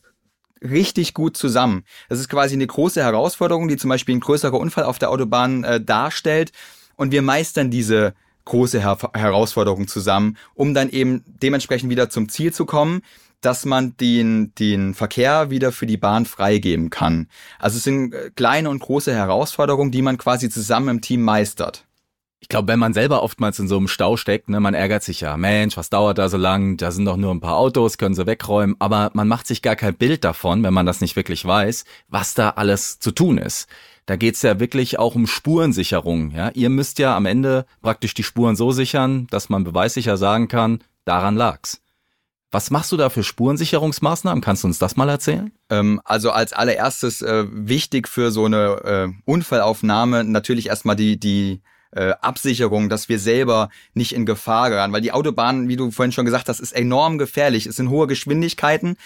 richtig 0.63 1.13
gut 1.13 1.37
zusammen. 1.37 1.83
Das 2.09 2.21
ist 2.21 2.29
quasi 2.29 2.55
eine 2.55 2.69
große 2.69 3.03
Herausforderung, 3.03 3.67
die 3.67 3.77
zum 3.77 3.91
Beispiel 3.91 4.15
ein 4.15 4.21
größerer 4.21 4.61
Unfall 4.61 4.85
auf 4.85 5.01
der 5.01 5.11
Autobahn 5.11 5.65
äh, 5.65 5.81
darstellt 5.81 6.53
und 6.95 7.11
wir 7.11 7.23
meistern 7.23 7.69
diese 7.69 8.15
große 8.47 8.81
Her 8.81 8.97
Herausforderung 9.13 9.87
zusammen, 9.87 10.39
um 10.55 10.73
dann 10.73 10.89
eben 10.89 11.23
dementsprechend 11.27 11.91
wieder 11.91 12.09
zum 12.09 12.31
Ziel 12.31 12.53
zu 12.53 12.65
kommen, 12.65 13.03
dass 13.43 13.65
man 13.65 13.97
den, 13.99 14.55
den 14.55 14.95
Verkehr 14.95 15.51
wieder 15.51 15.71
für 15.71 15.87
die 15.87 15.99
Bahn 15.99 16.25
freigeben 16.25 16.91
kann. 16.91 17.29
Also 17.59 17.77
es 17.77 17.85
sind 17.85 18.15
äh, 18.15 18.31
kleine 18.35 18.71
und 18.71 18.81
große 18.81 19.15
Herausforderungen, 19.15 19.91
die 19.91 20.03
man 20.03 20.19
quasi 20.19 20.49
zusammen 20.49 20.89
im 20.89 21.01
Team 21.01 21.23
meistert. 21.23 21.85
Ich 22.41 22.49
glaube, 22.49 22.69
wenn 22.69 22.79
man 22.79 22.93
selber 22.93 23.23
oftmals 23.23 23.59
in 23.59 23.67
so 23.67 23.77
einem 23.77 23.89
Stau 23.89 24.17
steckt, 24.17 24.49
ne, 24.49 24.61
man 24.61 24.75
ärgert 24.75 25.03
sich 25.03 25.21
ja, 25.21 25.37
Mensch, 25.37 25.77
was 25.77 25.91
dauert 25.91 26.19
da 26.19 26.29
so 26.29 26.37
lang? 26.37 26.77
Da 26.77 26.91
sind 26.91 27.05
doch 27.05 27.17
nur 27.17 27.35
ein 27.35 27.41
paar 27.41 27.57
Autos, 27.57 27.99
können 27.99 28.15
sie 28.15 28.27
wegräumen. 28.27 28.77
Aber 28.79 29.11
man 29.15 29.27
macht 29.27 29.47
sich 29.47 29.63
gar 29.63 29.75
kein 29.75 29.95
Bild 29.95 30.23
davon, 30.23 30.63
wenn 30.63 30.75
man 30.75 30.87
das 30.87 31.01
nicht 31.01 31.17
wirklich 31.17 31.45
weiß, 31.45 31.85
was 32.09 32.35
da 32.35 32.51
alles 32.51 32.99
zu 32.99 33.11
tun 33.11 33.39
ist. 33.39 33.69
Da 34.07 34.15
geht's 34.17 34.43
ja 34.43 34.61
wirklich 34.61 34.99
auch 34.99 35.17
um 35.17 35.27
Spurensicherung. 35.27 36.31
Ja? 36.31 36.51
Ihr 36.55 36.71
müsst 36.71 36.99
ja 37.01 37.17
am 37.17 37.27
Ende 37.27 37.67
praktisch 37.83 38.15
die 38.15 38.23
Spuren 38.23 38.57
so 38.57 38.71
sichern, 38.71 39.27
dass 39.31 39.49
man 39.49 39.65
beweissicher 39.65 40.17
sagen 40.17 40.49
kann, 40.49 40.81
daran 41.05 41.37
lag's. 41.37 41.83
Was 42.53 42.71
machst 42.71 42.93
du 42.93 42.97
da 42.97 43.11
für 43.11 43.25
Spurensicherungsmaßnahmen? 43.25 44.43
Kannst 44.43 44.63
du 44.63 44.69
uns 44.69 44.79
das 44.79 44.97
mal 44.97 45.09
erzählen? 45.09 45.51
Ähm, 45.69 46.01
also 46.05 46.31
als 46.31 46.53
allererstes 46.53 47.21
äh, 47.21 47.45
wichtig 47.51 48.07
für 48.09 48.31
so 48.31 48.45
eine 48.45 48.67
äh, 48.85 49.09
Unfallaufnahme 49.25 50.23
natürlich 50.23 50.69
erstmal 50.69 50.95
die, 50.95 51.19
die 51.19 51.61
äh, 51.91 52.13
Absicherung, 52.21 52.89
dass 52.89 53.09
wir 53.09 53.19
selber 53.19 53.69
nicht 53.95 54.13
in 54.13 54.27
Gefahr 54.27 54.71
geraten, 54.71 54.93
weil 54.93 55.01
die 55.01 55.13
Autobahn, 55.13 55.69
wie 55.69 55.77
du 55.77 55.91
vorhin 55.91 56.13
schon 56.13 56.25
gesagt 56.25 56.49
hast, 56.49 56.61
ist 56.61 56.73
enorm 56.73 57.19
gefährlich. 57.19 57.67
Es 57.67 57.77
sind 57.77 57.91
hohe 57.91 58.07
Geschwindigkeiten 58.07 58.97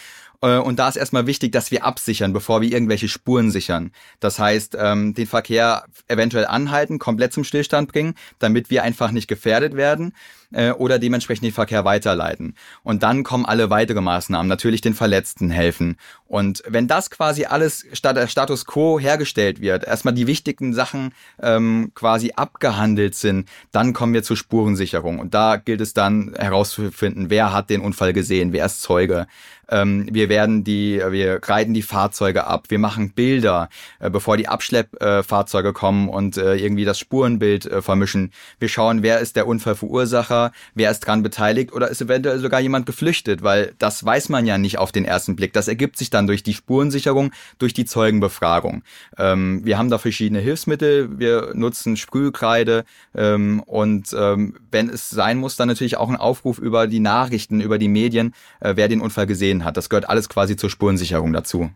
und 0.48 0.78
da 0.78 0.88
ist 0.88 0.96
erstmal 0.96 1.26
wichtig, 1.26 1.52
dass 1.52 1.70
wir 1.70 1.84
absichern, 1.84 2.32
bevor 2.32 2.60
wir 2.60 2.72
irgendwelche 2.72 3.08
Spuren 3.08 3.50
sichern. 3.50 3.92
Das 4.20 4.38
heißt, 4.38 4.76
ähm, 4.78 5.14
den 5.14 5.26
Verkehr 5.26 5.84
eventuell 6.08 6.46
anhalten, 6.46 6.98
komplett 6.98 7.32
zum 7.32 7.44
Stillstand 7.44 7.92
bringen, 7.92 8.14
damit 8.38 8.70
wir 8.70 8.82
einfach 8.82 9.10
nicht 9.10 9.28
gefährdet 9.28 9.76
werden 9.76 10.14
äh, 10.52 10.72
oder 10.72 10.98
dementsprechend 10.98 11.44
den 11.44 11.52
Verkehr 11.52 11.84
weiterleiten. 11.84 12.54
Und 12.82 13.02
dann 13.02 13.22
kommen 13.22 13.44
alle 13.44 13.70
weitere 13.70 14.00
Maßnahmen, 14.00 14.48
natürlich 14.48 14.80
den 14.80 14.94
Verletzten 14.94 15.50
helfen. 15.50 15.96
Und 16.26 16.62
wenn 16.66 16.86
das 16.86 17.10
quasi 17.10 17.44
alles 17.44 17.86
statt 17.92 18.16
der 18.16 18.28
Status 18.28 18.64
quo 18.64 19.00
hergestellt 19.00 19.60
wird, 19.60 19.84
erstmal 19.84 20.14
die 20.14 20.26
wichtigen 20.26 20.72
Sachen 20.72 21.12
ähm, 21.42 21.92
quasi 21.94 22.32
abgehandelt 22.36 23.14
sind, 23.14 23.48
dann 23.72 23.92
kommen 23.92 24.14
wir 24.14 24.22
zur 24.22 24.36
Spurensicherung. 24.36 25.18
Und 25.18 25.34
da 25.34 25.56
gilt 25.56 25.80
es 25.80 25.94
dann 25.94 26.34
herauszufinden, 26.38 27.30
wer 27.30 27.52
hat 27.52 27.70
den 27.70 27.80
Unfall 27.80 28.12
gesehen, 28.12 28.52
wer 28.52 28.66
ist 28.66 28.82
Zeuge. 28.82 29.26
Ähm, 29.70 30.08
wir 30.10 30.28
werden 30.28 30.64
die, 30.64 31.00
wir 31.10 31.40
reiten 31.42 31.74
die 31.74 31.82
Fahrzeuge 31.82 32.46
ab, 32.46 32.66
wir 32.68 32.78
machen 32.78 33.12
Bilder, 33.12 33.68
äh, 34.00 34.10
bevor 34.10 34.36
die 34.36 34.48
Abschleppfahrzeuge 34.48 35.68
äh, 35.68 35.72
kommen 35.72 36.08
und 36.08 36.36
äh, 36.36 36.56
irgendwie 36.56 36.84
das 36.84 36.98
Spurenbild 36.98 37.66
äh, 37.66 37.80
vermischen. 37.80 38.32
Wir 38.58 38.68
schauen, 38.68 39.02
wer 39.02 39.20
ist 39.20 39.36
der 39.36 39.46
Unfallverursacher, 39.46 40.39
wer 40.74 40.90
ist 40.90 41.00
dran 41.00 41.22
beteiligt 41.22 41.72
oder 41.72 41.88
ist 41.88 42.00
eventuell 42.00 42.38
sogar 42.38 42.60
jemand 42.60 42.86
geflüchtet, 42.86 43.42
weil 43.42 43.74
das 43.78 44.04
weiß 44.04 44.28
man 44.28 44.46
ja 44.46 44.58
nicht 44.58 44.78
auf 44.78 44.92
den 44.92 45.04
ersten 45.04 45.36
Blick. 45.36 45.52
Das 45.52 45.68
ergibt 45.68 45.96
sich 45.96 46.10
dann 46.10 46.26
durch 46.26 46.42
die 46.42 46.54
Spurensicherung, 46.54 47.32
durch 47.58 47.74
die 47.74 47.84
Zeugenbefragung. 47.84 48.82
Ähm, 49.18 49.60
wir 49.64 49.78
haben 49.78 49.90
da 49.90 49.98
verschiedene 49.98 50.40
Hilfsmittel, 50.40 51.18
wir 51.18 51.52
nutzen 51.54 51.96
Sprühkreide 51.96 52.84
ähm, 53.14 53.60
und 53.66 54.14
ähm, 54.16 54.56
wenn 54.70 54.88
es 54.88 55.10
sein 55.10 55.38
muss, 55.38 55.56
dann 55.56 55.68
natürlich 55.68 55.96
auch 55.96 56.08
ein 56.08 56.16
Aufruf 56.16 56.58
über 56.58 56.86
die 56.86 57.00
Nachrichten, 57.00 57.60
über 57.60 57.78
die 57.78 57.88
Medien, 57.88 58.34
äh, 58.60 58.74
wer 58.76 58.88
den 58.88 59.00
Unfall 59.00 59.26
gesehen 59.26 59.64
hat. 59.64 59.76
Das 59.76 59.88
gehört 59.88 60.08
alles 60.08 60.28
quasi 60.28 60.56
zur 60.56 60.70
Spurensicherung 60.70 61.32
dazu. 61.32 61.70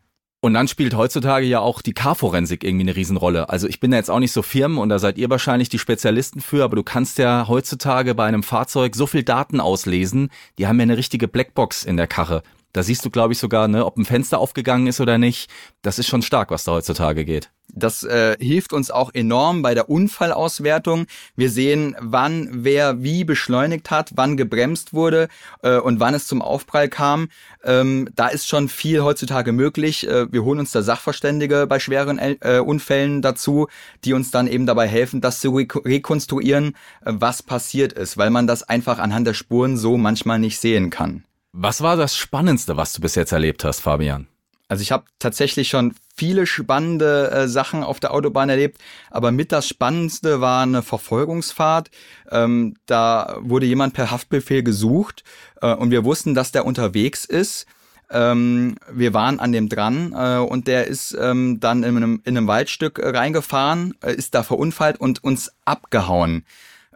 Und 0.44 0.52
dann 0.52 0.68
spielt 0.68 0.94
heutzutage 0.94 1.46
ja 1.46 1.60
auch 1.60 1.80
die 1.80 1.94
K-Forensik 1.94 2.64
irgendwie 2.64 2.82
eine 2.82 2.96
Riesenrolle. 2.96 3.48
Also 3.48 3.66
ich 3.66 3.80
bin 3.80 3.92
da 3.92 3.96
jetzt 3.96 4.10
auch 4.10 4.18
nicht 4.18 4.32
so 4.32 4.42
firm 4.42 4.76
und 4.76 4.90
da 4.90 4.98
seid 4.98 5.16
ihr 5.16 5.30
wahrscheinlich 5.30 5.70
die 5.70 5.78
Spezialisten 5.78 6.42
für, 6.42 6.64
aber 6.64 6.76
du 6.76 6.82
kannst 6.82 7.16
ja 7.16 7.48
heutzutage 7.48 8.14
bei 8.14 8.26
einem 8.26 8.42
Fahrzeug 8.42 8.94
so 8.94 9.06
viel 9.06 9.22
Daten 9.22 9.58
auslesen, 9.58 10.28
die 10.58 10.66
haben 10.66 10.78
ja 10.78 10.82
eine 10.82 10.98
richtige 10.98 11.28
Blackbox 11.28 11.84
in 11.84 11.96
der 11.96 12.08
Karre. 12.08 12.42
Da 12.74 12.82
siehst 12.82 13.06
du, 13.06 13.10
glaube 13.10 13.32
ich, 13.32 13.38
sogar, 13.38 13.68
ne, 13.68 13.86
ob 13.86 13.96
ein 13.96 14.04
Fenster 14.04 14.38
aufgegangen 14.38 14.86
ist 14.86 15.00
oder 15.00 15.16
nicht. 15.16 15.48
Das 15.80 15.98
ist 15.98 16.08
schon 16.08 16.20
stark, 16.20 16.50
was 16.50 16.64
da 16.64 16.72
heutzutage 16.72 17.24
geht. 17.24 17.50
Das 17.74 18.04
äh, 18.04 18.36
hilft 18.38 18.72
uns 18.72 18.90
auch 18.90 19.12
enorm 19.12 19.62
bei 19.62 19.74
der 19.74 19.90
Unfallauswertung. 19.90 21.06
Wir 21.36 21.50
sehen, 21.50 21.96
wann 22.00 22.48
wer 22.52 23.02
wie 23.02 23.24
beschleunigt 23.24 23.90
hat, 23.90 24.12
wann 24.14 24.36
gebremst 24.36 24.92
wurde 24.94 25.28
äh, 25.62 25.78
und 25.78 25.98
wann 25.98 26.14
es 26.14 26.26
zum 26.26 26.40
Aufprall 26.40 26.88
kam. 26.88 27.28
Ähm, 27.64 28.08
da 28.14 28.28
ist 28.28 28.48
schon 28.48 28.68
viel 28.68 29.02
heutzutage 29.02 29.52
möglich. 29.52 30.06
Äh, 30.06 30.32
wir 30.32 30.44
holen 30.44 30.60
uns 30.60 30.70
da 30.70 30.82
Sachverständige 30.82 31.66
bei 31.66 31.80
schweren 31.80 32.18
äh, 32.18 32.60
Unfällen 32.64 33.22
dazu, 33.22 33.66
die 34.04 34.12
uns 34.12 34.30
dann 34.30 34.46
eben 34.46 34.66
dabei 34.66 34.86
helfen, 34.86 35.20
das 35.20 35.40
zu 35.40 35.50
re 35.50 35.66
rekonstruieren, 35.84 36.76
äh, 37.04 37.12
was 37.14 37.42
passiert 37.42 37.92
ist, 37.92 38.16
weil 38.16 38.30
man 38.30 38.46
das 38.46 38.62
einfach 38.62 38.98
anhand 38.98 39.26
der 39.26 39.34
Spuren 39.34 39.76
so 39.76 39.96
manchmal 39.96 40.38
nicht 40.38 40.60
sehen 40.60 40.90
kann. 40.90 41.24
Was 41.52 41.80
war 41.80 41.96
das 41.96 42.16
Spannendste, 42.16 42.76
was 42.76 42.92
du 42.92 43.00
bis 43.00 43.14
jetzt 43.14 43.32
erlebt 43.32 43.64
hast, 43.64 43.80
Fabian? 43.80 44.26
Also 44.68 44.82
ich 44.82 44.92
habe 44.92 45.04
tatsächlich 45.18 45.68
schon 45.68 45.94
viele 46.14 46.46
spannende 46.46 47.30
äh, 47.30 47.48
Sachen 47.48 47.82
auf 47.82 48.00
der 48.00 48.14
Autobahn 48.14 48.48
erlebt, 48.48 48.78
aber 49.10 49.32
mit 49.32 49.52
das 49.52 49.68
Spannendste 49.68 50.40
war 50.40 50.62
eine 50.62 50.82
Verfolgungsfahrt. 50.82 51.90
Ähm, 52.30 52.76
da 52.86 53.36
wurde 53.40 53.66
jemand 53.66 53.94
per 53.94 54.10
Haftbefehl 54.10 54.62
gesucht 54.62 55.24
äh, 55.60 55.74
und 55.74 55.90
wir 55.90 56.04
wussten, 56.04 56.34
dass 56.34 56.52
der 56.52 56.64
unterwegs 56.64 57.24
ist. 57.24 57.66
Ähm, 58.10 58.76
wir 58.92 59.12
waren 59.12 59.40
an 59.40 59.52
dem 59.52 59.68
dran 59.68 60.14
äh, 60.16 60.38
und 60.38 60.68
der 60.68 60.86
ist 60.86 61.16
ähm, 61.20 61.58
dann 61.58 61.82
in 61.82 61.96
einem, 61.96 62.20
in 62.24 62.36
einem 62.36 62.46
Waldstück 62.46 63.00
reingefahren, 63.02 63.94
äh, 64.02 64.14
ist 64.14 64.34
da 64.34 64.42
verunfallt 64.42 65.00
und 65.00 65.24
uns 65.24 65.52
abgehauen. 65.64 66.44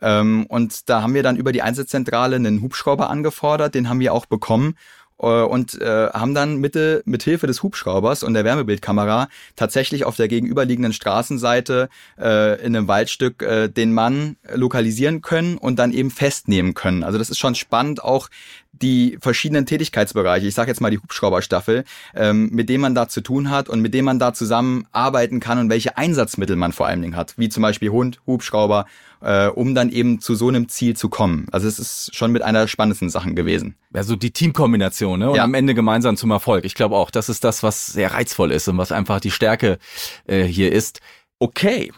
Ähm, 0.01 0.47
und 0.47 0.89
da 0.89 1.03
haben 1.03 1.15
wir 1.15 1.25
dann 1.25 1.37
über 1.37 1.51
die 1.51 1.63
Einsatzzentrale 1.63 2.37
einen 2.37 2.63
Hubschrauber 2.63 3.11
angefordert, 3.11 3.75
den 3.75 3.89
haben 3.89 4.01
wir 4.01 4.13
auch 4.13 4.27
bekommen 4.27 4.75
äh, 4.75 4.98
und 5.19 5.81
äh, 5.81 6.09
haben 6.11 6.35
dann 6.35 6.59
Mitte, 6.59 7.03
mit 7.05 7.23
Hilfe 7.23 7.47
des 7.47 7.63
Hubschraubers 7.63 8.23
und 8.23 8.35
der 8.35 8.45
Wärmebildkamera 8.45 9.29
tatsächlich 9.57 10.05
auf 10.05 10.17
der 10.17 10.29
gegenüberliegenden 10.29 10.93
Straßenseite 10.93 11.89
äh, 12.19 12.61
in 12.65 12.77
einem 12.77 12.89
Waldstück 12.89 13.43
äh, 13.43 13.69
den 13.69 13.93
Mann 13.93 14.37
lokalisieren 14.55 15.21
können 15.21 15.59
und 15.59 15.79
dann 15.79 15.93
eben 15.93 16.11
festnehmen 16.11 16.75
können. 16.75 17.03
Also 17.03 17.19
das 17.19 17.31
ist 17.31 17.39
schon 17.39 17.57
spannend, 17.57 18.03
auch 18.03 18.29
die 18.73 19.19
verschiedenen 19.21 19.67
Tätigkeitsbereiche, 19.67 20.47
ich 20.47 20.55
sage 20.55 20.71
jetzt 20.71 20.81
mal 20.81 20.91
die 20.91 20.99
Hubschrauberstaffel, 20.99 21.85
ähm, 22.15 22.51
mit 22.53 22.69
dem 22.69 22.81
man 22.81 22.95
da 22.95 23.09
zu 23.09 23.21
tun 23.21 23.51
hat 23.51 23.69
und 23.69 23.81
mit 23.81 23.95
dem 23.95 24.05
man 24.05 24.19
da 24.19 24.33
zusammen 24.33 24.87
arbeiten 24.93 25.41
kann 25.41 25.59
und 25.59 25.71
welche 25.71 25.97
Einsatzmittel 25.97 26.57
man 26.57 26.73
vor 26.73 26.87
allen 26.87 27.03
Dingen 27.03 27.17
hat, 27.17 27.35
wie 27.37 27.49
zum 27.49 27.63
Beispiel 27.63 27.91
Hund, 27.91 28.21
Hubschrauber, 28.27 28.87
äh, 29.21 29.49
um 29.49 29.75
dann 29.75 29.91
eben 29.91 30.21
zu 30.21 30.35
so 30.35 30.49
einem 30.49 30.69
Ziel 30.69 30.97
zu 30.97 31.09
kommen. 31.09 31.47
Also 31.53 31.67
es 31.67 31.79
ist 31.79 32.15
schon 32.15 32.33
mit 32.33 32.43
einer 32.43 32.61
der 32.61 32.67
spannendsten 32.69 33.11
Sachen 33.11 33.35
gewesen. 33.35 33.75
Also 33.93 34.17
die 34.17 34.31
Teamkombination 34.31 35.19
ne? 35.19 35.31
und 35.31 35.37
Ja. 35.37 35.45
am 35.45 35.55
Ende 35.55 35.75
gemeinsam 35.75 36.17
zum 36.17 36.31
Erfolg. 36.31 36.65
Ich 36.65 36.75
glaube 36.75 36.97
auch, 36.97 37.11
das 37.11 37.29
ist 37.29 37.45
das, 37.45 37.63
was 37.63 37.87
sehr 37.87 38.13
reizvoll 38.13 38.53
ist 38.53 38.69
und 38.69 38.79
was 38.79 38.93
einfach 38.93 39.21
die 39.21 39.31
Stärke 39.31 39.79
äh, 40.27 40.45
hier 40.45 40.73
ist. 40.73 41.01
Okay, 41.39 41.93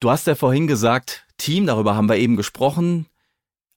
du 0.00 0.10
hast 0.10 0.26
ja 0.26 0.34
vorhin 0.34 0.66
gesagt, 0.66 1.24
Team, 1.36 1.66
darüber 1.66 1.94
haben 1.94 2.08
wir 2.08 2.16
eben 2.16 2.36
gesprochen, 2.36 3.06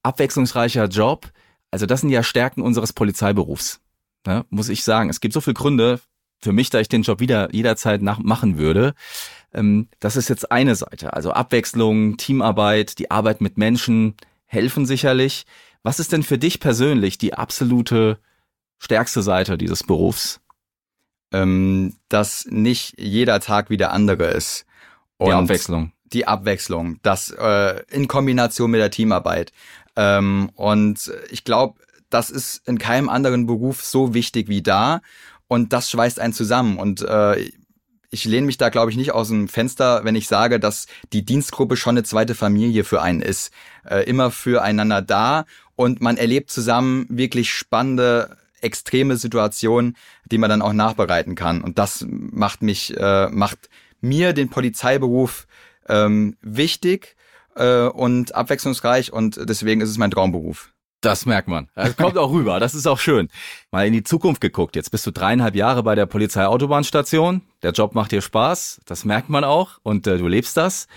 abwechslungsreicher 0.04 0.86
Job. 0.86 1.32
Also 1.70 1.86
das 1.86 2.02
sind 2.02 2.10
ja 2.10 2.24
Stärken 2.24 2.62
unseres 2.62 2.94
Polizeiberufs, 2.94 3.80
ne? 4.26 4.46
muss 4.50 4.70
ich 4.70 4.84
sagen. 4.84 5.10
Es 5.10 5.22
gibt 5.22 5.34
so 5.34 5.42
viele 5.42 5.54
Gründe 5.54 6.00
für 6.40 6.52
mich, 6.52 6.70
da 6.70 6.80
ich 6.80 6.90
den 6.90 7.04
Job 7.04 7.20
wieder 7.20 7.54
jederzeit 7.54 8.02
nach 8.02 8.20
machen 8.20 8.58
würde. 8.58 8.94
Ähm, 9.54 9.88
das 10.00 10.16
ist 10.16 10.30
jetzt 10.30 10.52
eine 10.52 10.76
Seite. 10.76 11.14
Also 11.14 11.32
Abwechslung, 11.32 12.18
Teamarbeit, 12.18 13.00
die 13.00 13.12
Arbeit 13.12 13.42
mit 13.42 13.58
Menschen 13.58 14.16
helfen 14.46 14.86
sicherlich. 14.86 15.46
Was 15.84 16.00
ist 16.00 16.12
denn 16.12 16.24
für 16.24 16.38
dich 16.38 16.60
persönlich 16.60 17.18
die 17.18 17.34
absolute 17.34 18.20
stärkste 18.80 19.22
Seite 19.22 19.58
dieses 19.58 19.84
Berufs? 19.84 20.40
Ähm, 21.34 21.96
dass 22.10 22.46
nicht 22.46 23.00
jeder 23.00 23.40
Tag 23.40 23.70
wie 23.70 23.78
der 23.78 23.92
andere 23.92 24.26
ist. 24.26 24.66
Die 25.20 25.32
Abwechslung. 25.32 25.92
die 26.14 26.28
Abwechslung, 26.28 27.00
das 27.04 27.30
äh, 27.30 27.84
in 27.90 28.08
Kombination 28.08 28.72
mit 28.72 28.82
der 28.82 28.92
Teamarbeit. 28.92 29.54
Ähm, 29.96 30.50
und 30.56 31.12
ich 31.30 31.44
glaube, 31.44 31.80
das 32.10 32.30
ist 32.30 32.68
in 32.68 32.78
keinem 32.78 33.08
anderen 33.08 33.46
Beruf 33.46 33.84
so 33.84 34.14
wichtig 34.14 34.48
wie 34.50 34.62
da. 34.62 35.02
Und 35.48 35.74
das 35.74 35.90
schweißt 35.90 36.20
einen 36.20 36.34
zusammen. 36.34 36.78
Und 36.78 37.02
äh, 37.02 37.52
ich 38.12 38.26
lehne 38.26 38.46
mich 38.46 38.58
da, 38.58 38.70
glaube 38.70 38.92
ich, 38.92 38.98
nicht 38.98 39.14
aus 39.14 39.30
dem 39.30 39.48
Fenster, 39.48 40.04
wenn 40.04 40.16
ich 40.16 40.28
sage, 40.28 40.60
dass 40.60 40.88
die 41.14 41.24
Dienstgruppe 41.24 41.78
schon 41.78 41.94
eine 41.94 42.04
zweite 42.04 42.36
Familie 42.36 42.84
für 42.84 43.02
einen 43.02 43.22
ist. 43.22 43.52
Äh, 43.90 44.04
immer 44.04 44.32
füreinander 44.32 45.02
da 45.02 45.46
und 45.78 46.02
man 46.02 46.18
erlebt 46.18 46.52
zusammen 46.52 47.08
wirklich 47.10 47.52
spannende, 47.54 48.38
extreme 48.60 49.18
Situationen, 49.18 49.96
die 50.26 50.38
man 50.38 50.50
dann 50.50 50.62
auch 50.62 50.74
nachbereiten 50.74 51.36
kann. 51.36 51.62
Und 51.62 51.80
das 51.80 52.06
macht 52.08 52.62
mich, 52.62 52.96
äh, 52.98 53.30
macht 53.30 53.70
mir 54.02 54.34
den 54.34 54.50
Polizeiberuf 54.50 55.48
ähm, 55.88 56.38
wichtig 56.42 57.16
äh, 57.56 57.86
und 57.86 58.36
abwechslungsreich 58.36 59.14
und 59.14 59.40
deswegen 59.50 59.82
ist 59.82 59.90
es 59.90 59.98
mein 59.98 60.12
Traumberuf. 60.12 60.74
Das 61.02 61.26
merkt 61.26 61.48
man. 61.48 61.68
Das 61.76 61.98
kommt 61.98 62.18
auch 62.18 62.32
rüber. 62.32 62.60
Das 62.60 62.76
ist 62.76 62.86
auch 62.86 63.00
schön. 63.00 63.30
Mal 63.72 63.88
in 63.88 63.94
die 63.94 64.04
Zukunft 64.04 64.40
geguckt. 64.40 64.76
Jetzt 64.76 64.92
bist 64.92 65.06
du 65.08 65.12
dreieinhalb 65.12 65.56
Jahre 65.56 65.82
bei 65.82 65.96
der 65.96 66.06
Polizeiautobahnstation. 66.06 67.42
Der 67.64 67.72
Job 67.72 67.96
macht 67.96 68.12
dir 68.12 68.22
Spaß. 68.22 68.82
Das 68.86 69.04
merkt 69.04 69.28
man 69.28 69.44
auch. 69.44 69.80
Und 69.82 70.06
äh, 70.06 70.20
du 70.20 70.28
lebst 70.28 70.58
das. 70.58 70.88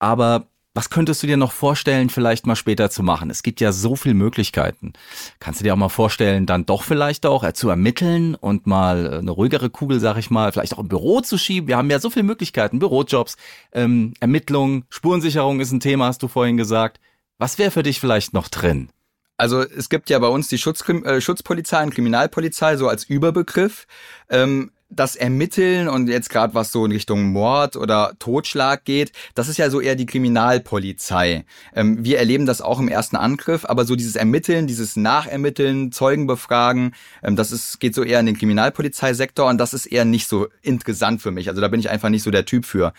Aber 0.00 0.48
was 0.74 0.90
könntest 0.90 1.22
du 1.22 1.26
dir 1.28 1.38
noch 1.38 1.52
vorstellen, 1.52 2.10
vielleicht 2.10 2.46
mal 2.46 2.56
später 2.56 2.90
zu 2.90 3.02
machen? 3.02 3.30
Es 3.30 3.42
gibt 3.42 3.60
ja 3.60 3.72
so 3.72 3.94
viele 3.96 4.14
Möglichkeiten. 4.14 4.92
Kannst 5.38 5.60
du 5.60 5.64
dir 5.64 5.72
auch 5.72 5.78
mal 5.78 5.88
vorstellen, 5.88 6.44
dann 6.44 6.66
doch 6.66 6.82
vielleicht 6.82 7.24
auch 7.24 7.44
äh, 7.44 7.54
zu 7.54 7.70
ermitteln 7.70 8.34
und 8.34 8.66
mal 8.66 9.06
äh, 9.06 9.18
eine 9.18 9.30
ruhigere 9.30 9.70
Kugel, 9.70 10.00
sag 10.00 10.18
ich 10.18 10.28
mal, 10.28 10.50
vielleicht 10.52 10.74
auch 10.74 10.80
im 10.80 10.88
Büro 10.88 11.20
zu 11.20 11.38
schieben? 11.38 11.68
Wir 11.68 11.76
haben 11.76 11.88
ja 11.88 12.00
so 12.00 12.10
viele 12.10 12.24
Möglichkeiten. 12.24 12.80
Bürojobs, 12.80 13.36
ähm, 13.72 14.12
Ermittlungen, 14.20 14.84
Spurensicherung 14.90 15.60
ist 15.60 15.70
ein 15.70 15.80
Thema, 15.80 16.06
hast 16.06 16.22
du 16.22 16.28
vorhin 16.28 16.56
gesagt. 16.56 17.00
Was 17.38 17.58
wäre 17.58 17.70
für 17.70 17.82
dich 17.82 18.00
vielleicht 18.00 18.34
noch 18.34 18.48
drin? 18.48 18.90
Also 19.36 19.62
es 19.62 19.88
gibt 19.88 20.10
ja 20.10 20.18
bei 20.18 20.28
uns 20.28 20.48
die 20.48 20.58
Schutzkrim 20.58 21.04
äh, 21.04 21.20
Schutzpolizei 21.20 21.82
und 21.82 21.94
Kriminalpolizei 21.94 22.76
so 22.76 22.88
als 22.88 23.04
Überbegriff. 23.04 23.86
Ähm, 24.30 24.70
das 24.88 25.16
Ermitteln 25.16 25.88
und 25.88 26.08
jetzt 26.08 26.30
gerade 26.30 26.54
was 26.54 26.70
so 26.70 26.84
in 26.84 26.92
Richtung 26.92 27.32
Mord 27.32 27.76
oder 27.76 28.12
Totschlag 28.20 28.84
geht, 28.84 29.10
das 29.34 29.48
ist 29.48 29.56
ja 29.56 29.68
so 29.68 29.80
eher 29.80 29.96
die 29.96 30.06
Kriminalpolizei. 30.06 31.44
Ähm, 31.74 32.04
wir 32.04 32.18
erleben 32.18 32.46
das 32.46 32.60
auch 32.60 32.78
im 32.78 32.88
ersten 32.88 33.16
Angriff, 33.16 33.64
aber 33.64 33.84
so 33.84 33.96
dieses 33.96 34.14
Ermitteln, 34.14 34.66
dieses 34.66 34.94
Nachermitteln, 34.94 35.90
Zeugen 35.90 36.26
befragen, 36.26 36.94
ähm, 37.22 37.34
das 37.34 37.50
ist, 37.50 37.80
geht 37.80 37.94
so 37.94 38.04
eher 38.04 38.20
in 38.20 38.26
den 38.26 38.38
Kriminalpolizeisektor 38.38 39.48
und 39.48 39.58
das 39.58 39.74
ist 39.74 39.86
eher 39.86 40.04
nicht 40.04 40.28
so 40.28 40.46
interessant 40.62 41.20
für 41.20 41.32
mich. 41.32 41.48
Also 41.48 41.60
da 41.60 41.68
bin 41.68 41.80
ich 41.80 41.90
einfach 41.90 42.08
nicht 42.08 42.22
so 42.22 42.30
der 42.30 42.44
Typ 42.44 42.64
für. 42.64 42.92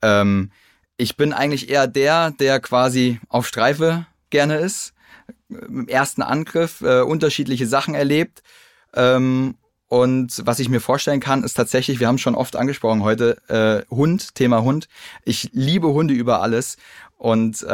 Ähm, 0.00 0.50
ich 0.96 1.16
bin 1.16 1.32
eigentlich 1.32 1.68
eher 1.68 1.86
der, 1.86 2.30
der 2.30 2.60
quasi 2.60 3.20
auf 3.28 3.46
Streife 3.46 4.06
gerne 4.30 4.56
ist 4.56 4.94
im 5.48 5.88
ersten 5.88 6.22
Angriff 6.22 6.80
äh, 6.80 7.00
unterschiedliche 7.00 7.66
Sachen 7.66 7.94
erlebt. 7.94 8.42
Ähm, 8.94 9.56
und 9.88 10.42
was 10.44 10.58
ich 10.58 10.68
mir 10.68 10.80
vorstellen 10.80 11.20
kann, 11.20 11.44
ist 11.44 11.54
tatsächlich, 11.54 12.00
wir 12.00 12.08
haben 12.08 12.18
schon 12.18 12.34
oft 12.34 12.56
angesprochen 12.56 13.04
heute, 13.04 13.36
äh, 13.48 13.94
Hund, 13.94 14.34
Thema 14.34 14.62
Hund. 14.62 14.88
Ich 15.24 15.50
liebe 15.52 15.88
Hunde 15.88 16.14
über 16.14 16.40
alles. 16.42 16.78
Und 17.16 17.62
äh, 17.62 17.66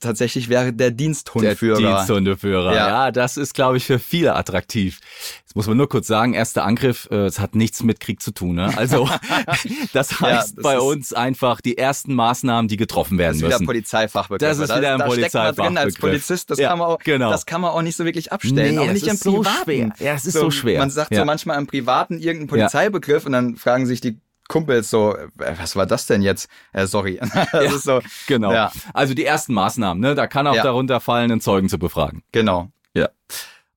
tatsächlich 0.00 0.48
wäre 0.50 0.72
der 0.74 0.90
Diensthundführer. 0.90 1.78
Der 1.80 1.94
Diensthundeführer. 1.94 2.72
Ja. 2.74 2.76
Ja. 2.76 2.88
ja, 3.06 3.10
das 3.12 3.36
ist, 3.38 3.54
glaube 3.54 3.78
ich, 3.78 3.86
für 3.86 3.98
viele 3.98 4.34
attraktiv. 4.36 4.98
Jetzt 5.40 5.56
muss 5.56 5.66
man 5.66 5.76
nur 5.78 5.88
kurz 5.88 6.06
sagen, 6.06 6.34
erster 6.34 6.64
Angriff, 6.64 7.08
äh, 7.10 7.24
es 7.24 7.38
hat 7.40 7.54
nichts 7.54 7.82
mit 7.82 7.98
Krieg 8.00 8.20
zu 8.20 8.30
tun. 8.32 8.56
Ne? 8.56 8.76
Also 8.76 9.08
das 9.94 10.10
Ja, 10.10 10.20
heißt 10.20 10.58
das 10.58 10.62
bei 10.62 10.78
uns 10.80 11.12
einfach 11.14 11.60
die 11.62 11.78
ersten 11.78 12.14
Maßnahmen, 12.14 12.68
die 12.68 12.76
getroffen 12.76 13.16
werden 13.16 13.28
Das 13.32 13.36
ist 13.38 13.42
wieder 13.44 13.54
müssen. 13.56 13.66
Polizeifachbegriff. 13.66 14.48
Das 14.48 14.58
ist 14.58 14.68
Da- 14.68 14.78
wieder 14.78 14.92
ein 14.92 14.98
da 14.98 15.10
steckt 15.10 15.34
man 15.34 15.54
drin 15.54 15.78
als 15.78 15.94
Polizeifachbegriff. 15.94 16.00
Polizist. 16.00 16.50
Das, 16.50 16.58
Ja, 16.58 16.68
kann 16.68 16.78
man 16.80 16.88
auch, 16.88 16.98
genau. 16.98 17.30
das 17.30 17.46
kann 17.46 17.60
man 17.62 17.70
auch 17.70 17.82
nicht 17.82 17.96
so 17.96 18.04
wirklich 18.04 18.32
abstellen. 18.32 18.74
Nee, 18.74 18.80
auch 18.80 18.92
nicht 18.92 19.06
ist 19.06 19.12
im 19.12 19.16
so 19.16 19.36
Privaten. 19.38 19.62
schwer. 19.64 19.92
Ja, 19.98 20.14
es 20.14 20.24
ist 20.26 20.34
so 20.34 20.50
schwer. 20.50 20.80
Man 20.80 20.90
sagt 20.90 21.12
Ja. 21.12 21.20
so 21.20 21.24
manchmal 21.24 21.58
im 21.58 21.66
Privaten 21.66 22.18
irgendeinen 22.18 22.48
Polizeibegriff 22.48 23.24
und 23.24 23.32
dann 23.32 23.56
fragen 23.56 23.86
sich 23.86 24.00
die 24.00 24.20
Kumpels 24.50 24.90
so, 24.90 25.16
äh, 25.16 25.28
was 25.58 25.76
war 25.76 25.86
das 25.86 26.06
denn 26.06 26.20
jetzt? 26.22 26.48
Äh, 26.72 26.86
sorry. 26.86 27.18
Das 27.52 27.52
Ja, 27.52 27.60
ist 27.62 27.84
so, 27.84 28.00
Genau. 28.26 28.52
Ja. 28.52 28.72
Also 28.92 29.14
die 29.14 29.24
ersten 29.24 29.54
Maßnahmen, 29.54 30.00
ne? 30.02 30.14
Da 30.14 30.26
kann 30.26 30.46
auch 30.46 30.54
Ja. 30.56 30.62
darunter 30.64 31.00
fallen, 31.00 31.30
einen 31.30 31.40
Zeugen 31.40 31.68
zu 31.68 31.78
befragen. 31.78 32.22
genau. 32.32 32.68
Ja. 32.92 33.08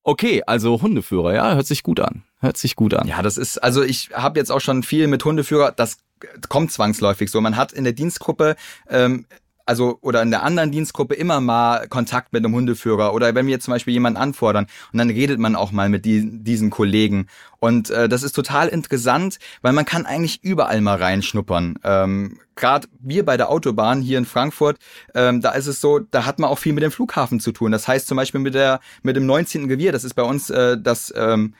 Okay, 0.05 0.43
also 0.45 0.81
Hundeführer, 0.81 1.33
ja, 1.33 1.53
hört 1.53 1.67
sich 1.67 1.81
gut 1.83 1.99
an. 2.01 2.23
Hört 2.41 2.57
sich 2.57 2.75
gut 2.75 2.93
an. 2.93 3.07
Ja, 3.07 3.21
das 3.21 3.37
ist, 3.37 3.63
also 3.63 3.83
ich 3.83 4.09
habe 4.13 4.37
jetzt 4.39 4.51
auch 4.51 4.59
schon 4.59 4.83
viel 4.83 5.07
mit 5.07 5.23
Hundeführer, 5.23 5.71
das 5.71 5.97
kommt 6.49 6.71
zwangsläufig 6.73 7.29
so. 7.31 7.39
Man 7.39 7.55
hat 7.55 7.71
in 7.71 7.83
der 7.85 7.93
Dienstgruppe, 7.93 8.55
ähm, 8.89 9.25
also 9.65 9.97
oder 10.01 10.21
in 10.21 10.31
der 10.31 10.43
anderen 10.43 10.71
Dienstgruppe 10.71 11.15
immer 11.15 11.39
mal 11.39 11.87
Kontakt 11.87 12.33
mit 12.33 12.43
einem 12.43 12.53
Hundeführer 12.53 13.13
oder 13.13 13.33
wenn 13.35 13.47
wir 13.47 13.59
zum 13.59 13.73
Beispiel 13.73 13.93
jemanden 13.93 14.17
anfordern 14.17 14.67
und 14.91 14.99
dann 14.99 15.09
redet 15.09 15.39
man 15.39 15.55
auch 15.55 15.71
mal 15.71 15.89
mit 15.89 16.05
die, 16.05 16.43
diesen 16.43 16.69
Kollegen 16.69 17.27
und 17.59 17.89
äh, 17.89 18.09
das 18.09 18.23
ist 18.23 18.33
total 18.33 18.67
interessant, 18.67 19.39
weil 19.61 19.71
man 19.73 19.85
kann 19.85 20.05
eigentlich 20.05 20.43
überall 20.43 20.81
mal 20.81 20.97
reinschnuppern. 20.97 21.79
Ähm, 21.83 22.39
Gerade 22.55 22.87
wir 22.99 23.25
bei 23.25 23.37
der 23.37 23.49
Autobahn 23.49 24.01
hier 24.01 24.17
in 24.17 24.25
Frankfurt, 24.25 24.77
ähm, 25.15 25.41
da 25.41 25.51
ist 25.51 25.67
es 25.67 25.79
so, 25.79 25.99
da 25.99 26.25
hat 26.25 26.39
man 26.39 26.49
auch 26.49 26.59
viel 26.59 26.73
mit 26.73 26.83
dem 26.83 26.91
Flughafen 26.91 27.39
zu 27.39 27.51
tun. 27.51 27.71
Das 27.71 27.87
heißt 27.87 28.05
zum 28.05 28.17
Beispiel 28.17 28.41
mit 28.41 28.53
der 28.53 28.79
mit 29.01 29.15
dem 29.15 29.25
19. 29.25 29.65
Revier, 29.69 29.91
das 29.91 30.03
ist 30.03 30.13
bei 30.13 30.23
uns 30.23 30.49
äh, 30.49 30.77
das 30.77 31.13
ähm, 31.15 31.55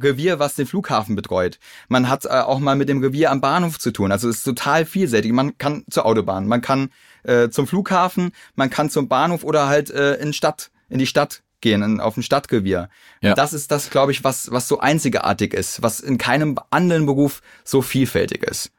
Revier, 0.00 0.38
was 0.38 0.54
den 0.54 0.66
Flughafen 0.66 1.16
betreut. 1.16 1.58
Man 1.88 2.08
hat 2.08 2.24
äh, 2.24 2.28
auch 2.28 2.60
mal 2.60 2.76
mit 2.76 2.88
dem 2.88 3.02
Revier 3.02 3.30
am 3.30 3.40
Bahnhof 3.40 3.78
zu 3.78 3.90
tun. 3.90 4.12
Also 4.12 4.28
es 4.28 4.38
ist 4.38 4.44
total 4.44 4.84
vielseitig. 4.84 5.32
Man 5.32 5.58
kann 5.58 5.84
zur 5.90 6.06
Autobahn, 6.06 6.46
man 6.46 6.60
kann 6.60 6.90
äh, 7.28 7.50
zum 7.50 7.66
Flughafen, 7.66 8.32
man 8.54 8.70
kann 8.70 8.90
zum 8.90 9.08
Bahnhof 9.08 9.44
oder 9.44 9.68
halt 9.68 9.90
äh, 9.90 10.14
in 10.14 10.32
Stadt, 10.32 10.70
in 10.88 10.98
die 10.98 11.06
Stadt 11.06 11.42
gehen, 11.60 11.82
in, 11.82 12.00
auf 12.00 12.16
ein 12.16 12.22
Stadtrevier. 12.22 12.88
Ja. 13.20 13.34
Das 13.34 13.52
ist 13.52 13.70
das, 13.70 13.90
glaube 13.90 14.12
ich, 14.12 14.24
was, 14.24 14.50
was 14.50 14.68
so 14.68 14.80
einzigartig 14.80 15.54
ist, 15.54 15.82
was 15.82 16.00
in 16.00 16.18
keinem 16.18 16.58
anderen 16.70 17.06
Beruf 17.06 17.42
so 17.64 17.82
vielfältig 17.82 18.42
ist. 18.42 18.70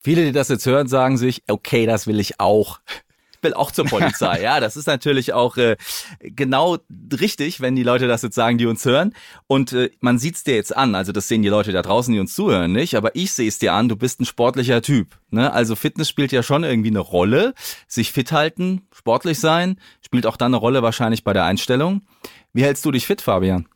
Viele, 0.00 0.24
die 0.24 0.32
das 0.32 0.48
jetzt 0.48 0.64
hören, 0.66 0.88
sagen 0.88 1.18
sich, 1.18 1.42
okay, 1.48 1.86
das 1.86 2.06
will 2.06 2.20
ich 2.20 2.40
auch. 2.40 2.80
Ich 3.38 3.44
will 3.44 3.54
auch 3.54 3.70
zur 3.70 3.84
Polizei. 3.84 4.40
ja, 4.42 4.58
das 4.58 4.76
ist 4.76 4.86
natürlich 4.86 5.32
auch 5.32 5.56
äh, 5.56 5.76
genau 6.20 6.78
richtig, 7.18 7.60
wenn 7.60 7.76
die 7.76 7.84
Leute 7.84 8.08
das 8.08 8.22
jetzt 8.22 8.34
sagen, 8.34 8.58
die 8.58 8.66
uns 8.66 8.84
hören. 8.84 9.14
Und 9.46 9.72
äh, 9.72 9.90
man 10.00 10.18
sieht's 10.18 10.42
dir 10.42 10.56
jetzt 10.56 10.76
an. 10.76 10.94
Also 10.94 11.12
das 11.12 11.28
sehen 11.28 11.42
die 11.42 11.48
Leute 11.48 11.72
da 11.72 11.82
draußen, 11.82 12.12
die 12.12 12.20
uns 12.20 12.34
zuhören, 12.34 12.72
nicht. 12.72 12.96
Aber 12.96 13.14
ich 13.14 13.32
sehe 13.32 13.48
es 13.48 13.58
dir 13.58 13.74
an. 13.74 13.88
Du 13.88 13.96
bist 13.96 14.20
ein 14.20 14.24
sportlicher 14.24 14.82
Typ. 14.82 15.18
Ne? 15.30 15.52
Also 15.52 15.76
Fitness 15.76 16.08
spielt 16.08 16.32
ja 16.32 16.42
schon 16.42 16.64
irgendwie 16.64 16.90
eine 16.90 16.98
Rolle. 16.98 17.54
Sich 17.86 18.12
fit 18.12 18.32
halten, 18.32 18.82
sportlich 18.92 19.38
sein, 19.38 19.80
spielt 20.00 20.26
auch 20.26 20.36
dann 20.36 20.50
eine 20.52 20.56
Rolle 20.56 20.82
wahrscheinlich 20.82 21.22
bei 21.22 21.32
der 21.32 21.44
Einstellung. 21.44 22.02
Wie 22.52 22.64
hältst 22.64 22.84
du 22.84 22.90
dich 22.90 23.06
fit, 23.06 23.20
Fabian? 23.20 23.68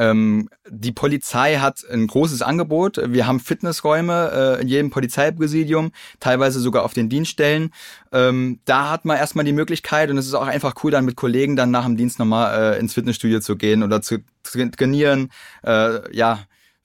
Ähm, 0.00 0.48
die 0.66 0.92
Polizei 0.92 1.56
hat 1.56 1.84
ein 1.90 2.06
großes 2.06 2.40
Angebot. 2.40 2.98
Wir 3.12 3.26
haben 3.26 3.38
Fitnessräume 3.38 4.56
äh, 4.58 4.62
in 4.62 4.68
jedem 4.68 4.88
Polizeipräsidium, 4.88 5.92
teilweise 6.20 6.58
sogar 6.58 6.84
auf 6.84 6.94
den 6.94 7.10
Dienststellen. 7.10 7.70
Ähm, 8.10 8.60
da 8.64 8.90
hat 8.90 9.04
man 9.04 9.18
erstmal 9.18 9.44
die 9.44 9.52
Möglichkeit 9.52 10.10
und 10.10 10.16
es 10.16 10.26
ist 10.26 10.32
auch 10.32 10.46
einfach 10.46 10.72
cool, 10.82 10.90
dann 10.90 11.04
mit 11.04 11.16
Kollegen 11.16 11.54
dann 11.54 11.70
nach 11.70 11.84
dem 11.84 11.98
Dienst 11.98 12.18
nochmal 12.18 12.76
äh, 12.76 12.78
ins 12.78 12.94
Fitnessstudio 12.94 13.40
zu 13.40 13.56
gehen 13.56 13.82
oder 13.82 14.00
zu 14.00 14.24
trainieren. 14.42 15.30
Äh, 15.62 16.16
ja, 16.16 16.38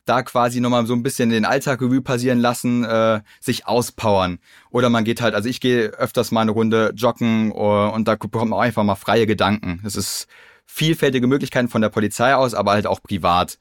da 0.04 0.22
quasi 0.22 0.60
nochmal 0.60 0.86
so 0.86 0.94
ein 0.94 1.02
bisschen 1.02 1.30
den 1.30 1.46
Alltag 1.46 1.82
Revue 1.82 2.02
passieren 2.02 2.40
lassen, 2.40 2.84
äh, 2.84 3.22
sich 3.40 3.66
auspowern. 3.66 4.40
Oder 4.72 4.90
man 4.90 5.06
geht 5.06 5.22
halt, 5.22 5.36
also 5.36 5.48
ich 5.48 5.62
gehe 5.62 5.86
öfters 5.86 6.32
mal 6.32 6.42
eine 6.42 6.52
Runde 6.52 6.92
joggen 6.98 7.54
und 7.54 8.10
da 8.10 8.16
bekommt 8.16 8.50
man 8.50 8.60
auch 8.60 8.64
einfach 8.64 8.84
mal 8.84 8.96
freie 8.96 9.26
Gedanken. 9.26 9.80
Das 9.86 9.96
ist 9.96 10.28
vielfältige 10.66 11.28
Möglichkeiten 11.28 11.70
von 11.70 11.82
der 11.82 11.90
Polizei 11.90 12.36
aus, 12.36 12.54
aber 12.54 12.72
halt 12.72 12.88
auch 12.88 13.02
privat. 13.02 13.58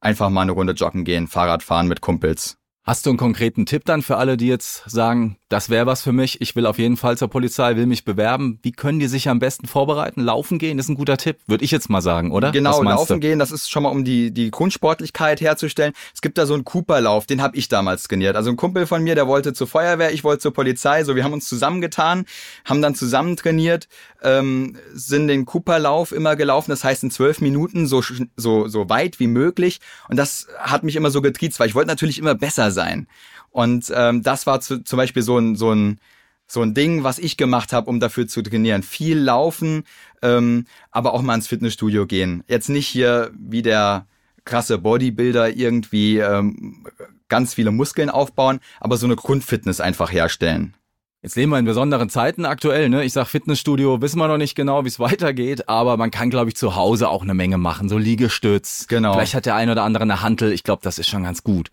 Einfach 0.00 0.30
mal 0.30 0.42
eine 0.42 0.52
Runde 0.52 0.72
joggen 0.72 1.04
gehen, 1.04 1.28
Fahrrad 1.28 1.62
fahren 1.62 1.88
mit 1.88 2.00
Kumpels. 2.00 2.56
Hast 2.84 3.06
du 3.06 3.10
einen 3.10 3.18
konkreten 3.18 3.64
Tipp 3.64 3.84
dann 3.84 4.02
für 4.02 4.16
alle, 4.16 4.36
die 4.36 4.48
jetzt 4.48 4.90
sagen, 4.90 5.36
das 5.52 5.68
wäre 5.68 5.84
was 5.84 6.00
für 6.00 6.12
mich, 6.12 6.40
ich 6.40 6.56
will 6.56 6.64
auf 6.64 6.78
jeden 6.78 6.96
Fall 6.96 7.18
zur 7.18 7.28
Polizei, 7.28 7.76
will 7.76 7.84
mich 7.84 8.06
bewerben? 8.06 8.58
Wie 8.62 8.72
können 8.72 8.98
die 9.00 9.06
sich 9.06 9.28
am 9.28 9.38
besten 9.38 9.66
vorbereiten? 9.66 10.22
Laufen 10.22 10.58
gehen 10.58 10.78
ist 10.78 10.88
ein 10.88 10.94
guter 10.94 11.18
Tipp, 11.18 11.36
würde 11.46 11.62
ich 11.62 11.70
jetzt 11.70 11.90
mal 11.90 12.00
sagen, 12.00 12.32
oder? 12.32 12.52
Genau, 12.52 12.82
laufen 12.82 13.14
du? 13.14 13.20
gehen, 13.20 13.38
das 13.38 13.50
ist 13.50 13.70
schon 13.70 13.82
mal 13.82 13.90
um 13.90 14.02
die, 14.02 14.30
die 14.30 14.50
Grundsportlichkeit 14.50 15.42
herzustellen. 15.42 15.92
Es 16.14 16.22
gibt 16.22 16.38
da 16.38 16.46
so 16.46 16.54
einen 16.54 16.64
Cooper-Lauf, 16.64 17.26
den 17.26 17.42
habe 17.42 17.56
ich 17.58 17.68
damals 17.68 18.04
trainiert. 18.04 18.34
Also 18.34 18.48
ein 18.48 18.56
Kumpel 18.56 18.86
von 18.86 19.04
mir, 19.04 19.14
der 19.14 19.26
wollte 19.26 19.52
zur 19.52 19.66
Feuerwehr, 19.66 20.14
ich 20.14 20.24
wollte 20.24 20.40
zur 20.40 20.54
Polizei. 20.54 21.04
So, 21.04 21.16
wir 21.16 21.24
haben 21.24 21.34
uns 21.34 21.46
zusammengetan, 21.46 22.24
haben 22.64 22.80
dann 22.80 22.94
zusammen 22.94 23.36
trainiert, 23.36 23.88
ähm, 24.22 24.76
sind 24.94 25.28
den 25.28 25.44
Cooper-Lauf 25.44 26.12
immer 26.12 26.34
gelaufen, 26.34 26.70
das 26.70 26.82
heißt 26.82 27.02
in 27.02 27.10
zwölf 27.10 27.42
Minuten 27.42 27.86
so, 27.86 28.02
so, 28.36 28.68
so 28.68 28.88
weit 28.88 29.20
wie 29.20 29.26
möglich. 29.26 29.80
Und 30.08 30.16
das 30.16 30.46
hat 30.58 30.82
mich 30.82 30.96
immer 30.96 31.10
so 31.10 31.20
getriezt, 31.20 31.60
weil 31.60 31.68
ich 31.68 31.74
wollte 31.74 31.88
natürlich 31.88 32.18
immer 32.18 32.34
besser 32.34 32.70
sein. 32.70 33.06
Und 33.52 33.92
ähm, 33.94 34.22
das 34.22 34.46
war 34.46 34.60
zu, 34.60 34.82
zum 34.82 34.96
Beispiel 34.96 35.22
so 35.22 35.38
ein, 35.38 35.56
so 35.56 35.72
ein 35.72 36.00
so 36.48 36.60
ein 36.60 36.74
Ding, 36.74 37.02
was 37.02 37.18
ich 37.18 37.38
gemacht 37.38 37.72
habe, 37.72 37.88
um 37.88 37.98
dafür 37.98 38.26
zu 38.26 38.42
trainieren. 38.42 38.82
Viel 38.82 39.18
laufen, 39.18 39.84
ähm, 40.20 40.66
aber 40.90 41.14
auch 41.14 41.22
mal 41.22 41.34
ins 41.34 41.48
Fitnessstudio 41.48 42.06
gehen. 42.06 42.44
Jetzt 42.46 42.68
nicht 42.68 42.86
hier 42.86 43.30
wie 43.38 43.62
der 43.62 44.06
krasse 44.44 44.76
Bodybuilder 44.76 45.56
irgendwie 45.56 46.18
ähm, 46.18 46.86
ganz 47.28 47.54
viele 47.54 47.70
Muskeln 47.70 48.10
aufbauen, 48.10 48.60
aber 48.80 48.98
so 48.98 49.06
eine 49.06 49.16
Grundfitness 49.16 49.80
einfach 49.80 50.12
herstellen. 50.12 50.74
Jetzt 51.22 51.36
leben 51.36 51.52
wir 51.52 51.58
in 51.58 51.64
besonderen 51.64 52.10
Zeiten 52.10 52.44
aktuell. 52.44 52.88
Ne? 52.88 53.04
Ich 53.04 53.12
sag 53.12 53.28
Fitnessstudio, 53.28 54.02
wissen 54.02 54.18
wir 54.18 54.26
noch 54.26 54.38
nicht 54.38 54.56
genau, 54.56 54.84
wie 54.84 54.88
es 54.88 54.98
weitergeht, 54.98 55.68
aber 55.68 55.96
man 55.96 56.10
kann, 56.10 56.30
glaube 56.30 56.50
ich, 56.50 56.56
zu 56.56 56.74
Hause 56.74 57.08
auch 57.08 57.22
eine 57.22 57.34
Menge 57.34 57.58
machen. 57.58 57.88
So 57.88 57.96
Liegestütz. 57.96 58.88
Genau. 58.88 59.14
Vielleicht 59.14 59.34
hat 59.34 59.46
der 59.46 59.54
ein 59.54 59.70
oder 59.70 59.84
andere 59.84 60.02
eine 60.02 60.20
Hantel. 60.20 60.52
Ich 60.52 60.64
glaube, 60.64 60.82
das 60.82 60.98
ist 60.98 61.08
schon 61.08 61.22
ganz 61.22 61.44
gut. 61.44 61.70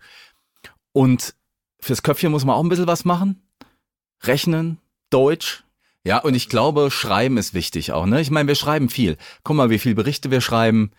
Und 0.92 1.34
fürs 1.80 2.02
Köpfchen 2.02 2.30
muss 2.30 2.44
man 2.44 2.56
auch 2.56 2.62
ein 2.62 2.68
bisschen 2.68 2.86
was 2.86 3.04
machen. 3.04 3.42
Rechnen, 4.22 4.78
Deutsch. 5.10 5.64
Ja, 6.04 6.18
und 6.18 6.34
ich 6.34 6.48
glaube, 6.48 6.90
Schreiben 6.90 7.36
ist 7.36 7.52
wichtig 7.52 7.92
auch. 7.92 8.06
Ne? 8.06 8.20
Ich 8.20 8.30
meine, 8.30 8.48
wir 8.48 8.54
schreiben 8.54 8.88
viel. 8.88 9.18
Guck 9.44 9.56
mal, 9.56 9.70
wie 9.70 9.78
viele 9.78 9.94
Berichte 9.94 10.30
wir 10.30 10.40
schreiben, 10.40 10.92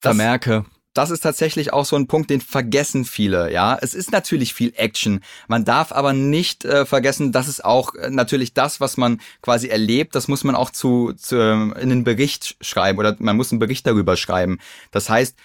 Vermerke. 0.00 0.64
Das 0.64 0.77
das 0.94 1.10
ist 1.10 1.20
tatsächlich 1.20 1.72
auch 1.72 1.84
so 1.84 1.96
ein 1.96 2.06
Punkt, 2.06 2.30
den 2.30 2.40
vergessen 2.40 3.04
viele. 3.04 3.52
Ja, 3.52 3.78
es 3.80 3.94
ist 3.94 4.10
natürlich 4.10 4.54
viel 4.54 4.72
Action. 4.76 5.20
Man 5.46 5.64
darf 5.64 5.92
aber 5.92 6.12
nicht 6.12 6.64
äh, 6.64 6.86
vergessen, 6.86 7.30
dass 7.30 7.46
es 7.46 7.60
auch 7.60 7.94
äh, 7.94 8.10
natürlich 8.10 8.54
das, 8.54 8.80
was 8.80 8.96
man 8.96 9.20
quasi 9.42 9.68
erlebt, 9.68 10.14
das 10.14 10.28
muss 10.28 10.44
man 10.44 10.54
auch 10.54 10.70
zu, 10.70 11.12
zu 11.12 11.36
ähm, 11.36 11.72
in 11.80 11.92
einen 11.92 12.04
Bericht 12.04 12.56
schreiben 12.60 12.98
oder 12.98 13.16
man 13.18 13.36
muss 13.36 13.52
einen 13.52 13.60
Bericht 13.60 13.86
darüber 13.86 14.16
schreiben. 14.16 14.58
Das 14.90 15.08
heißt, 15.08 15.36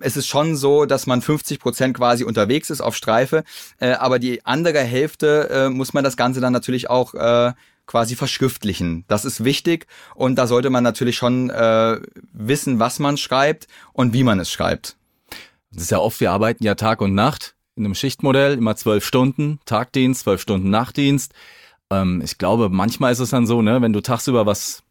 es 0.00 0.16
ist 0.16 0.28
schon 0.28 0.56
so, 0.56 0.86
dass 0.86 1.06
man 1.06 1.20
50 1.20 1.58
Prozent 1.58 1.96
quasi 1.96 2.24
unterwegs 2.24 2.70
ist 2.70 2.80
auf 2.80 2.96
Streife, 2.96 3.44
äh, 3.80 3.92
aber 3.92 4.18
die 4.18 4.46
andere 4.46 4.80
Hälfte 4.80 5.48
äh, 5.50 5.68
muss 5.68 5.92
man 5.92 6.04
das 6.04 6.16
Ganze 6.16 6.40
dann 6.40 6.52
natürlich 6.52 6.88
auch 6.88 7.14
äh, 7.14 7.52
quasi 7.92 8.16
verschriftlichen. 8.16 9.04
Das 9.06 9.26
ist 9.26 9.44
wichtig 9.44 9.86
und 10.14 10.36
da 10.36 10.46
sollte 10.46 10.70
man 10.70 10.82
natürlich 10.82 11.16
schon 11.16 11.50
äh, 11.50 12.00
wissen, 12.32 12.78
was 12.78 12.98
man 12.98 13.18
schreibt 13.18 13.66
und 13.92 14.14
wie 14.14 14.24
man 14.24 14.40
es 14.40 14.50
schreibt. 14.50 14.96
Das 15.70 15.82
ist 15.82 15.90
ja 15.90 15.98
oft, 15.98 16.18
wir 16.18 16.30
arbeiten 16.30 16.64
ja 16.64 16.74
Tag 16.74 17.02
und 17.02 17.14
Nacht 17.14 17.54
in 17.76 17.84
einem 17.84 17.94
Schichtmodell, 17.94 18.54
immer 18.54 18.76
zwölf 18.76 19.04
Stunden, 19.04 19.60
Tagdienst, 19.66 20.22
zwölf 20.22 20.40
Stunden 20.40 20.70
Nachtdienst. 20.70 21.34
Ähm, 21.90 22.22
ich 22.24 22.38
glaube, 22.38 22.70
manchmal 22.70 23.12
ist 23.12 23.18
es 23.18 23.28
dann 23.28 23.46
so, 23.46 23.60
ne, 23.60 23.82
wenn 23.82 23.92
du 23.92 24.00
tagsüber 24.00 24.46
was 24.46 24.81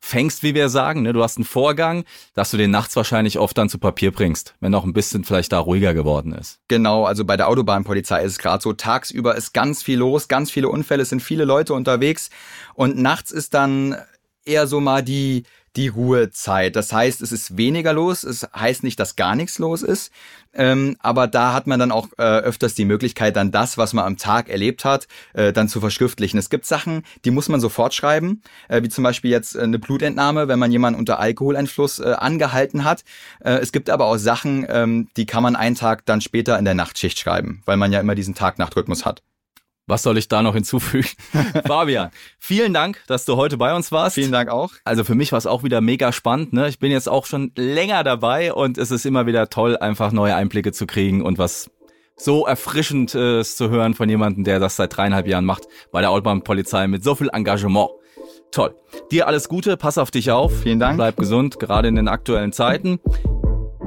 fängst, 0.00 0.42
wie 0.42 0.54
wir 0.54 0.68
sagen, 0.68 1.02
ne, 1.02 1.12
du 1.12 1.22
hast 1.22 1.36
einen 1.36 1.44
Vorgang, 1.44 2.04
dass 2.34 2.50
du 2.50 2.56
den 2.56 2.70
nachts 2.70 2.96
wahrscheinlich 2.96 3.38
oft 3.38 3.56
dann 3.56 3.68
zu 3.68 3.78
Papier 3.78 4.10
bringst, 4.10 4.54
wenn 4.60 4.74
auch 4.74 4.84
ein 4.84 4.94
bisschen 4.94 5.24
vielleicht 5.24 5.52
da 5.52 5.58
ruhiger 5.58 5.94
geworden 5.94 6.32
ist. 6.32 6.58
Genau, 6.68 7.04
also 7.04 7.24
bei 7.24 7.36
der 7.36 7.48
Autobahnpolizei 7.48 8.22
ist 8.22 8.32
es 8.32 8.38
gerade 8.38 8.62
so, 8.62 8.72
tagsüber 8.72 9.36
ist 9.36 9.52
ganz 9.52 9.82
viel 9.82 9.98
los, 9.98 10.28
ganz 10.28 10.50
viele 10.50 10.68
Unfälle, 10.68 11.02
es 11.02 11.10
sind 11.10 11.22
viele 11.22 11.44
Leute 11.44 11.74
unterwegs 11.74 12.30
und 12.74 12.96
nachts 12.96 13.30
ist 13.30 13.54
dann 13.54 13.96
eher 14.44 14.66
so 14.66 14.80
mal 14.80 15.02
die, 15.02 15.44
die 15.76 15.88
Ruhezeit. 15.88 16.74
Das 16.74 16.92
heißt, 16.92 17.22
es 17.22 17.32
ist 17.32 17.56
weniger 17.56 17.92
los. 17.92 18.24
Es 18.24 18.46
heißt 18.54 18.82
nicht, 18.82 18.98
dass 18.98 19.16
gar 19.16 19.36
nichts 19.36 19.58
los 19.58 19.82
ist. 19.82 20.10
Ähm, 20.52 20.96
aber 20.98 21.28
da 21.28 21.52
hat 21.52 21.68
man 21.68 21.78
dann 21.78 21.92
auch 21.92 22.08
äh, 22.18 22.22
öfters 22.22 22.74
die 22.74 22.84
Möglichkeit, 22.84 23.36
dann 23.36 23.52
das, 23.52 23.78
was 23.78 23.92
man 23.92 24.04
am 24.04 24.16
Tag 24.16 24.48
erlebt 24.48 24.84
hat, 24.84 25.06
äh, 25.32 25.52
dann 25.52 25.68
zu 25.68 25.80
verschriftlichen. 25.80 26.38
Es 26.38 26.50
gibt 26.50 26.66
Sachen, 26.66 27.04
die 27.24 27.30
muss 27.30 27.48
man 27.48 27.60
sofort 27.60 27.94
schreiben, 27.94 28.42
äh, 28.68 28.82
wie 28.82 28.88
zum 28.88 29.04
Beispiel 29.04 29.30
jetzt 29.30 29.54
äh, 29.54 29.60
eine 29.60 29.78
Blutentnahme, 29.78 30.48
wenn 30.48 30.58
man 30.58 30.72
jemanden 30.72 30.98
unter 30.98 31.20
Alkoholeinfluss 31.20 32.00
äh, 32.00 32.14
angehalten 32.18 32.84
hat. 32.84 33.04
Äh, 33.38 33.58
es 33.58 33.70
gibt 33.70 33.90
aber 33.90 34.06
auch 34.06 34.16
Sachen, 34.16 34.66
ähm, 34.68 35.08
die 35.16 35.26
kann 35.26 35.44
man 35.44 35.54
einen 35.54 35.76
Tag 35.76 36.04
dann 36.04 36.20
später 36.20 36.58
in 36.58 36.64
der 36.64 36.74
Nachtschicht 36.74 37.18
schreiben, 37.18 37.62
weil 37.64 37.76
man 37.76 37.92
ja 37.92 38.00
immer 38.00 38.16
diesen 38.16 38.34
Tag-Nacht-Rhythmus 38.34 39.04
hat. 39.06 39.22
Was 39.90 40.04
soll 40.04 40.18
ich 40.18 40.28
da 40.28 40.40
noch 40.40 40.54
hinzufügen? 40.54 41.08
Fabian, 41.66 42.10
vielen 42.38 42.72
Dank, 42.72 43.02
dass 43.08 43.24
du 43.24 43.36
heute 43.36 43.56
bei 43.56 43.74
uns 43.74 43.90
warst. 43.90 44.14
Vielen 44.14 44.30
Dank 44.30 44.48
auch. 44.48 44.70
Also 44.84 45.02
für 45.02 45.16
mich 45.16 45.32
war 45.32 45.38
es 45.38 45.46
auch 45.46 45.64
wieder 45.64 45.80
mega 45.80 46.12
spannend. 46.12 46.52
Ne? 46.52 46.68
Ich 46.68 46.78
bin 46.78 46.92
jetzt 46.92 47.08
auch 47.08 47.26
schon 47.26 47.50
länger 47.56 48.04
dabei 48.04 48.54
und 48.54 48.78
es 48.78 48.92
ist 48.92 49.04
immer 49.04 49.26
wieder 49.26 49.50
toll, 49.50 49.76
einfach 49.76 50.12
neue 50.12 50.36
Einblicke 50.36 50.70
zu 50.70 50.86
kriegen 50.86 51.22
und 51.22 51.38
was 51.38 51.70
so 52.16 52.46
erfrischend 52.46 53.16
äh, 53.16 53.42
zu 53.42 53.68
hören 53.68 53.94
von 53.94 54.08
jemandem, 54.08 54.44
der 54.44 54.60
das 54.60 54.76
seit 54.76 54.96
dreieinhalb 54.96 55.26
Jahren 55.26 55.44
macht 55.44 55.64
bei 55.90 56.00
der 56.00 56.10
Autobahnpolizei 56.10 56.86
mit 56.86 57.02
so 57.02 57.16
viel 57.16 57.28
Engagement. 57.32 57.90
Toll. 58.52 58.76
Dir 59.10 59.26
alles 59.26 59.48
Gute, 59.48 59.76
pass 59.76 59.98
auf 59.98 60.12
dich 60.12 60.30
auf. 60.30 60.52
Vielen 60.62 60.78
Dank. 60.78 60.98
Bleib 60.98 61.16
gesund, 61.16 61.58
gerade 61.58 61.88
in 61.88 61.96
den 61.96 62.06
aktuellen 62.06 62.52
Zeiten. 62.52 63.00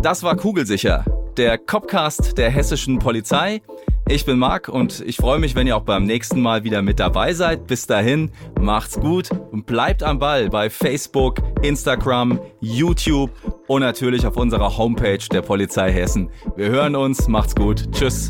Das 0.01 0.22
war 0.24 0.36
Kugelsicher, 0.36 1.06
der 1.38 1.57
Copcast 1.57 2.38
der 2.38 2.49
hessischen 2.49 2.99
Polizei. 2.99 3.61
Ich 4.07 4.25
bin 4.25 4.38
Marc 4.38 4.67
und 4.67 5.01
ich 5.05 5.17
freue 5.17 5.39
mich, 5.39 5.55
wenn 5.55 5.65
ihr 5.65 5.77
auch 5.77 5.84
beim 5.84 6.03
nächsten 6.03 6.41
Mal 6.41 6.63
wieder 6.63 6.81
mit 6.81 6.99
dabei 6.99 7.34
seid. 7.34 7.67
Bis 7.67 7.88
dahin, 7.88 8.31
macht's 8.59 8.99
gut 8.99 9.29
und 9.51 9.65
bleibt 9.65 10.03
am 10.03 10.19
Ball 10.19 10.49
bei 10.49 10.69
Facebook, 10.69 11.38
Instagram, 11.61 12.39
YouTube 12.59 13.31
und 13.67 13.81
natürlich 13.81 14.27
auf 14.27 14.36
unserer 14.36 14.77
Homepage 14.77 15.25
der 15.31 15.41
Polizei 15.41 15.91
Hessen. 15.91 16.29
Wir 16.55 16.67
hören 16.67 16.95
uns, 16.95 17.27
macht's 17.27 17.55
gut. 17.55 17.91
Tschüss. 17.93 18.27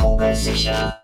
Kugelsicher. 0.00 1.01